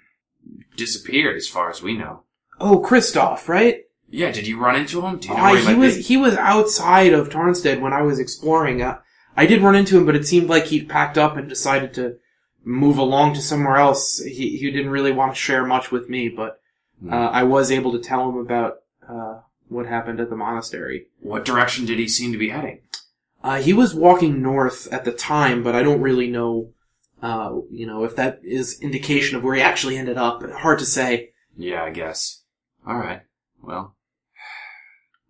disappeared, 0.76 1.36
as 1.36 1.48
far 1.48 1.70
as 1.70 1.82
we 1.82 1.96
know. 1.96 2.22
Oh, 2.60 2.78
Christoph, 2.80 3.48
right? 3.48 3.82
Yeah, 4.08 4.30
did 4.30 4.46
you 4.46 4.58
run 4.58 4.76
into 4.76 5.00
him? 5.04 5.18
Do 5.18 5.28
you 5.28 5.34
know 5.34 5.40
Uh, 5.44 5.54
he, 5.56 5.66
he 5.68 5.74
was 5.74 5.96
be? 5.96 6.02
he 6.02 6.16
was 6.16 6.34
outside 6.36 7.12
of 7.12 7.28
Tarnstead 7.30 7.80
when 7.80 7.92
I 7.92 8.02
was 8.02 8.18
exploring. 8.18 8.82
Uh, 8.82 8.98
I 9.36 9.46
did 9.46 9.62
run 9.62 9.74
into 9.74 9.96
him, 9.96 10.04
but 10.04 10.16
it 10.16 10.26
seemed 10.26 10.48
like 10.48 10.66
he'd 10.66 10.88
packed 10.88 11.16
up 11.16 11.36
and 11.36 11.48
decided 11.48 11.94
to 11.94 12.16
move 12.64 12.98
along 12.98 13.34
to 13.34 13.40
somewhere 13.40 13.76
else. 13.76 14.18
He 14.22 14.58
he 14.58 14.70
didn't 14.70 14.90
really 14.90 15.12
want 15.12 15.32
to 15.34 15.40
share 15.40 15.64
much 15.64 15.90
with 15.90 16.08
me, 16.10 16.28
but 16.28 16.60
Hmm. 17.02 17.12
uh, 17.12 17.28
I 17.28 17.42
was 17.42 17.70
able 17.70 17.92
to 17.92 17.98
tell 17.98 18.28
him 18.28 18.36
about 18.36 18.78
uh, 19.08 19.40
what 19.68 19.86
happened 19.86 20.20
at 20.20 20.30
the 20.30 20.36
monastery. 20.36 21.06
What 21.20 21.44
direction 21.44 21.84
did 21.84 21.98
he 21.98 22.08
seem 22.08 22.32
to 22.32 22.38
be 22.38 22.50
heading? 22.50 22.80
Uh, 23.42 23.60
he 23.60 23.72
was 23.72 23.94
walking 23.94 24.40
north 24.40 24.92
at 24.92 25.04
the 25.04 25.12
time, 25.12 25.62
but 25.62 25.74
I 25.74 25.82
don't 25.82 26.00
really 26.00 26.28
know. 26.28 26.70
Uh, 27.20 27.60
you 27.70 27.86
know, 27.86 28.04
if 28.04 28.16
that 28.16 28.40
is 28.42 28.80
indication 28.80 29.36
of 29.36 29.44
where 29.44 29.54
he 29.54 29.62
actually 29.62 29.96
ended 29.96 30.16
up. 30.16 30.42
Hard 30.50 30.78
to 30.80 30.86
say. 30.86 31.30
Yeah, 31.56 31.84
I 31.84 31.90
guess. 31.90 32.42
All 32.86 32.96
right. 32.96 33.22
Well. 33.62 33.96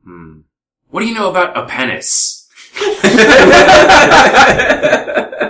Hmm. 0.04 0.40
What 0.90 1.02
do 1.02 1.06
you 1.06 1.14
know 1.14 1.30
about 1.30 1.56
a 1.56 1.64
penis? 1.64 2.48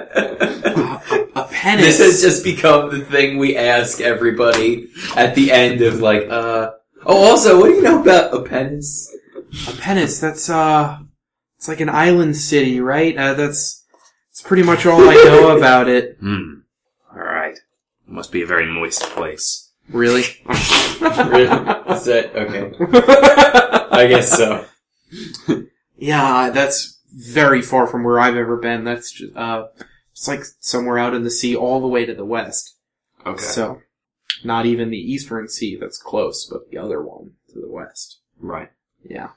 A 1.63 1.65
penance. 1.65 1.99
This 1.99 1.99
has 1.99 2.21
just 2.23 2.45
become 2.45 2.91
the 2.91 3.05
thing 3.05 3.39
we 3.39 3.57
ask 3.57 4.01
everybody 4.01 4.89
at 5.15 5.37
the 5.37 5.53
end 5.53 5.81
of 5.83 6.01
like, 6.01 6.29
uh, 6.29 6.73
oh, 7.07 7.31
also, 7.31 7.61
what 7.61 7.69
do 7.69 7.75
you 7.75 7.83
know 7.83 8.03
about 8.03 8.35
a 8.35 8.43
penis? 8.43 9.15
A 9.69 9.73
penance, 9.73 10.19
that's, 10.19 10.51
uh, 10.51 10.99
it's 11.57 11.69
like 11.69 11.81
an 11.81 11.89
island 11.89 12.37
city, 12.37 12.81
right? 12.81 13.17
Uh, 13.17 13.35
that's, 13.35 13.85
that's 14.29 14.43
pretty 14.43 14.65
much 14.65 14.87
all 14.87 15.09
I 15.09 15.15
know 15.15 15.57
about 15.57 15.89
it. 15.89 16.17
Hmm. 16.19 16.63
All 17.13 17.23
right. 17.23 17.57
Must 18.09 18.33
be 18.33 18.43
a 18.43 18.47
very 18.47 18.67
moist 18.67 19.03
place. 19.03 19.71
Really? 19.89 20.25
Really? 20.49 21.45
Is 21.45 22.05
that 22.07 22.33
okay? 22.35 22.73
I 23.93 24.07
guess 24.09 24.37
so. 24.37 24.65
Yeah, 25.97 26.51
that's 26.51 26.99
very 27.15 27.63
far 27.63 27.87
from 27.87 28.03
where 28.03 28.19
I've 28.19 28.37
ever 28.37 28.57
been. 28.57 28.83
That's 28.83 29.13
just, 29.13 29.37
uh, 29.37 29.67
it's 30.13 30.29
like 30.29 30.43
somewhere 30.61 30.99
out 30.99 31.15
in 31.15 31.25
the 31.25 31.31
sea 31.31 31.57
all 31.57 31.81
the 31.81 31.89
way 31.89 32.05
to 32.07 32.15
the 32.15 32.25
west. 32.25 32.77
Okay. 33.27 33.43
So, 33.43 33.81
not 34.45 34.67
even 34.67 34.91
the 34.91 34.97
eastern 34.99 35.49
sea 35.49 35.77
that's 35.81 35.99
close, 35.99 36.47
but 36.51 36.71
the 36.71 36.79
other 36.79 37.03
one 37.03 37.33
to 37.53 37.61
the 37.61 37.71
west. 37.71 38.19
right. 38.41 38.71
Yeah. 39.05 39.31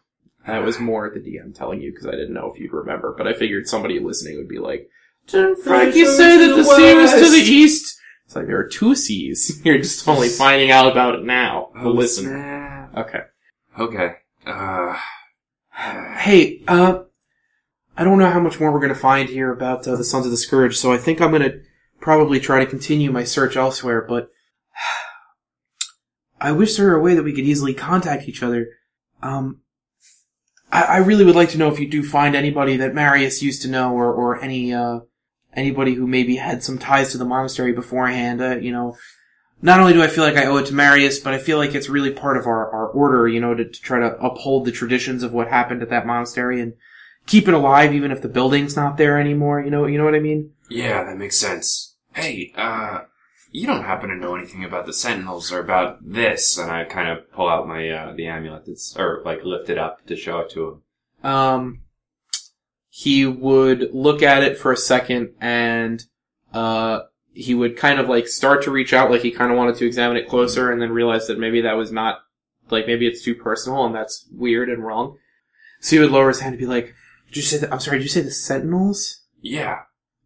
That 0.47 0.63
was 0.63 0.79
more 0.79 1.09
the 1.09 1.19
DM 1.19 1.55
telling 1.55 1.81
you 1.81 1.91
because 1.91 2.05
I 2.05 2.11
didn't 2.11 2.33
know 2.35 2.51
if 2.53 2.59
you'd 2.59 2.71
remember, 2.71 3.15
but 3.17 3.27
I 3.27 3.33
figured 3.33 3.67
somebody 3.67 3.99
listening 3.99 4.37
would 4.37 4.47
be 4.47 4.59
like, 4.59 4.87
didn't 5.25 5.63
Frankie 5.63 6.05
say 6.05 6.37
that 6.37 6.55
the 6.55 6.63
sea 6.63 6.93
was 6.93 7.11
to 7.13 7.31
the 7.31 7.37
east? 7.51 7.99
It's 8.25 8.35
like 8.35 8.45
there 8.45 8.59
are 8.59 8.67
two 8.67 8.93
seas. 8.93 9.59
You're 9.65 9.79
just 9.79 10.07
only 10.07 10.29
finding 10.29 10.69
out 10.69 10.91
about 10.91 11.15
it 11.15 11.23
now, 11.25 11.69
the 11.73 11.79
Oh, 11.89 11.91
listener. 11.91 12.29
snap. 12.29 12.95
Okay. 13.07 13.21
Okay. 13.79 14.15
Uh. 14.45 14.99
Hey, 15.77 16.61
uh, 16.67 16.99
I 17.97 18.03
don't 18.03 18.19
know 18.19 18.29
how 18.29 18.39
much 18.39 18.59
more 18.59 18.71
we're 18.71 18.79
gonna 18.81 18.95
find 18.95 19.29
here 19.29 19.51
about 19.51 19.87
uh, 19.87 19.95
the 19.95 20.03
Sons 20.03 20.25
of 20.25 20.31
the 20.31 20.37
Scourge, 20.37 20.77
so 20.77 20.91
I 20.91 20.97
think 20.97 21.21
I'm 21.21 21.31
gonna 21.31 21.59
probably 22.01 22.39
try 22.39 22.59
to 22.59 22.69
continue 22.69 23.11
my 23.11 23.23
search 23.23 23.55
elsewhere, 23.55 24.05
but 24.07 24.29
I 26.41 26.51
wish 26.51 26.75
there 26.75 26.87
were 26.87 26.95
a 26.95 27.01
way 27.01 27.15
that 27.15 27.23
we 27.23 27.33
could 27.33 27.45
easily 27.45 27.73
contact 27.73 28.27
each 28.27 28.43
other. 28.43 28.67
Um, 29.23 29.61
I, 30.71 30.83
I 30.83 30.97
really 30.97 31.23
would 31.23 31.35
like 31.35 31.49
to 31.49 31.57
know 31.57 31.71
if 31.71 31.79
you 31.79 31.87
do 31.87 32.03
find 32.03 32.35
anybody 32.35 32.77
that 32.77 32.93
Marius 32.93 33.41
used 33.41 33.61
to 33.61 33.69
know, 33.69 33.93
or, 33.93 34.13
or 34.13 34.41
any, 34.41 34.73
uh, 34.73 34.99
anybody 35.53 35.93
who 35.93 36.05
maybe 36.05 36.35
had 36.35 36.63
some 36.63 36.77
ties 36.77 37.11
to 37.11 37.17
the 37.17 37.25
monastery 37.25 37.71
beforehand, 37.71 38.41
uh, 38.41 38.57
you 38.57 38.73
know, 38.73 38.97
not 39.61 39.79
only 39.79 39.93
do 39.93 40.03
I 40.03 40.07
feel 40.07 40.25
like 40.25 40.35
I 40.35 40.45
owe 40.45 40.57
it 40.57 40.65
to 40.67 40.73
Marius, 40.73 41.19
but 41.19 41.33
I 41.33 41.37
feel 41.37 41.57
like 41.57 41.73
it's 41.73 41.89
really 41.89 42.11
part 42.11 42.35
of 42.35 42.45
our, 42.45 42.69
our 42.71 42.87
order, 42.87 43.27
you 43.27 43.39
know, 43.39 43.55
to, 43.55 43.63
to 43.63 43.81
try 43.81 43.99
to 43.99 44.17
uphold 44.17 44.65
the 44.65 44.71
traditions 44.71 45.23
of 45.23 45.31
what 45.31 45.47
happened 45.47 45.81
at 45.81 45.89
that 45.89 46.05
monastery 46.05 46.59
and 46.59 46.73
keep 47.27 47.47
it 47.47 47.53
alive 47.53 47.93
even 47.93 48.11
if 48.11 48.21
the 48.21 48.29
building's 48.29 48.75
not 48.75 48.97
there 48.97 49.19
anymore, 49.19 49.61
you 49.61 49.71
know, 49.71 49.85
you 49.85 49.97
know 49.97 50.05
what 50.05 50.15
I 50.15 50.19
mean? 50.19 50.51
Yeah, 50.69 51.03
that 51.03 51.17
makes 51.17 51.37
sense. 51.37 51.95
Hey, 52.13 52.53
uh, 52.55 53.01
you 53.51 53.67
don't 53.67 53.83
happen 53.83 54.09
to 54.09 54.15
know 54.15 54.35
anything 54.35 54.63
about 54.63 54.85
the 54.85 54.93
Sentinels 54.93 55.51
or 55.51 55.59
about 55.59 55.99
this? 56.01 56.57
And 56.57 56.71
I 56.71 56.83
kind 56.83 57.09
of 57.09 57.31
pull 57.31 57.49
out 57.49 57.67
my 57.67 57.89
uh, 57.89 58.13
the 58.13 58.27
amulet 58.27 58.65
that's 58.65 58.95
or 58.97 59.21
like 59.25 59.43
lift 59.43 59.69
it 59.69 59.77
up 59.77 60.05
to 60.07 60.15
show 60.15 60.39
it 60.39 60.49
to 60.51 60.81
him. 61.23 61.29
Um, 61.29 61.81
he 62.89 63.25
would 63.25 63.89
look 63.93 64.21
at 64.21 64.43
it 64.43 64.57
for 64.57 64.71
a 64.71 64.77
second 64.77 65.33
and, 65.41 66.03
uh, 66.53 67.01
he 67.33 67.53
would 67.53 67.75
kind 67.75 67.99
of 67.99 68.07
like 68.07 68.27
start 68.27 68.63
to 68.63 68.71
reach 68.71 68.93
out, 68.93 69.11
like 69.11 69.21
he 69.21 69.31
kind 69.31 69.51
of 69.51 69.57
wanted 69.57 69.75
to 69.75 69.85
examine 69.85 70.15
it 70.15 70.29
closer 70.29 70.71
and 70.71 70.81
then 70.81 70.91
realize 70.91 71.27
that 71.27 71.37
maybe 71.37 71.61
that 71.61 71.75
was 71.75 71.91
not, 71.91 72.19
like 72.69 72.87
maybe 72.87 73.05
it's 73.05 73.23
too 73.23 73.35
personal 73.35 73.85
and 73.85 73.93
that's 73.93 74.25
weird 74.31 74.69
and 74.69 74.83
wrong. 74.83 75.17
So 75.81 75.97
he 75.97 75.99
would 75.99 76.11
lower 76.11 76.29
his 76.29 76.39
hand 76.39 76.53
and 76.53 76.59
be 76.59 76.65
like, 76.65 76.95
did 77.35 77.41
you 77.41 77.47
say 77.49 77.57
that, 77.57 77.73
I'm 77.73 77.81
sorry, 77.81 77.97
did 77.97 78.05
you 78.05 78.09
say 78.09 78.21
the 78.21 78.31
Sentinels? 78.31 79.25
Yeah. 79.41 79.79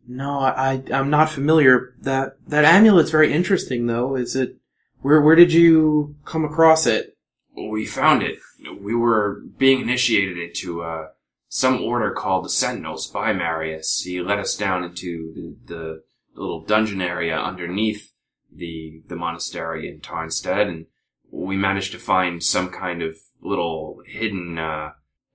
No, 0.08 0.42
I, 0.42 0.84
I'm 0.94 1.10
not 1.10 1.32
familiar. 1.32 1.96
That, 2.02 2.38
that 2.48 2.66
amulet's 2.66 3.10
very 3.10 3.34
interesting 3.34 3.88
though. 3.88 4.16
Is 4.16 4.36
it, 4.36 4.58
where, 5.02 5.20
where 5.20 5.36
did 5.36 5.52
you 5.52 6.18
come 6.24 6.46
across 6.46 6.86
it? 6.86 7.18
We 7.58 7.88
found 7.88 8.22
it. 8.22 8.38
We 8.80 8.94
were 8.94 9.42
being 9.58 9.82
initiated 9.82 10.38
into 10.38 10.84
uh, 10.84 11.08
some 11.48 11.82
order 11.82 12.12
called 12.12 12.46
the 12.46 12.50
Sentinels 12.50 13.08
by 13.08 13.34
Marius. 13.34 14.04
He 14.04 14.22
led 14.22 14.38
us 14.38 14.56
down 14.56 14.84
into 14.84 15.34
the, 15.34 15.56
the 15.66 16.04
little 16.40 16.64
dungeon 16.64 17.02
area 17.02 17.36
underneath 17.36 18.14
the 18.54 19.02
the 19.08 19.16
monastery 19.16 19.90
in 19.90 20.00
Tarnstead, 20.00 20.68
and 20.68 20.86
we 21.32 21.58
managed 21.58 21.92
to 21.94 22.00
find 22.00 22.44
some 22.44 22.70
kind 22.70 23.02
of 23.02 23.16
little 23.42 24.02
hidden 24.06 24.58
uh, 24.60 24.92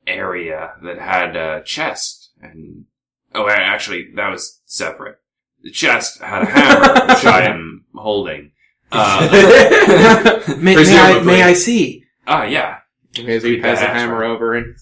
area 0.06 0.74
that 0.82 0.98
had 0.98 1.36
a 1.36 1.62
chest 1.64 2.30
and 2.40 2.84
oh, 3.34 3.48
actually, 3.48 4.10
that 4.14 4.28
was 4.30 4.60
separate. 4.66 5.18
The 5.62 5.70
chest 5.70 6.20
had 6.20 6.42
a 6.42 6.46
hammer, 6.46 7.14
which 7.14 7.24
I 7.24 7.42
am 7.46 7.84
holding. 7.94 8.52
Uh, 8.92 10.40
may, 10.60 10.76
may 10.76 10.98
I 10.98 11.20
may 11.22 11.42
I 11.42 11.52
see? 11.54 12.04
ah, 12.28 12.44
yeah. 12.44 12.78
Okay, 13.18 13.40
so 13.40 13.46
you 13.48 13.54
Pretty 13.54 13.62
pass 13.62 13.80
the 13.80 13.86
hammer 13.86 14.20
right? 14.20 14.30
over 14.30 14.54
and 14.54 14.76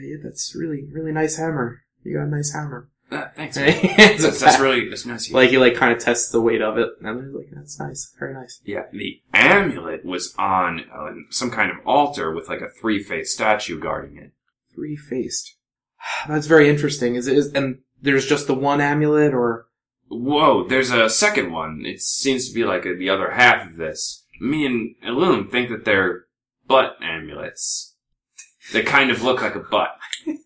Yeah, 0.00 0.18
that's 0.22 0.54
really 0.54 0.84
really 0.92 1.10
nice 1.10 1.36
hammer. 1.36 1.82
You 2.04 2.18
got 2.18 2.26
a 2.26 2.30
nice 2.30 2.52
hammer. 2.52 2.90
Uh, 3.10 3.26
thanks. 3.34 3.56
It's 3.60 4.22
that's, 4.22 4.40
that's 4.40 4.60
really 4.60 4.88
that's 4.88 5.04
nice. 5.04 5.26
of 5.26 5.30
you. 5.30 5.36
like 5.36 5.50
he 5.50 5.58
like 5.58 5.74
kind 5.74 5.92
of 5.92 5.98
tests 5.98 6.30
the 6.30 6.40
weight 6.40 6.62
of 6.62 6.78
it, 6.78 6.90
and 7.00 7.06
they're 7.06 7.32
like, 7.32 7.48
"That's 7.50 7.80
nice, 7.80 8.14
very 8.20 8.34
nice." 8.34 8.60
Yeah, 8.64 8.84
the 8.92 9.20
amulet 9.34 10.04
was 10.04 10.32
on 10.38 10.84
uh, 10.94 11.10
some 11.30 11.50
kind 11.50 11.72
of 11.72 11.78
altar 11.84 12.32
with 12.32 12.48
like 12.48 12.60
a 12.60 12.68
three-faced 12.68 13.34
statue 13.34 13.80
guarding 13.80 14.16
it. 14.16 14.32
Three 14.80 14.96
faced. 14.96 15.56
That's 16.28 16.46
very 16.46 16.70
interesting. 16.70 17.14
Is 17.14 17.26
it? 17.26 17.36
Is, 17.36 17.52
and 17.52 17.80
there's 18.00 18.26
just 18.26 18.46
the 18.46 18.54
one 18.54 18.80
amulet, 18.80 19.34
or 19.34 19.66
Whoa, 20.08 20.66
there's 20.66 20.90
a 20.90 21.10
second 21.10 21.52
one. 21.52 21.82
It 21.84 22.00
seems 22.00 22.48
to 22.48 22.54
be 22.54 22.64
like 22.64 22.86
a, 22.86 22.94
the 22.94 23.10
other 23.10 23.32
half 23.32 23.70
of 23.70 23.76
this. 23.76 24.24
Me 24.40 24.64
and 24.64 24.94
Illume 25.04 25.48
think 25.48 25.68
that 25.68 25.84
they're 25.84 26.24
butt 26.66 26.96
amulets. 27.02 27.94
They 28.72 28.82
kind 28.82 29.10
of 29.10 29.22
look 29.22 29.42
like 29.42 29.54
a 29.54 29.60
butt. 29.60 29.90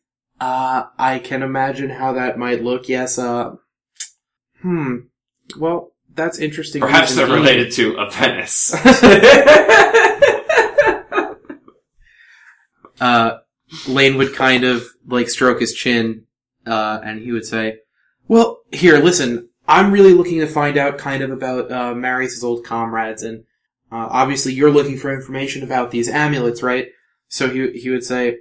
uh, 0.41 0.85
I 0.99 1.20
can 1.20 1.43
imagine 1.43 1.91
how 1.91 2.12
that 2.14 2.39
might 2.39 2.64
look. 2.64 2.89
Yes. 2.89 3.18
Uh, 3.18 3.53
hmm. 4.61 4.97
Well, 5.57 5.93
that's 6.12 6.39
interesting. 6.39 6.80
Perhaps 6.80 7.14
they're 7.14 7.26
related 7.26 7.72
to 7.72 7.97
a 7.97 8.11
penis. 8.11 8.74
uh, 13.01 13.39
Lane 13.86 14.16
would 14.16 14.34
kind 14.34 14.64
of 14.64 14.86
like 15.06 15.28
stroke 15.28 15.60
his 15.60 15.74
chin, 15.74 16.26
uh, 16.66 17.00
and 17.04 17.20
he 17.20 17.32
would 17.32 17.44
say, 17.44 17.78
"Well, 18.28 18.60
here, 18.72 18.98
listen. 18.98 19.48
I'm 19.66 19.92
really 19.92 20.12
looking 20.12 20.40
to 20.40 20.46
find 20.46 20.76
out 20.76 20.98
kind 20.98 21.22
of 21.22 21.30
about 21.30 21.72
uh, 21.72 21.94
Marius' 21.94 22.44
old 22.44 22.64
comrades, 22.64 23.22
and 23.22 23.44
uh, 23.90 24.08
obviously 24.10 24.52
you're 24.52 24.70
looking 24.70 24.98
for 24.98 25.12
information 25.12 25.62
about 25.62 25.90
these 25.90 26.08
amulets, 26.08 26.62
right?" 26.62 26.88
So 27.28 27.48
he 27.48 27.72
he 27.72 27.90
would 27.90 28.04
say, 28.04 28.38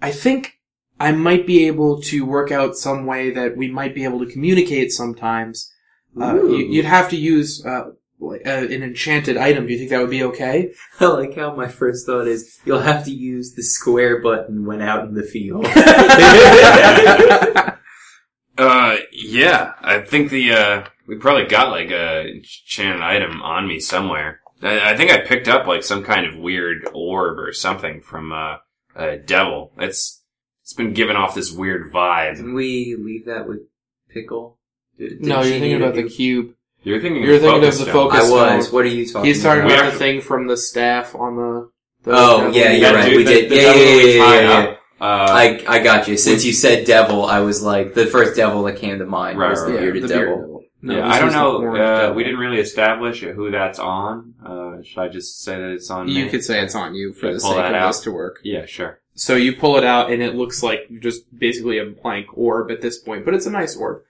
"I 0.00 0.10
think 0.10 0.58
I 0.98 1.12
might 1.12 1.46
be 1.46 1.66
able 1.66 2.00
to 2.02 2.24
work 2.24 2.50
out 2.50 2.76
some 2.76 3.06
way 3.06 3.30
that 3.30 3.56
we 3.56 3.68
might 3.68 3.94
be 3.94 4.04
able 4.04 4.20
to 4.20 4.32
communicate 4.32 4.92
sometimes. 4.92 5.72
Uh, 6.18 6.34
you, 6.34 6.58
you'd 6.58 6.84
have 6.84 7.08
to 7.10 7.16
use." 7.16 7.64
Uh, 7.64 7.90
like, 8.18 8.46
uh, 8.46 8.50
an 8.50 8.82
enchanted 8.82 9.36
item. 9.36 9.66
Do 9.66 9.72
you 9.72 9.78
think 9.78 9.90
that 9.90 10.00
would 10.00 10.10
be 10.10 10.24
okay? 10.24 10.72
I 11.00 11.06
like 11.06 11.34
how 11.34 11.54
my 11.54 11.68
first 11.68 12.06
thought 12.06 12.26
is 12.26 12.58
you'll 12.64 12.80
have 12.80 13.04
to 13.04 13.10
use 13.10 13.54
the 13.54 13.62
square 13.62 14.20
button 14.20 14.66
when 14.66 14.82
out 14.82 15.06
in 15.06 15.14
the 15.14 15.22
field. 15.22 15.66
uh, 18.58 18.96
yeah, 19.12 19.72
I 19.80 20.00
think 20.00 20.30
the, 20.30 20.52
uh, 20.52 20.84
we 21.06 21.16
probably 21.16 21.46
got 21.46 21.70
like 21.70 21.90
a 21.90 22.28
enchanted 22.28 23.02
item 23.02 23.42
on 23.42 23.68
me 23.68 23.80
somewhere. 23.80 24.40
I, 24.62 24.92
I 24.92 24.96
think 24.96 25.10
I 25.10 25.18
picked 25.18 25.48
up 25.48 25.66
like 25.66 25.82
some 25.82 26.02
kind 26.02 26.26
of 26.26 26.38
weird 26.38 26.88
orb 26.94 27.38
or 27.38 27.52
something 27.52 28.00
from, 28.00 28.32
uh, 28.32 28.56
a 28.94 29.18
devil. 29.18 29.72
It's, 29.76 30.22
it's 30.62 30.72
been 30.72 30.94
giving 30.94 31.16
off 31.16 31.34
this 31.34 31.52
weird 31.52 31.92
vibe. 31.92 32.36
Didn't 32.36 32.54
we 32.54 32.96
leave 32.98 33.26
that 33.26 33.46
with 33.46 33.60
Pickle? 34.08 34.58
Did, 34.98 35.10
did 35.10 35.22
no, 35.22 35.42
you're 35.42 35.60
thinking 35.60 35.76
about 35.76 35.94
to 35.94 36.02
the 36.02 36.08
cube. 36.08 36.55
You're 36.86 37.00
thinking 37.00 37.22
You're 37.24 37.34
of 37.34 37.40
thinking 37.42 37.64
of 37.64 37.78
the 37.78 37.84
stone. 37.84 37.92
focus- 37.92 38.30
I 38.30 38.30
was. 38.56 38.64
stone. 38.66 38.74
What 38.74 38.84
are 38.84 38.88
you 38.88 39.06
talking 39.06 39.24
He's 39.26 39.42
talking 39.42 39.64
about? 39.64 39.78
About 39.80 39.92
the 39.92 39.98
thing 39.98 40.20
from 40.20 40.46
the 40.46 40.56
staff 40.56 41.14
on 41.16 41.36
the. 41.36 41.68
the 42.04 42.12
Oh, 42.16 42.50
yeah, 42.52 42.70
you're 42.70 42.80
That 42.80 42.94
right. 42.94 43.04
dude- 43.08 43.16
we 43.16 43.24
the- 43.24 43.30
did. 43.32 43.50
the 43.50 43.56
yeah, 43.56 43.62
devil 43.62 43.82
yeah, 43.82 43.90
yeah, 44.04 44.40
yeah, 44.40 44.62
yeah. 44.62 44.76
Uh, 44.98 45.26
I, 45.28 45.64
I 45.68 45.78
got 45.82 46.06
you. 46.08 46.16
Since 46.16 46.44
you 46.44 46.52
said 46.52 46.86
devil, 46.86 47.26
I 47.26 47.40
was 47.40 47.60
like, 47.62 47.94
the 47.94 48.06
first 48.06 48.36
devil 48.36 48.62
that 48.62 48.76
came 48.76 48.98
to 49.00 49.04
mind 49.04 49.36
Right, 49.38 49.50
was 49.50 49.60
the 49.62 49.66
right, 49.66 49.74
right. 49.74 49.80
bearded 49.82 50.02
the 50.04 50.08
devil. 50.08 50.24
bearded 50.24 50.40
devil. 50.46 50.62
No, 50.82 50.96
yeah, 50.98 51.08
I 51.08 51.18
don't 51.18 51.32
know. 51.32 51.76
Uh, 51.76 52.12
we 52.14 52.22
didn't 52.22 52.38
really 52.38 52.60
establish 52.60 53.20
who 53.20 53.50
that's 53.50 53.80
on. 53.80 54.34
Uh, 54.46 54.82
should 54.84 55.00
I 55.00 55.08
just 55.08 55.42
say 55.42 55.56
that 55.56 55.70
it's 55.72 55.90
on 55.90 56.06
You 56.08 56.26
me? 56.26 56.30
could 56.30 56.44
say 56.44 56.60
it's 56.62 56.76
on 56.76 56.94
you 56.94 57.12
for 57.12 57.26
Should 57.26 57.34
the 57.34 57.40
sake 57.40 57.58
of 57.58 57.74
out? 57.74 57.86
this 57.88 58.00
to 58.02 58.12
work. 58.12 58.38
Yeah, 58.44 58.64
sure. 58.66 59.00
So 59.14 59.34
you 59.34 59.56
pull 59.56 59.76
it 59.76 59.84
out, 59.84 60.12
and 60.12 60.22
it 60.22 60.34
looks 60.36 60.62
like 60.62 60.86
just 61.00 61.24
basically 61.36 61.78
a 61.78 61.86
blank 61.86 62.26
orb 62.34 62.70
at 62.70 62.80
this 62.82 62.98
point, 62.98 63.24
but 63.24 63.34
it's 63.34 63.46
a 63.46 63.50
nice 63.50 63.74
orb. 63.74 64.02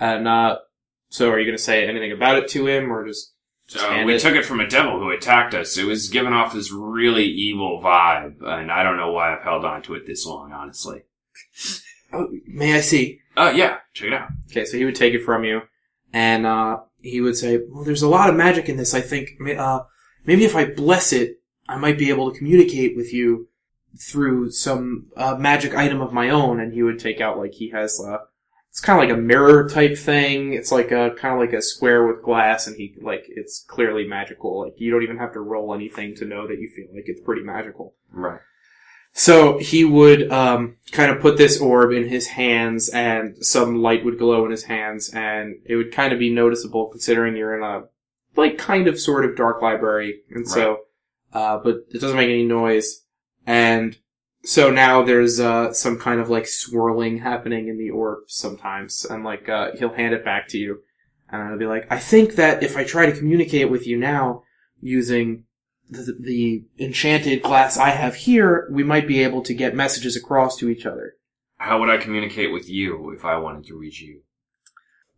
And 0.00 0.26
uh, 0.26 0.58
so, 1.14 1.30
are 1.30 1.38
you 1.38 1.44
going 1.46 1.56
to 1.56 1.62
say 1.62 1.86
anything 1.86 2.10
about 2.10 2.38
it 2.38 2.48
to 2.48 2.66
him, 2.66 2.92
or 2.92 3.06
just 3.06 3.34
just 3.68 3.84
Uh, 3.84 4.02
we 4.04 4.14
it? 4.16 4.20
took 4.20 4.34
it 4.34 4.44
from 4.44 4.58
a 4.58 4.66
devil 4.68 4.98
who 4.98 5.10
attacked 5.10 5.54
us. 5.54 5.78
It 5.78 5.84
was 5.86 6.08
giving 6.08 6.32
off 6.32 6.52
this 6.52 6.72
really 6.72 7.24
evil 7.24 7.80
vibe, 7.80 8.42
and 8.42 8.72
I 8.72 8.82
don't 8.82 8.96
know 8.96 9.12
why 9.12 9.32
I've 9.32 9.44
held 9.44 9.64
on 9.64 9.80
to 9.82 9.94
it 9.94 10.06
this 10.06 10.26
long, 10.26 10.50
honestly. 10.52 11.02
Oh, 12.12 12.26
may 12.48 12.74
I 12.74 12.80
see? 12.80 13.20
Oh, 13.36 13.50
yeah, 13.50 13.78
check 13.92 14.08
it 14.08 14.12
out. 14.14 14.28
Okay, 14.50 14.64
so 14.64 14.76
he 14.76 14.84
would 14.84 14.96
take 14.96 15.14
it 15.14 15.24
from 15.24 15.44
you, 15.44 15.62
and 16.12 16.46
uh, 16.46 16.78
he 17.00 17.20
would 17.20 17.36
say, 17.36 17.60
"Well, 17.70 17.84
there's 17.84 18.02
a 18.02 18.08
lot 18.08 18.28
of 18.28 18.34
magic 18.36 18.68
in 18.68 18.76
this. 18.76 18.92
I 18.92 19.00
think 19.00 19.30
uh, 19.56 19.82
maybe 20.26 20.44
if 20.44 20.56
I 20.56 20.64
bless 20.64 21.12
it, 21.12 21.40
I 21.68 21.76
might 21.76 21.96
be 21.98 22.10
able 22.10 22.30
to 22.32 22.36
communicate 22.36 22.96
with 22.96 23.12
you 23.14 23.48
through 24.00 24.50
some 24.50 25.06
uh, 25.16 25.36
magic 25.36 25.74
item 25.76 26.00
of 26.00 26.12
my 26.12 26.28
own." 26.28 26.58
And 26.58 26.72
he 26.72 26.82
would 26.82 26.98
take 26.98 27.20
out 27.20 27.38
like 27.38 27.52
he 27.52 27.70
has 27.70 28.00
uh, 28.00 28.18
it's 28.74 28.80
kind 28.80 29.00
of 29.00 29.08
like 29.08 29.16
a 29.16 29.22
mirror 29.22 29.68
type 29.68 29.96
thing. 29.96 30.52
It's 30.52 30.72
like 30.72 30.90
a 30.90 31.12
kind 31.16 31.32
of 31.32 31.38
like 31.38 31.52
a 31.52 31.62
square 31.62 32.08
with 32.08 32.24
glass, 32.24 32.66
and 32.66 32.74
he 32.74 32.96
like 33.00 33.24
it's 33.28 33.64
clearly 33.68 34.04
magical. 34.04 34.62
Like 34.62 34.74
you 34.78 34.90
don't 34.90 35.04
even 35.04 35.18
have 35.18 35.32
to 35.34 35.40
roll 35.40 35.72
anything 35.72 36.16
to 36.16 36.24
know 36.24 36.48
that 36.48 36.58
you 36.58 36.68
feel 36.74 36.88
like 36.92 37.04
it's 37.06 37.20
pretty 37.20 37.42
magical. 37.42 37.94
Right. 38.10 38.40
So 39.12 39.58
he 39.58 39.84
would 39.84 40.28
um, 40.32 40.78
kind 40.90 41.12
of 41.12 41.20
put 41.20 41.36
this 41.36 41.60
orb 41.60 41.92
in 41.92 42.08
his 42.08 42.26
hands, 42.26 42.88
and 42.88 43.36
some 43.46 43.80
light 43.80 44.04
would 44.04 44.18
glow 44.18 44.44
in 44.44 44.50
his 44.50 44.64
hands, 44.64 45.08
and 45.10 45.54
it 45.64 45.76
would 45.76 45.92
kind 45.92 46.12
of 46.12 46.18
be 46.18 46.34
noticeable 46.34 46.88
considering 46.88 47.36
you're 47.36 47.56
in 47.56 47.62
a 47.62 47.84
like 48.34 48.58
kind 48.58 48.88
of 48.88 48.98
sort 48.98 49.24
of 49.24 49.36
dark 49.36 49.62
library, 49.62 50.22
and 50.30 50.48
so, 50.48 50.78
uh, 51.32 51.58
but 51.58 51.76
it 51.90 52.00
doesn't 52.00 52.16
make 52.16 52.28
any 52.28 52.44
noise, 52.44 53.04
and 53.46 53.96
so 54.44 54.70
now 54.70 55.02
there's 55.02 55.40
uh, 55.40 55.72
some 55.72 55.98
kind 55.98 56.20
of 56.20 56.28
like 56.28 56.46
swirling 56.46 57.18
happening 57.18 57.68
in 57.68 57.78
the 57.78 57.90
orb 57.90 58.24
sometimes, 58.26 59.04
and 59.04 59.24
like 59.24 59.48
uh, 59.48 59.72
he'll 59.78 59.94
hand 59.94 60.14
it 60.14 60.24
back 60.24 60.48
to 60.48 60.58
you, 60.58 60.80
and 61.30 61.42
I'll 61.42 61.58
be 61.58 61.66
like, 61.66 61.86
I 61.90 61.98
think 61.98 62.34
that 62.34 62.62
if 62.62 62.76
I 62.76 62.84
try 62.84 63.06
to 63.06 63.16
communicate 63.16 63.70
with 63.70 63.86
you 63.86 63.98
now 63.98 64.42
using 64.80 65.44
the, 65.88 66.16
the 66.20 66.64
enchanted 66.78 67.42
glass 67.42 67.78
I 67.78 67.90
have 67.90 68.14
here, 68.14 68.68
we 68.70 68.82
might 68.82 69.08
be 69.08 69.22
able 69.22 69.42
to 69.42 69.54
get 69.54 69.74
messages 69.74 70.16
across 70.16 70.56
to 70.58 70.68
each 70.68 70.86
other. 70.86 71.14
How 71.56 71.80
would 71.80 71.88
I 71.88 71.96
communicate 71.96 72.52
with 72.52 72.68
you 72.68 73.10
if 73.10 73.24
I 73.24 73.38
wanted 73.38 73.64
to 73.66 73.78
reach 73.78 74.00
you? 74.00 74.20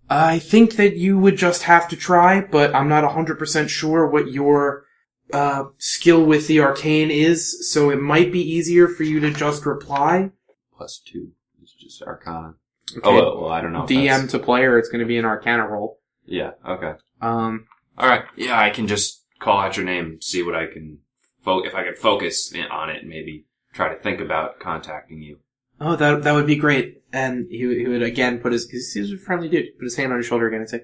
I 0.08 0.38
think 0.38 0.76
that 0.76 0.96
you 0.96 1.18
would 1.18 1.36
just 1.36 1.64
have 1.64 1.88
to 1.88 1.96
try, 1.96 2.40
but 2.40 2.74
I'm 2.74 2.88
not 2.88 3.04
100% 3.04 3.68
sure 3.68 4.06
what 4.06 4.30
your 4.30 4.85
uh, 5.32 5.64
skill 5.78 6.24
with 6.24 6.46
the 6.48 6.60
arcane 6.60 7.10
is, 7.10 7.70
so 7.72 7.90
it 7.90 8.00
might 8.00 8.32
be 8.32 8.40
easier 8.40 8.88
for 8.88 9.02
you 9.02 9.20
to 9.20 9.30
just 9.32 9.66
reply. 9.66 10.30
Plus 10.76 10.98
two. 11.04 11.32
It's 11.62 11.72
just 11.72 12.02
Arcana. 12.02 12.54
Okay. 12.96 13.00
Oh, 13.02 13.14
well, 13.14 13.40
well, 13.42 13.50
I 13.50 13.60
don't 13.60 13.72
know. 13.72 13.82
DM 13.82 14.06
that's- 14.06 14.30
to 14.32 14.38
player, 14.38 14.78
it's 14.78 14.88
going 14.88 15.00
to 15.00 15.06
be 15.06 15.18
an 15.18 15.24
arcana 15.24 15.66
roll. 15.66 15.98
Yeah, 16.24 16.52
okay. 16.66 16.92
Um, 17.20 17.66
Alright, 17.98 18.24
yeah, 18.36 18.58
I 18.60 18.70
can 18.70 18.86
just 18.86 19.24
call 19.38 19.58
out 19.58 19.76
your 19.76 19.86
name, 19.86 20.20
see 20.20 20.42
what 20.42 20.54
I 20.54 20.66
can, 20.66 20.98
fo- 21.44 21.64
if 21.64 21.74
I 21.74 21.82
can 21.84 21.94
focus 21.94 22.52
on 22.70 22.90
it, 22.90 23.00
and 23.02 23.08
maybe 23.08 23.46
try 23.72 23.88
to 23.88 23.96
think 24.00 24.20
about 24.20 24.60
contacting 24.60 25.22
you. 25.22 25.38
oh, 25.80 25.96
that 25.96 26.22
that 26.24 26.32
would 26.32 26.46
be 26.46 26.56
great. 26.56 27.02
And 27.12 27.46
he, 27.50 27.66
would- 27.66 27.76
he 27.78 27.86
would 27.88 28.02
again 28.02 28.38
put 28.38 28.52
his, 28.52 28.68
he's 28.70 29.12
a 29.12 29.16
friendly 29.18 29.48
dude, 29.48 29.76
put 29.78 29.84
his 29.84 29.96
hand 29.96 30.12
on 30.12 30.18
your 30.18 30.22
shoulder 30.24 30.46
again 30.48 30.60
and 30.60 30.68
say, 30.70 30.82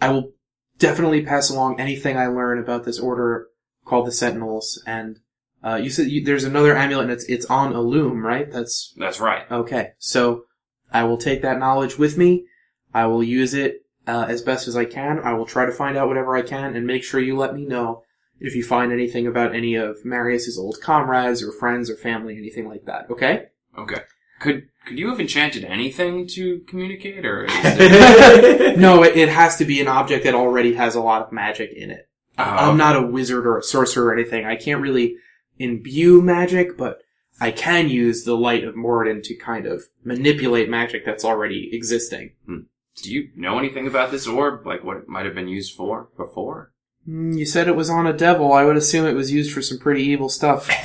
I 0.00 0.10
will 0.10 0.32
definitely 0.78 1.24
pass 1.24 1.50
along 1.50 1.80
anything 1.80 2.16
I 2.16 2.26
learn 2.28 2.58
about 2.58 2.84
this 2.84 2.98
order 3.00 3.48
called 3.88 4.06
the 4.06 4.12
Sentinels. 4.12 4.82
And, 4.86 5.18
uh, 5.62 5.76
you 5.76 5.90
said 5.90 6.06
you, 6.08 6.24
there's 6.24 6.44
another 6.44 6.76
amulet 6.76 7.04
and 7.04 7.12
it's, 7.12 7.24
it's 7.24 7.46
on 7.46 7.72
Illume, 7.72 8.24
right? 8.24 8.50
That's, 8.50 8.94
That's 8.96 9.20
right. 9.20 9.50
okay. 9.50 9.92
So, 9.98 10.44
I 10.92 11.04
will 11.04 11.18
take 11.18 11.42
that 11.42 11.58
knowledge 11.58 11.98
with 11.98 12.16
me. 12.16 12.46
I 12.94 13.06
will 13.06 13.22
use 13.22 13.52
it, 13.54 13.84
uh, 14.06 14.26
as 14.28 14.40
best 14.40 14.68
as 14.68 14.76
I 14.76 14.86
can. 14.86 15.18
I 15.18 15.34
will 15.34 15.44
try 15.44 15.66
to 15.66 15.72
find 15.72 15.96
out 15.96 16.08
whatever 16.08 16.34
I 16.36 16.42
can 16.42 16.74
and 16.74 16.86
make 16.86 17.04
sure 17.04 17.20
you 17.20 17.36
let 17.36 17.54
me 17.54 17.66
know 17.66 18.04
if 18.40 18.54
you 18.54 18.62
find 18.62 18.92
anything 18.92 19.26
about 19.26 19.54
any 19.54 19.74
of 19.74 20.04
Marius's 20.04 20.58
old 20.58 20.80
comrades 20.80 21.42
or 21.42 21.52
friends 21.52 21.90
or 21.90 21.96
family, 21.96 22.36
anything 22.36 22.68
like 22.68 22.84
that. 22.86 23.10
Okay? 23.10 23.46
Okay. 23.76 24.02
Could 24.40 24.68
could 24.86 24.98
you 24.98 25.10
have 25.10 25.20
enchanted 25.20 25.64
anything 25.64 26.26
to 26.28 26.60
communicate, 26.60 27.26
or 27.26 27.44
is 27.44 27.52
it, 27.64 28.78
no, 28.78 29.02
it, 29.02 29.16
it 29.16 29.28
has 29.28 29.56
to 29.56 29.64
be 29.64 29.80
an 29.80 29.88
object 29.88 30.24
that 30.24 30.34
already 30.34 30.74
has 30.74 30.94
a 30.94 31.00
lot 31.00 31.22
of 31.22 31.32
magic 31.32 31.72
in 31.72 31.90
it. 31.90 32.07
Oh, 32.38 32.42
I'm 32.44 32.76
not 32.76 32.96
a 32.96 33.02
wizard 33.06 33.46
or 33.46 33.58
a 33.58 33.62
sorcerer 33.62 34.06
or 34.06 34.12
anything. 34.14 34.44
I 34.46 34.56
can't 34.56 34.80
really 34.80 35.16
imbue 35.58 36.22
magic, 36.22 36.76
but 36.78 37.02
I 37.40 37.50
can 37.50 37.88
use 37.88 38.24
the 38.24 38.36
light 38.36 38.64
of 38.64 38.74
Moradin 38.76 39.22
to 39.24 39.34
kind 39.36 39.66
of 39.66 39.84
manipulate 40.04 40.68
magic 40.68 41.04
that's 41.04 41.24
already 41.24 41.70
existing. 41.72 42.32
Do 42.46 43.12
you 43.12 43.30
know 43.36 43.58
anything 43.58 43.86
about 43.86 44.10
this 44.10 44.26
orb? 44.26 44.66
Like 44.66 44.82
what 44.84 44.96
it 44.98 45.08
might 45.08 45.24
have 45.26 45.34
been 45.34 45.48
used 45.48 45.74
for 45.76 46.08
before? 46.16 46.72
Hmm, 47.04 47.32
You 47.32 47.46
said 47.46 47.68
it 47.68 47.76
was 47.76 47.90
on 47.90 48.06
a 48.06 48.12
devil. 48.12 48.52
I 48.52 48.64
would 48.64 48.76
assume 48.76 49.06
it 49.06 49.12
was 49.14 49.32
used 49.32 49.52
for 49.52 49.62
some 49.62 49.78
pretty 49.78 50.02
evil 50.02 50.28
stuff. 50.28 50.68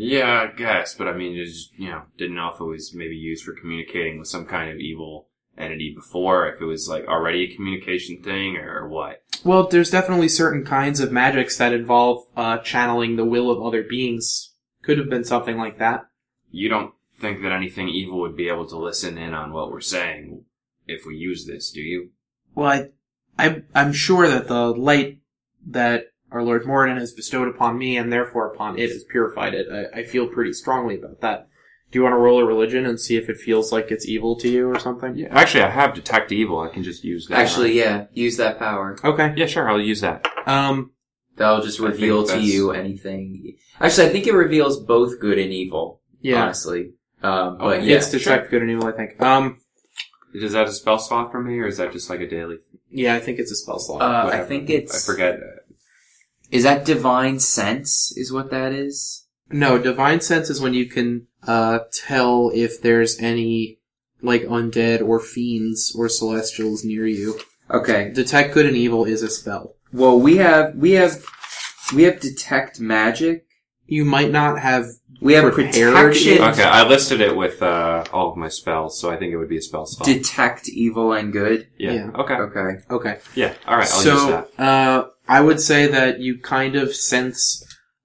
Yeah, 0.00 0.48
I 0.48 0.56
guess, 0.56 0.94
but 0.94 1.08
I 1.08 1.12
mean, 1.12 1.36
it 1.36 1.44
just, 1.44 1.76
you 1.76 1.88
know, 1.88 2.02
didn't 2.16 2.36
know 2.36 2.50
if 2.54 2.60
it 2.60 2.64
was 2.64 2.94
maybe 2.94 3.16
used 3.16 3.44
for 3.44 3.52
communicating 3.52 4.18
with 4.20 4.28
some 4.28 4.46
kind 4.46 4.70
of 4.70 4.78
evil 4.78 5.26
entity 5.56 5.92
before, 5.92 6.48
if 6.48 6.60
it 6.60 6.64
was 6.66 6.88
like 6.88 7.06
already 7.08 7.42
a 7.44 7.54
communication 7.56 8.22
thing 8.22 8.56
or 8.58 8.86
what. 8.88 9.24
Well, 9.44 9.66
there's 9.68 9.90
definitely 9.90 10.28
certain 10.28 10.64
kinds 10.64 11.00
of 11.00 11.12
magics 11.12 11.56
that 11.58 11.72
involve 11.72 12.26
uh, 12.36 12.58
channeling 12.58 13.16
the 13.16 13.24
will 13.24 13.50
of 13.50 13.62
other 13.62 13.82
beings. 13.82 14.54
Could 14.82 14.98
have 14.98 15.10
been 15.10 15.24
something 15.24 15.56
like 15.56 15.78
that. 15.78 16.06
You 16.50 16.68
don't 16.68 16.94
think 17.20 17.42
that 17.42 17.52
anything 17.52 17.88
evil 17.88 18.20
would 18.20 18.36
be 18.36 18.48
able 18.48 18.66
to 18.68 18.78
listen 18.78 19.18
in 19.18 19.34
on 19.34 19.52
what 19.52 19.70
we're 19.70 19.80
saying 19.80 20.44
if 20.86 21.04
we 21.06 21.16
use 21.16 21.46
this, 21.46 21.70
do 21.70 21.80
you? 21.80 22.10
Well, 22.54 22.68
I, 22.68 22.86
I, 23.38 23.62
I'm 23.74 23.92
sure 23.92 24.28
that 24.28 24.48
the 24.48 24.68
light 24.68 25.20
that 25.66 26.06
our 26.30 26.42
Lord 26.42 26.64
Moradin 26.64 26.98
has 26.98 27.12
bestowed 27.12 27.48
upon 27.48 27.78
me 27.78 27.96
and 27.96 28.12
therefore 28.12 28.52
upon 28.52 28.78
it 28.78 28.90
has 28.90 29.04
purified 29.04 29.54
it. 29.54 29.66
I, 29.70 30.00
I 30.00 30.04
feel 30.04 30.28
pretty 30.28 30.52
strongly 30.52 30.96
about 30.96 31.20
that. 31.20 31.48
Do 31.90 31.98
you 31.98 32.02
want 32.02 32.12
to 32.12 32.18
roll 32.18 32.38
a 32.40 32.44
religion 32.44 32.84
and 32.84 33.00
see 33.00 33.16
if 33.16 33.30
it 33.30 33.38
feels 33.38 33.72
like 33.72 33.90
it's 33.90 34.06
evil 34.06 34.36
to 34.40 34.48
you 34.48 34.68
or 34.68 34.78
something? 34.78 35.16
Yeah. 35.16 35.28
Actually, 35.30 35.62
I 35.64 35.70
have 35.70 35.94
detect 35.94 36.30
evil. 36.32 36.60
I 36.60 36.68
can 36.68 36.82
just 36.82 37.02
use 37.02 37.26
that. 37.28 37.38
Actually, 37.38 37.78
yeah, 37.78 38.06
use 38.12 38.36
that 38.36 38.58
power. 38.58 38.96
Okay. 39.02 39.32
yeah, 39.36 39.46
sure. 39.46 39.68
I'll 39.70 39.80
use 39.80 40.02
that. 40.02 40.26
Um, 40.46 40.90
That'll 41.36 41.62
just 41.62 41.78
reveal 41.78 42.22
to 42.24 42.28
that's- 42.32 42.46
you 42.46 42.72
anything. 42.72 43.56
Actually, 43.80 44.08
I 44.08 44.10
think 44.10 44.26
it 44.26 44.34
reveals 44.34 44.80
both 44.84 45.18
good 45.20 45.38
and 45.38 45.52
evil. 45.52 46.00
yeah. 46.20 46.42
Honestly, 46.42 46.92
um, 47.22 47.58
but 47.58 47.78
Okay. 47.78 47.86
yeah, 47.86 47.96
it's 47.96 48.10
detect 48.10 48.50
good 48.50 48.60
and 48.60 48.70
evil, 48.70 48.86
I 48.88 48.92
think. 48.92 49.20
Um, 49.22 49.60
Is 50.34 50.52
that 50.52 50.66
a 50.68 50.72
spell 50.72 50.98
slot 50.98 51.30
for 51.32 51.40
me, 51.42 51.58
or 51.60 51.66
is 51.68 51.78
that 51.78 51.92
just 51.92 52.10
like 52.10 52.20
a 52.20 52.28
daily? 52.28 52.56
yeah, 52.90 53.14
I 53.14 53.20
think 53.20 53.38
it's 53.38 53.50
a 53.52 53.56
spell 53.56 53.78
slot. 53.78 54.02
Uh, 54.02 54.04
I 54.04 54.24
Whatever. 54.24 54.44
think 54.46 54.68
it's. 54.68 55.08
I 55.08 55.12
forget. 55.12 55.38
is 56.50 56.64
that 56.64 56.84
divine 56.84 57.38
sense? 57.38 58.12
Is 58.16 58.30
what 58.32 58.50
that 58.50 58.72
is? 58.72 59.26
No, 59.50 59.78
divine 59.78 60.20
sense 60.20 60.50
is 60.50 60.60
when 60.60 60.74
you 60.74 60.84
can 60.86 61.27
uh, 61.46 61.80
tell 61.92 62.50
if 62.54 62.80
there's 62.82 63.18
any 63.20 63.78
like 64.22 64.42
undead 64.42 65.00
or 65.06 65.20
fiends 65.20 65.94
or 65.96 66.08
celestials 66.08 66.84
near 66.84 67.06
you. 67.06 67.38
Okay. 67.70 68.10
Detect 68.12 68.54
good 68.54 68.66
and 68.66 68.76
evil 68.76 69.04
is 69.04 69.22
a 69.22 69.28
spell. 69.30 69.74
Well, 69.92 70.18
we 70.18 70.36
have 70.38 70.74
we 70.74 70.92
have 70.92 71.24
we 71.94 72.02
have 72.04 72.20
detect 72.20 72.80
magic. 72.80 73.46
You 73.86 74.04
might 74.04 74.30
not 74.30 74.58
have. 74.58 74.86
We 75.20 75.32
have 75.32 75.52
Prepared 75.52 75.94
protection. 75.94 76.34
it. 76.34 76.40
Okay, 76.40 76.62
I 76.62 76.86
listed 76.86 77.20
it 77.20 77.34
with 77.36 77.60
uh, 77.60 78.04
all 78.12 78.30
of 78.30 78.36
my 78.36 78.46
spells, 78.48 79.00
so 79.00 79.10
I 79.10 79.16
think 79.16 79.32
it 79.32 79.36
would 79.36 79.48
be 79.48 79.56
a 79.56 79.62
spell 79.62 79.84
slot. 79.84 80.06
Detect 80.06 80.68
evil 80.68 81.12
and 81.12 81.32
good. 81.32 81.66
yeah. 81.76 81.92
yeah. 81.92 82.10
Okay. 82.14 82.34
Okay. 82.34 82.78
Okay. 82.88 83.18
Yeah. 83.34 83.54
All 83.66 83.76
right. 83.76 83.88
I'll 83.90 84.04
use 84.04 84.20
so 84.20 84.30
that. 84.56 84.62
uh, 84.62 85.08
I 85.26 85.40
would 85.40 85.60
say 85.60 85.88
that 85.88 86.20
you 86.20 86.38
kind 86.38 86.76
of 86.76 86.94
sense 86.94 87.64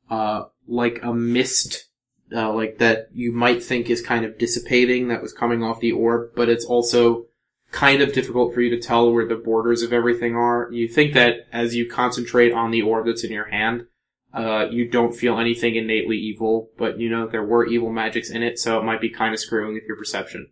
uh, 0.10 0.46
like 0.68 1.04
a 1.04 1.14
mist. 1.14 1.86
Uh, 2.34 2.52
like 2.52 2.80
that 2.80 3.10
you 3.14 3.32
might 3.32 3.64
think 3.64 3.90
is 3.90 4.02
kind 4.02 4.26
of 4.26 4.40
dissipating 4.40 5.08
that 5.08 5.22
was 5.22 5.34
coming 5.34 5.62
off 5.62 5.80
the 5.80 5.92
orb, 5.92 6.32
but 6.36 6.50
it's 6.50 6.66
also 6.66 7.26
kind 7.72 8.02
of 8.02 8.14
difficult 8.14 8.54
for 8.54 8.62
you 8.62 8.70
to 8.70 8.80
tell 8.80 9.12
where 9.12 9.28
the 9.28 9.36
borders 9.36 9.84
of 9.84 9.94
everything 9.94 10.36
are. 10.36 10.70
You 10.72 10.88
think 10.88 11.14
that 11.14 11.48
as 11.52 11.76
you 11.76 11.90
concentrate 11.90 12.54
on 12.54 12.72
the 12.72 12.82
orb 12.82 13.06
that's 13.06 13.24
in 13.24 13.32
your 13.32 13.50
hand, 13.50 13.86
uh, 14.34 14.66
you 14.72 14.90
don't 14.90 15.16
feel 15.16 15.38
anything 15.38 15.76
innately 15.76 16.18
evil, 16.18 16.70
but 16.78 17.00
you 17.00 17.10
know 17.10 17.28
there 17.28 17.46
were 17.46 17.68
evil 17.68 17.92
magics 17.92 18.32
in 18.32 18.42
it, 18.42 18.58
so 18.58 18.80
it 18.80 18.84
might 18.84 19.02
be 19.02 19.10
kind 19.10 19.34
of 19.34 19.40
screwing 19.40 19.74
with 19.74 19.84
your 19.88 19.98
perception. 19.98 20.48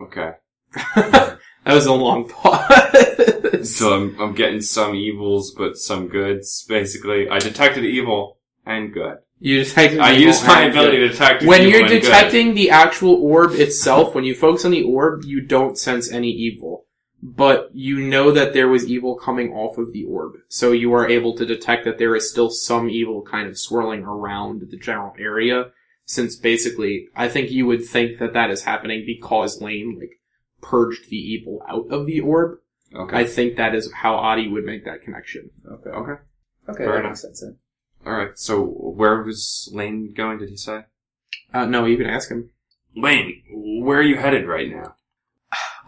Okay. 0.00 0.32
that 0.96 1.38
was 1.66 1.86
a 1.86 1.92
long 1.92 2.28
pause. 2.28 3.76
So 3.76 3.94
I'm 3.94 4.20
I'm 4.20 4.34
getting 4.34 4.60
some 4.60 4.94
evils, 4.96 5.54
but 5.56 5.76
some 5.76 6.08
goods. 6.08 6.64
Basically, 6.68 7.28
I 7.28 7.38
detected 7.38 7.84
evil 7.84 8.38
and 8.66 8.92
good. 8.92 9.18
You 9.42 9.64
detect 9.64 9.94
I 9.94 10.12
evil 10.12 10.26
used 10.26 10.46
my 10.46 10.62
and 10.62 10.70
ability 10.70 10.98
to 10.98 11.08
detect 11.08 11.42
when 11.42 11.62
evil 11.62 11.72
you're 11.72 11.80
and 11.80 11.88
good. 11.88 12.02
detecting 12.02 12.54
the 12.54 12.70
actual 12.70 13.14
orb 13.14 13.52
itself, 13.52 14.14
when 14.14 14.22
you 14.22 14.36
focus 14.36 14.64
on 14.64 14.70
the 14.70 14.84
orb, 14.84 15.24
you 15.24 15.40
don't 15.40 15.76
sense 15.76 16.12
any 16.12 16.30
evil. 16.30 16.86
But 17.20 17.70
you 17.72 18.00
know 18.00 18.30
that 18.30 18.52
there 18.52 18.68
was 18.68 18.86
evil 18.86 19.16
coming 19.16 19.52
off 19.52 19.78
of 19.78 19.92
the 19.92 20.04
orb. 20.04 20.34
So 20.48 20.70
you 20.70 20.92
are 20.92 21.08
able 21.08 21.36
to 21.36 21.44
detect 21.44 21.84
that 21.84 21.98
there 21.98 22.14
is 22.14 22.30
still 22.30 22.50
some 22.50 22.88
evil 22.88 23.22
kind 23.22 23.48
of 23.48 23.58
swirling 23.58 24.04
around 24.04 24.62
the 24.70 24.76
general 24.76 25.14
area. 25.18 25.72
Since 26.04 26.36
basically, 26.36 27.08
I 27.16 27.28
think 27.28 27.50
you 27.50 27.66
would 27.66 27.84
think 27.84 28.18
that 28.18 28.34
that 28.34 28.50
is 28.50 28.62
happening 28.62 29.04
because 29.06 29.60
Lane, 29.60 29.96
like, 29.98 30.20
purged 30.60 31.10
the 31.10 31.16
evil 31.16 31.62
out 31.68 31.86
of 31.90 32.06
the 32.06 32.20
orb. 32.20 32.58
Okay. 32.94 33.16
I 33.16 33.24
think 33.24 33.56
that 33.56 33.74
is 33.74 33.92
how 33.92 34.16
Ati 34.16 34.48
would 34.48 34.64
make 34.64 34.84
that 34.84 35.02
connection. 35.02 35.50
Okay. 35.68 35.90
okay. 35.90 36.22
Okay. 36.68 36.84
Fair 36.84 36.92
that 36.92 36.98
enough. 37.00 37.10
makes 37.10 37.22
sense. 37.22 37.40
Then. 37.40 37.56
All 38.04 38.12
right. 38.12 38.38
So 38.38 38.62
where 38.62 39.22
was 39.22 39.68
Lane 39.72 40.12
going? 40.14 40.38
Did 40.38 40.48
he 40.48 40.56
say? 40.56 40.84
Uh, 41.52 41.66
no, 41.66 41.84
you 41.84 41.96
can 41.96 42.06
ask 42.06 42.30
him. 42.30 42.50
Lane, 42.96 43.42
where 43.50 43.98
are 43.98 44.02
you 44.02 44.16
headed 44.16 44.46
right 44.46 44.70
now? 44.70 44.96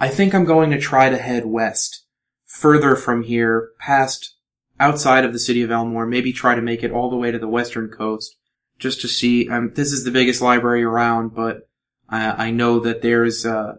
I 0.01 0.09
think 0.09 0.35
I'm 0.35 0.45
going 0.45 0.71
to 0.71 0.79
try 0.79 1.09
to 1.09 1.19
head 1.19 1.47
west, 1.47 2.05
further 2.45 2.97
from 2.97 3.23
here, 3.23 3.71
past 3.79 4.37
outside 4.81 5.25
of 5.25 5.33
the 5.33 5.39
city 5.39 5.63
of 5.63 5.71
Elmore. 5.71 6.07
Maybe 6.07 6.33
try 6.33 6.55
to 6.55 6.63
make 6.63 6.83
it 6.83 6.91
all 6.91 7.11
the 7.11 7.17
way 7.17 7.31
to 7.31 7.39
the 7.39 7.49
western 7.49 7.89
coast, 7.89 8.37
just 8.79 9.01
to 9.03 9.09
see. 9.09 9.49
Um, 9.49 9.73
this 9.75 9.93
is 9.93 10.05
the 10.05 10.11
biggest 10.11 10.43
library 10.43 10.83
around, 10.83 11.35
but 11.35 11.69
I, 12.09 12.47
I 12.47 12.51
know 12.51 12.81
that 12.81 13.03
there's 13.03 13.47
uh, 13.47 13.77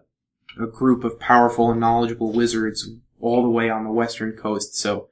a 0.60 0.66
group 0.66 1.04
of 1.04 1.20
powerful 1.20 1.70
and 1.70 1.80
knowledgeable 1.80 2.32
wizards 2.32 2.88
all 3.20 3.42
the 3.42 3.50
way 3.50 3.68
on 3.70 3.84
the 3.84 3.92
western 3.92 4.32
coast. 4.32 4.76
So 4.76 5.08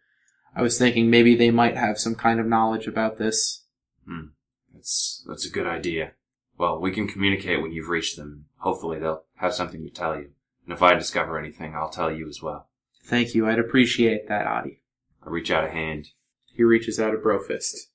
I 0.57 0.63
was 0.63 0.79
thinking 0.79 1.11
maybe 1.11 1.35
they 1.35 1.51
might 1.51 1.77
have 1.77 1.99
some 1.99 2.15
kind 2.15 2.41
of 2.41 2.47
knowledge 2.47 2.87
about 2.87 3.19
this. 3.19 3.65
Hmm. 4.07 4.27
That's 4.73 5.25
that's 5.27 5.47
a 5.47 5.51
good 5.51 5.67
idea. 5.67 6.13
Well, 6.57 6.81
we 6.81 6.93
can 6.93 7.09
communicate 7.09 7.61
when 7.61 7.73
you've 7.73 7.89
reached 7.89 8.17
them. 8.17 8.47
Hopefully, 8.59 8.99
they'll 8.99 9.25
have 9.37 9.55
something 9.55 9.83
to 9.83 9.91
tell 9.91 10.17
you. 10.17 10.31
And 10.65 10.73
if 10.73 10.83
I 10.83 10.95
discover 10.95 11.39
anything, 11.39 11.75
I'll 11.75 11.91
tell 11.91 12.13
you 12.13 12.29
as 12.29 12.41
well. 12.41 12.69
Thank 13.05 13.35
you. 13.35 13.47
I'd 13.47 13.59
appreciate 13.59 14.29
that, 14.29 14.47
Ati. 14.47 14.81
I 15.25 15.31
reach 15.31 15.51
out 15.51 15.65
a 15.65 15.71
hand. 15.71 16.09
He 16.47 16.63
reaches 16.63 17.01
out 17.01 17.15
a 17.15 17.19
bro 17.19 17.43
fist. 17.43 17.89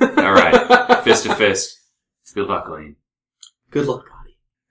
All 0.00 0.32
right, 0.32 1.00
fist 1.04 1.24
to 1.24 1.34
fist. 1.34 1.78
Good 2.34 2.48
luck, 2.48 2.68
Lane. 2.68 2.96
Good 3.70 3.86
luck, 3.86 4.06
Ati. 4.06 4.13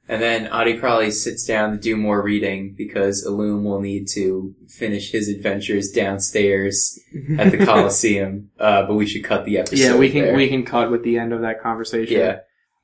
And 0.09 0.21
then 0.21 0.47
Ati 0.47 0.79
probably 0.79 1.11
sits 1.11 1.45
down 1.45 1.71
to 1.71 1.77
do 1.77 1.95
more 1.95 2.21
reading 2.21 2.73
because 2.77 3.25
Illume 3.25 3.63
will 3.63 3.79
need 3.79 4.07
to 4.09 4.53
finish 4.67 5.11
his 5.11 5.29
adventures 5.29 5.91
downstairs 5.91 6.99
at 7.37 7.51
the 7.51 7.57
Coliseum. 7.65 8.49
Uh, 8.59 8.85
but 8.85 8.95
we 8.95 9.05
should 9.05 9.23
cut 9.23 9.45
the 9.45 9.59
episode. 9.59 9.77
Yeah, 9.77 9.95
we 9.95 10.09
can 10.09 10.23
there. 10.25 10.35
we 10.35 10.49
can 10.49 10.65
cut 10.65 10.91
with 10.91 11.03
the 11.03 11.17
end 11.17 11.31
of 11.31 11.41
that 11.41 11.61
conversation. 11.61 12.19
Yeah. 12.19 12.39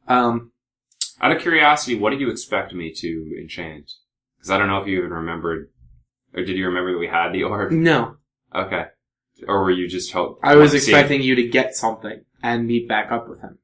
Um. 0.07 0.51
Out 1.21 1.33
of 1.33 1.41
curiosity, 1.41 1.95
what 1.95 2.11
did 2.11 2.21
you 2.21 2.29
expect 2.29 2.73
me 2.73 2.93
to 2.93 3.35
enchant? 3.41 3.91
Because 4.37 4.51
I 4.51 4.57
don't 4.57 4.69
know 4.69 4.81
if 4.81 4.87
you 4.87 4.99
even 4.99 5.11
remembered, 5.11 5.69
or 6.33 6.45
did 6.45 6.55
you 6.55 6.67
remember 6.67 6.93
that 6.93 6.99
we 6.99 7.07
had 7.07 7.33
the 7.33 7.43
orb? 7.43 7.71
No, 7.73 8.15
Okay. 8.55 8.85
Or 9.47 9.63
were 9.63 9.71
you 9.71 9.87
just 9.87 10.11
hope? 10.13 10.39
I 10.43 10.55
was 10.55 10.73
expecting 10.73 11.21
you 11.21 11.35
to 11.35 11.47
get 11.47 11.75
something 11.75 12.23
and 12.41 12.65
meet 12.67 12.87
back 12.87 13.11
up 13.11 13.27
with 13.29 13.41
him. 13.41 13.57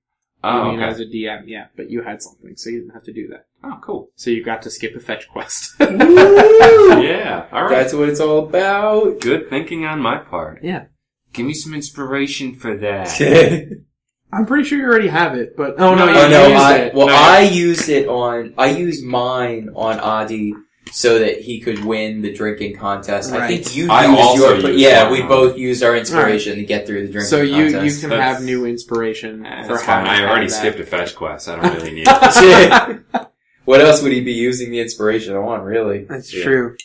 Oh, 0.45 0.47
I 0.47 0.59
Oh, 0.61 0.71
mean, 0.71 0.79
okay. 0.79 0.89
as 0.89 0.99
a 0.99 1.05
DM, 1.05 1.43
yeah, 1.47 1.67
but 1.75 1.89
you 1.89 2.01
had 2.03 2.21
something, 2.21 2.55
so 2.55 2.69
you 2.69 2.79
didn't 2.81 2.93
have 2.93 3.03
to 3.03 3.13
do 3.13 3.27
that. 3.29 3.45
Oh, 3.63 3.79
cool. 3.81 4.09
So 4.15 4.29
you 4.29 4.43
got 4.43 4.61
to 4.63 4.69
skip 4.69 4.95
a 4.95 4.99
fetch 4.99 5.27
quest. 5.29 5.75
Yeah. 5.79 7.47
All 7.51 7.63
right. 7.63 7.69
That's 7.69 7.93
what 7.93 8.09
it's 8.09 8.19
all 8.19 8.47
about. 8.47 9.19
Good 9.21 9.49
thinking 9.49 9.85
on 9.85 9.99
my 10.01 10.17
part. 10.17 10.63
yeah, 10.63 10.85
Give 11.33 11.45
me 11.45 11.53
some 11.53 11.73
inspiration 11.73 12.55
for 12.55 12.75
that. 12.77 13.19
I'm 14.33 14.45
pretty 14.45 14.63
sure 14.67 14.77
you 14.79 14.85
already 14.85 15.07
have 15.07 15.35
it, 15.35 15.55
but 15.55 15.75
oh 15.79 15.95
no, 15.95 16.05
No, 16.05 16.11
you 16.11 16.17
oh 16.19 16.29
no, 16.29 16.47
used 16.47 16.61
I, 16.63 16.77
it. 16.77 16.93
well, 16.95 17.07
No. 17.07 17.13
I 17.15 17.39
used 17.41 17.89
it 17.89 18.07
on, 18.07 18.53
I 18.57 18.67
used 18.71 19.03
mine 19.05 19.69
on 19.75 19.99
Ati 19.99 20.53
so 20.91 21.19
that 21.19 21.41
he 21.41 21.59
could 21.59 21.83
win 21.83 22.21
the 22.21 22.31
drinking 22.31 22.77
contest. 22.77 23.31
I 23.33 23.47
think 23.47 23.75
you 23.75 23.89
I 23.89 24.05
used 24.05 24.19
also 24.21 24.37
your, 24.57 24.69
used 24.71 24.79
yeah, 24.79 25.09
we 25.11 25.21
on- 25.21 25.27
both 25.27 25.57
used 25.57 25.83
our 25.83 25.95
inspiration 25.95 26.57
to 26.57 26.63
get 26.65 26.85
through 26.87 27.07
the 27.07 27.11
drinking 27.11 27.29
so 27.29 27.41
you 27.41 27.71
contest. 27.71 27.95
you 27.95 28.01
can 28.01 28.09
That's- 28.11 28.35
have 28.37 28.43
new 28.45 28.65
inspiration 28.65 29.43
for 29.43 29.49
That's 29.49 29.81
how 29.81 30.03
fine. 30.03 30.07
I 30.07 30.23
already 30.29 30.47
that. 30.47 30.53
skipped 30.53 30.79
a 30.79 30.85
fetch 30.85 31.15
quest. 31.15 31.49
I 31.49 31.55
don't 31.55 31.73
really 31.77 31.91
need 31.91 32.05
it. 32.07 33.25
what 33.65 33.81
else 33.81 34.01
would 34.01 34.11
he 34.11 34.21
be 34.21 34.33
using 34.33 34.71
the 34.71 34.79
inspiration 34.79 35.35
on, 35.35 35.61
really? 35.63 36.03
That's 36.05 36.33
Yeah. 36.33 36.43
true. 36.43 36.77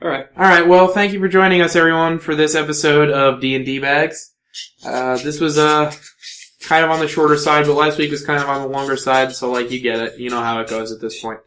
All 0.00 0.08
right. 0.08 0.26
All 0.36 0.44
right. 0.44 0.66
Well, 0.66 0.88
thank 0.88 1.12
you 1.12 1.18
for 1.18 1.26
joining 1.28 1.60
us, 1.60 1.74
everyone, 1.74 2.20
for 2.20 2.36
this 2.36 2.54
episode 2.54 3.10
of 3.10 3.40
D 3.40 3.56
and 3.56 3.66
D 3.66 3.80
Bags. 3.80 4.32
Uh, 4.86 5.16
this 5.18 5.40
was 5.40 5.58
uh 5.58 5.92
kind 6.62 6.84
of 6.84 6.90
on 6.90 7.00
the 7.00 7.08
shorter 7.08 7.36
side, 7.36 7.66
but 7.66 7.74
last 7.74 7.98
week 7.98 8.10
was 8.12 8.24
kind 8.24 8.40
of 8.40 8.48
on 8.48 8.62
the 8.62 8.68
longer 8.68 8.96
side. 8.96 9.32
So, 9.32 9.50
like, 9.50 9.70
you 9.72 9.80
get 9.80 9.98
it. 9.98 10.18
You 10.20 10.30
know 10.30 10.40
how 10.40 10.60
it 10.60 10.68
goes 10.68 10.92
at 10.92 11.00
this 11.00 11.20
point. 11.20 11.40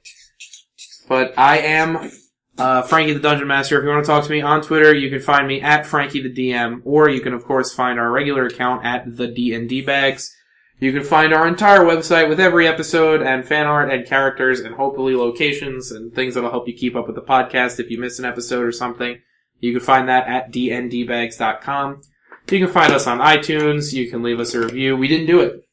But 1.12 1.38
I 1.38 1.58
am 1.58 2.10
uh, 2.58 2.84
Frankie 2.84 3.12
the 3.12 3.20
Dungeon 3.20 3.46
Master. 3.46 3.78
If 3.78 3.84
you 3.84 3.90
want 3.90 4.06
to 4.06 4.08
talk 4.10 4.24
to 4.24 4.32
me 4.32 4.42
on 4.42 4.62
Twitter, 4.62 4.96
you 4.96 5.10
can 5.10 5.20
find 5.20 5.46
me 5.46 5.60
at 5.60 5.86
Frankie 5.86 6.22
the 6.22 6.34
DM, 6.34 6.80
or 6.86 7.10
you 7.10 7.20
can 7.20 7.34
of 7.34 7.44
course 7.44 7.74
find 7.74 8.00
our 8.00 8.10
regular 8.10 8.46
account 8.46 8.86
at 8.86 9.18
the 9.18 9.28
D 9.28 9.54
and 9.54 9.68
D 9.68 9.82
Bags. 9.82 10.34
You 10.80 10.94
can 10.94 11.04
find 11.04 11.34
our 11.34 11.46
entire 11.46 11.82
website 11.82 12.30
with 12.30 12.40
every 12.40 12.66
episode 12.66 13.22
and 13.22 13.46
fan 13.46 13.68
art 13.68 13.92
and 13.92 14.08
characters 14.08 14.62
and 14.62 14.74
hopefully 14.74 15.14
locations 15.14 15.92
and 15.92 16.16
things 16.16 16.36
that'll 16.36 16.50
help 16.50 16.70
you 16.70 16.74
keep 16.74 16.96
up 16.96 17.08
with 17.08 17.18
the 17.18 17.22
podcast 17.22 17.82
if 17.82 17.92
you 17.92 18.00
miss 18.00 18.18
an 18.18 18.24
episode 18.24 18.64
or 18.64 18.72
something. 18.72 19.20
You 19.60 19.74
can 19.74 19.82
find 19.82 20.08
that 20.08 20.28
at 20.28 20.54
dndbags.com. 20.54 22.04
You 22.50 22.60
can 22.60 22.74
find 22.74 22.94
us 22.94 23.06
on 23.06 23.20
iTunes. 23.20 23.92
You 23.92 24.10
can 24.10 24.24
leave 24.24 24.40
us 24.40 24.54
a 24.54 24.62
review. 24.62 24.96
We 24.96 25.10
didn't 25.10 25.28
do 25.28 25.42
it. 25.42 25.68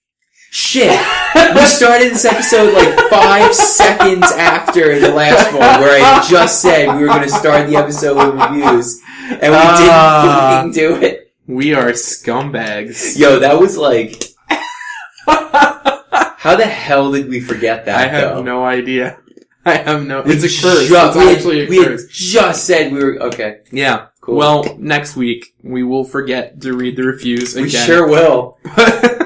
Shit! 0.50 0.98
we 1.54 1.60
started 1.66 2.10
this 2.12 2.24
episode 2.24 2.72
like 2.74 2.98
five 3.10 3.54
seconds 3.54 4.24
after 4.32 4.98
the 4.98 5.10
last 5.12 5.52
one, 5.52 5.60
where 5.80 6.02
I 6.02 6.26
just 6.28 6.62
said 6.62 6.94
we 6.96 7.02
were 7.02 7.08
going 7.08 7.22
to 7.22 7.28
start 7.28 7.68
the 7.68 7.76
episode 7.76 8.16
with 8.16 8.34
reviews, 8.50 9.00
and 9.30 9.40
we 9.52 9.58
Ah. 9.58 10.62
didn't 10.62 10.72
fucking 10.74 11.00
do 11.00 11.06
it. 11.06 11.32
We 11.46 11.74
are 11.74 11.90
scumbags. 11.92 13.18
Yo, 13.18 13.38
that 13.40 13.58
was 13.60 13.76
like, 13.76 14.22
how 15.26 16.56
the 16.56 16.64
hell 16.66 17.12
did 17.12 17.28
we 17.28 17.40
forget 17.40 17.84
that? 17.86 17.96
I 17.98 18.08
have 18.08 18.36
though? 18.36 18.42
no 18.42 18.64
idea. 18.64 19.18
I 19.66 19.74
have 19.74 20.06
no. 20.06 20.22
We 20.22 20.32
It's 20.34 20.44
a 20.44 20.48
curse. 20.62 20.88
ju- 20.88 20.94
it's 20.96 21.16
actually 21.16 21.66
a 21.66 21.68
we 21.68 21.84
curse. 21.84 22.06
just 22.08 22.64
said 22.64 22.90
we 22.92 23.04
were 23.04 23.18
okay. 23.24 23.60
Yeah. 23.70 24.06
Cool. 24.22 24.36
Well, 24.36 24.76
next 24.78 25.14
week 25.16 25.54
we 25.62 25.82
will 25.82 26.04
forget 26.04 26.60
to 26.62 26.72
read 26.74 26.96
the 26.96 27.02
reviews 27.02 27.54
We 27.54 27.68
sure 27.68 28.06
will. 28.08 28.58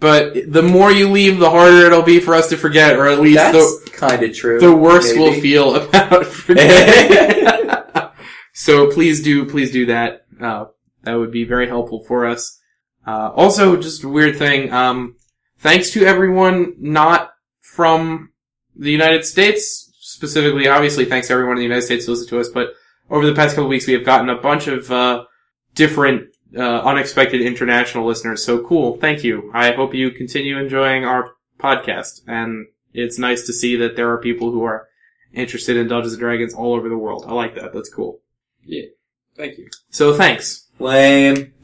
but 0.00 0.50
the 0.50 0.62
more 0.62 0.90
you 0.90 1.10
leave, 1.10 1.38
the 1.38 1.50
harder 1.50 1.86
it'll 1.86 2.02
be 2.02 2.20
for 2.20 2.34
us 2.34 2.48
to 2.48 2.56
forget, 2.56 2.96
or 2.98 3.06
at 3.06 3.20
least 3.20 3.52
the 3.52 3.90
kind 3.92 4.22
of 4.22 4.34
true. 4.34 4.58
the 4.58 4.74
worse 4.74 5.12
we'll 5.12 5.40
feel 5.40 5.76
about 5.88 6.26
forgetting. 6.26 7.70
so 8.52 8.90
please 8.90 9.22
do, 9.22 9.44
please 9.44 9.70
do 9.70 9.86
that. 9.86 10.24
Uh, 10.40 10.66
that 11.02 11.14
would 11.14 11.30
be 11.30 11.44
very 11.44 11.68
helpful 11.68 12.02
for 12.04 12.26
us. 12.26 12.58
Uh, 13.06 13.30
also, 13.34 13.76
just 13.76 14.04
a 14.04 14.08
weird 14.08 14.36
thing. 14.36 14.72
Um, 14.72 15.16
thanks 15.58 15.90
to 15.90 16.04
everyone 16.04 16.74
not 16.78 17.30
from 17.60 18.30
the 18.76 18.90
United 18.90 19.24
States, 19.24 19.90
specifically, 20.00 20.68
obviously, 20.68 21.04
thanks 21.04 21.28
to 21.28 21.34
everyone 21.34 21.56
in 21.56 21.60
the 21.60 21.64
United 21.64 21.82
States 21.82 22.06
who 22.06 22.12
listened 22.12 22.30
to 22.30 22.40
us. 22.40 22.48
But 22.48 22.68
over 23.10 23.26
the 23.26 23.34
past 23.34 23.54
couple 23.54 23.64
of 23.64 23.70
weeks, 23.70 23.86
we 23.86 23.94
have 23.94 24.04
gotten 24.04 24.28
a 24.28 24.40
bunch 24.40 24.66
of 24.66 24.90
uh, 24.90 25.24
different, 25.74 26.34
uh, 26.56 26.80
unexpected 26.80 27.40
international 27.40 28.06
listeners. 28.06 28.44
So 28.44 28.64
cool. 28.64 28.96
Thank 28.96 29.24
you. 29.24 29.50
I 29.54 29.72
hope 29.72 29.94
you 29.94 30.10
continue 30.10 30.58
enjoying 30.58 31.04
our 31.04 31.32
podcast, 31.58 32.22
and 32.26 32.66
it's 32.92 33.18
nice 33.18 33.46
to 33.46 33.52
see 33.52 33.76
that 33.76 33.96
there 33.96 34.10
are 34.10 34.18
people 34.18 34.50
who 34.50 34.64
are 34.64 34.88
interested 35.32 35.76
in 35.76 35.88
Dungeons 35.88 36.14
and 36.14 36.20
Dragons 36.20 36.54
all 36.54 36.74
over 36.74 36.88
the 36.88 36.98
world. 36.98 37.24
I 37.26 37.32
like 37.32 37.54
that. 37.54 37.72
That's 37.72 37.92
cool. 37.92 38.20
Yeah. 38.64 38.86
Thank 39.36 39.58
you. 39.58 39.68
So 39.90 40.14
thanks. 40.14 40.68
Lame. 40.78 41.52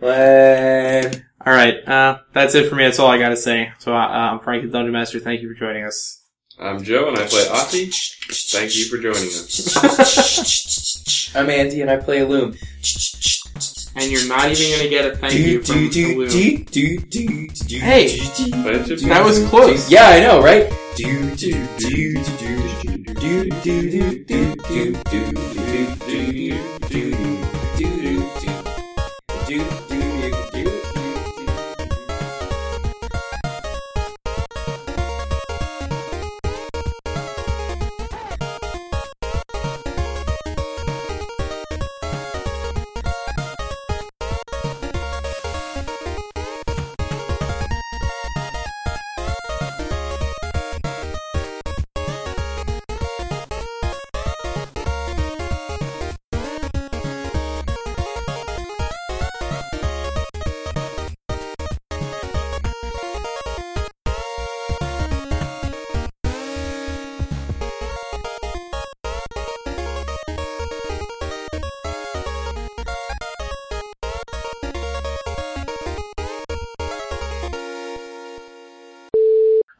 Lame. 0.00 1.24
all 1.44 1.52
right, 1.52 1.88
uh, 1.88 2.18
that's 2.32 2.54
it 2.54 2.68
for 2.68 2.76
me. 2.76 2.84
That's 2.84 2.98
all 2.98 3.10
I 3.10 3.18
got 3.18 3.30
to 3.30 3.36
say. 3.36 3.72
So 3.78 3.94
uh, 3.94 3.98
I'm 3.98 4.38
Frank, 4.40 4.62
the 4.62 4.68
Dungeon 4.68 4.92
Master. 4.92 5.18
Thank 5.18 5.42
you 5.42 5.48
for 5.52 5.58
joining 5.58 5.84
us. 5.84 6.22
I'm 6.60 6.82
Joe, 6.82 7.08
and 7.08 7.18
I 7.18 7.26
play 7.26 7.46
Ati. 7.48 7.90
Thank 7.90 8.76
you 8.76 8.86
for 8.86 8.98
joining 8.98 9.28
us. 9.28 9.76
I'm 11.36 11.48
Andy 11.50 11.82
and 11.82 11.90
I 11.90 11.96
play 11.96 12.18
Illume. 12.20 12.56
And 14.00 14.10
you're 14.12 14.28
not 14.28 14.50
even 14.50 14.78
gonna 14.78 14.88
get 14.88 15.12
a 15.12 15.16
thank 15.16 15.32
you 15.34 15.62
from 15.62 15.74
Balloon. 16.14 16.28
Hey, 17.80 18.08
But 18.62 18.74
it's 18.76 18.88
just- 18.88 19.04
That 19.06 19.24
was 19.24 19.44
close. 19.48 19.90
Yeah, 19.90 20.08
I 20.08 20.20
know, 20.20 20.40
right? 20.42 20.70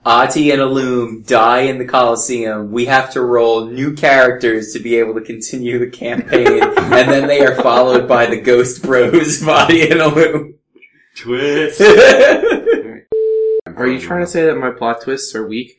Ati 0.08 0.50
and 0.52 0.62
Illume 0.62 1.22
die 1.26 1.60
in 1.60 1.76
the 1.76 1.84
Colosseum. 1.84 2.72
We 2.72 2.86
have 2.86 3.10
to 3.10 3.20
roll 3.20 3.66
new 3.66 3.92
characters 3.92 4.72
to 4.72 4.78
be 4.78 4.96
able 4.96 5.12
to 5.12 5.20
continue 5.20 5.78
the 5.78 5.90
campaign, 5.90 6.62
and 6.78 7.10
then 7.10 7.28
they 7.28 7.44
are 7.44 7.54
followed 7.56 8.08
by 8.08 8.24
the 8.24 8.40
Ghost 8.40 8.82
Bros, 8.82 9.42
Ati 9.46 9.90
and 9.90 10.00
Illume. 10.00 10.54
Twist. 11.14 11.82
Are 13.76 13.86
you 13.86 14.00
trying 14.00 14.24
to 14.24 14.26
say 14.26 14.46
that 14.46 14.56
my 14.56 14.70
plot 14.70 15.02
twists 15.02 15.34
are 15.34 15.46
weak? 15.46 15.78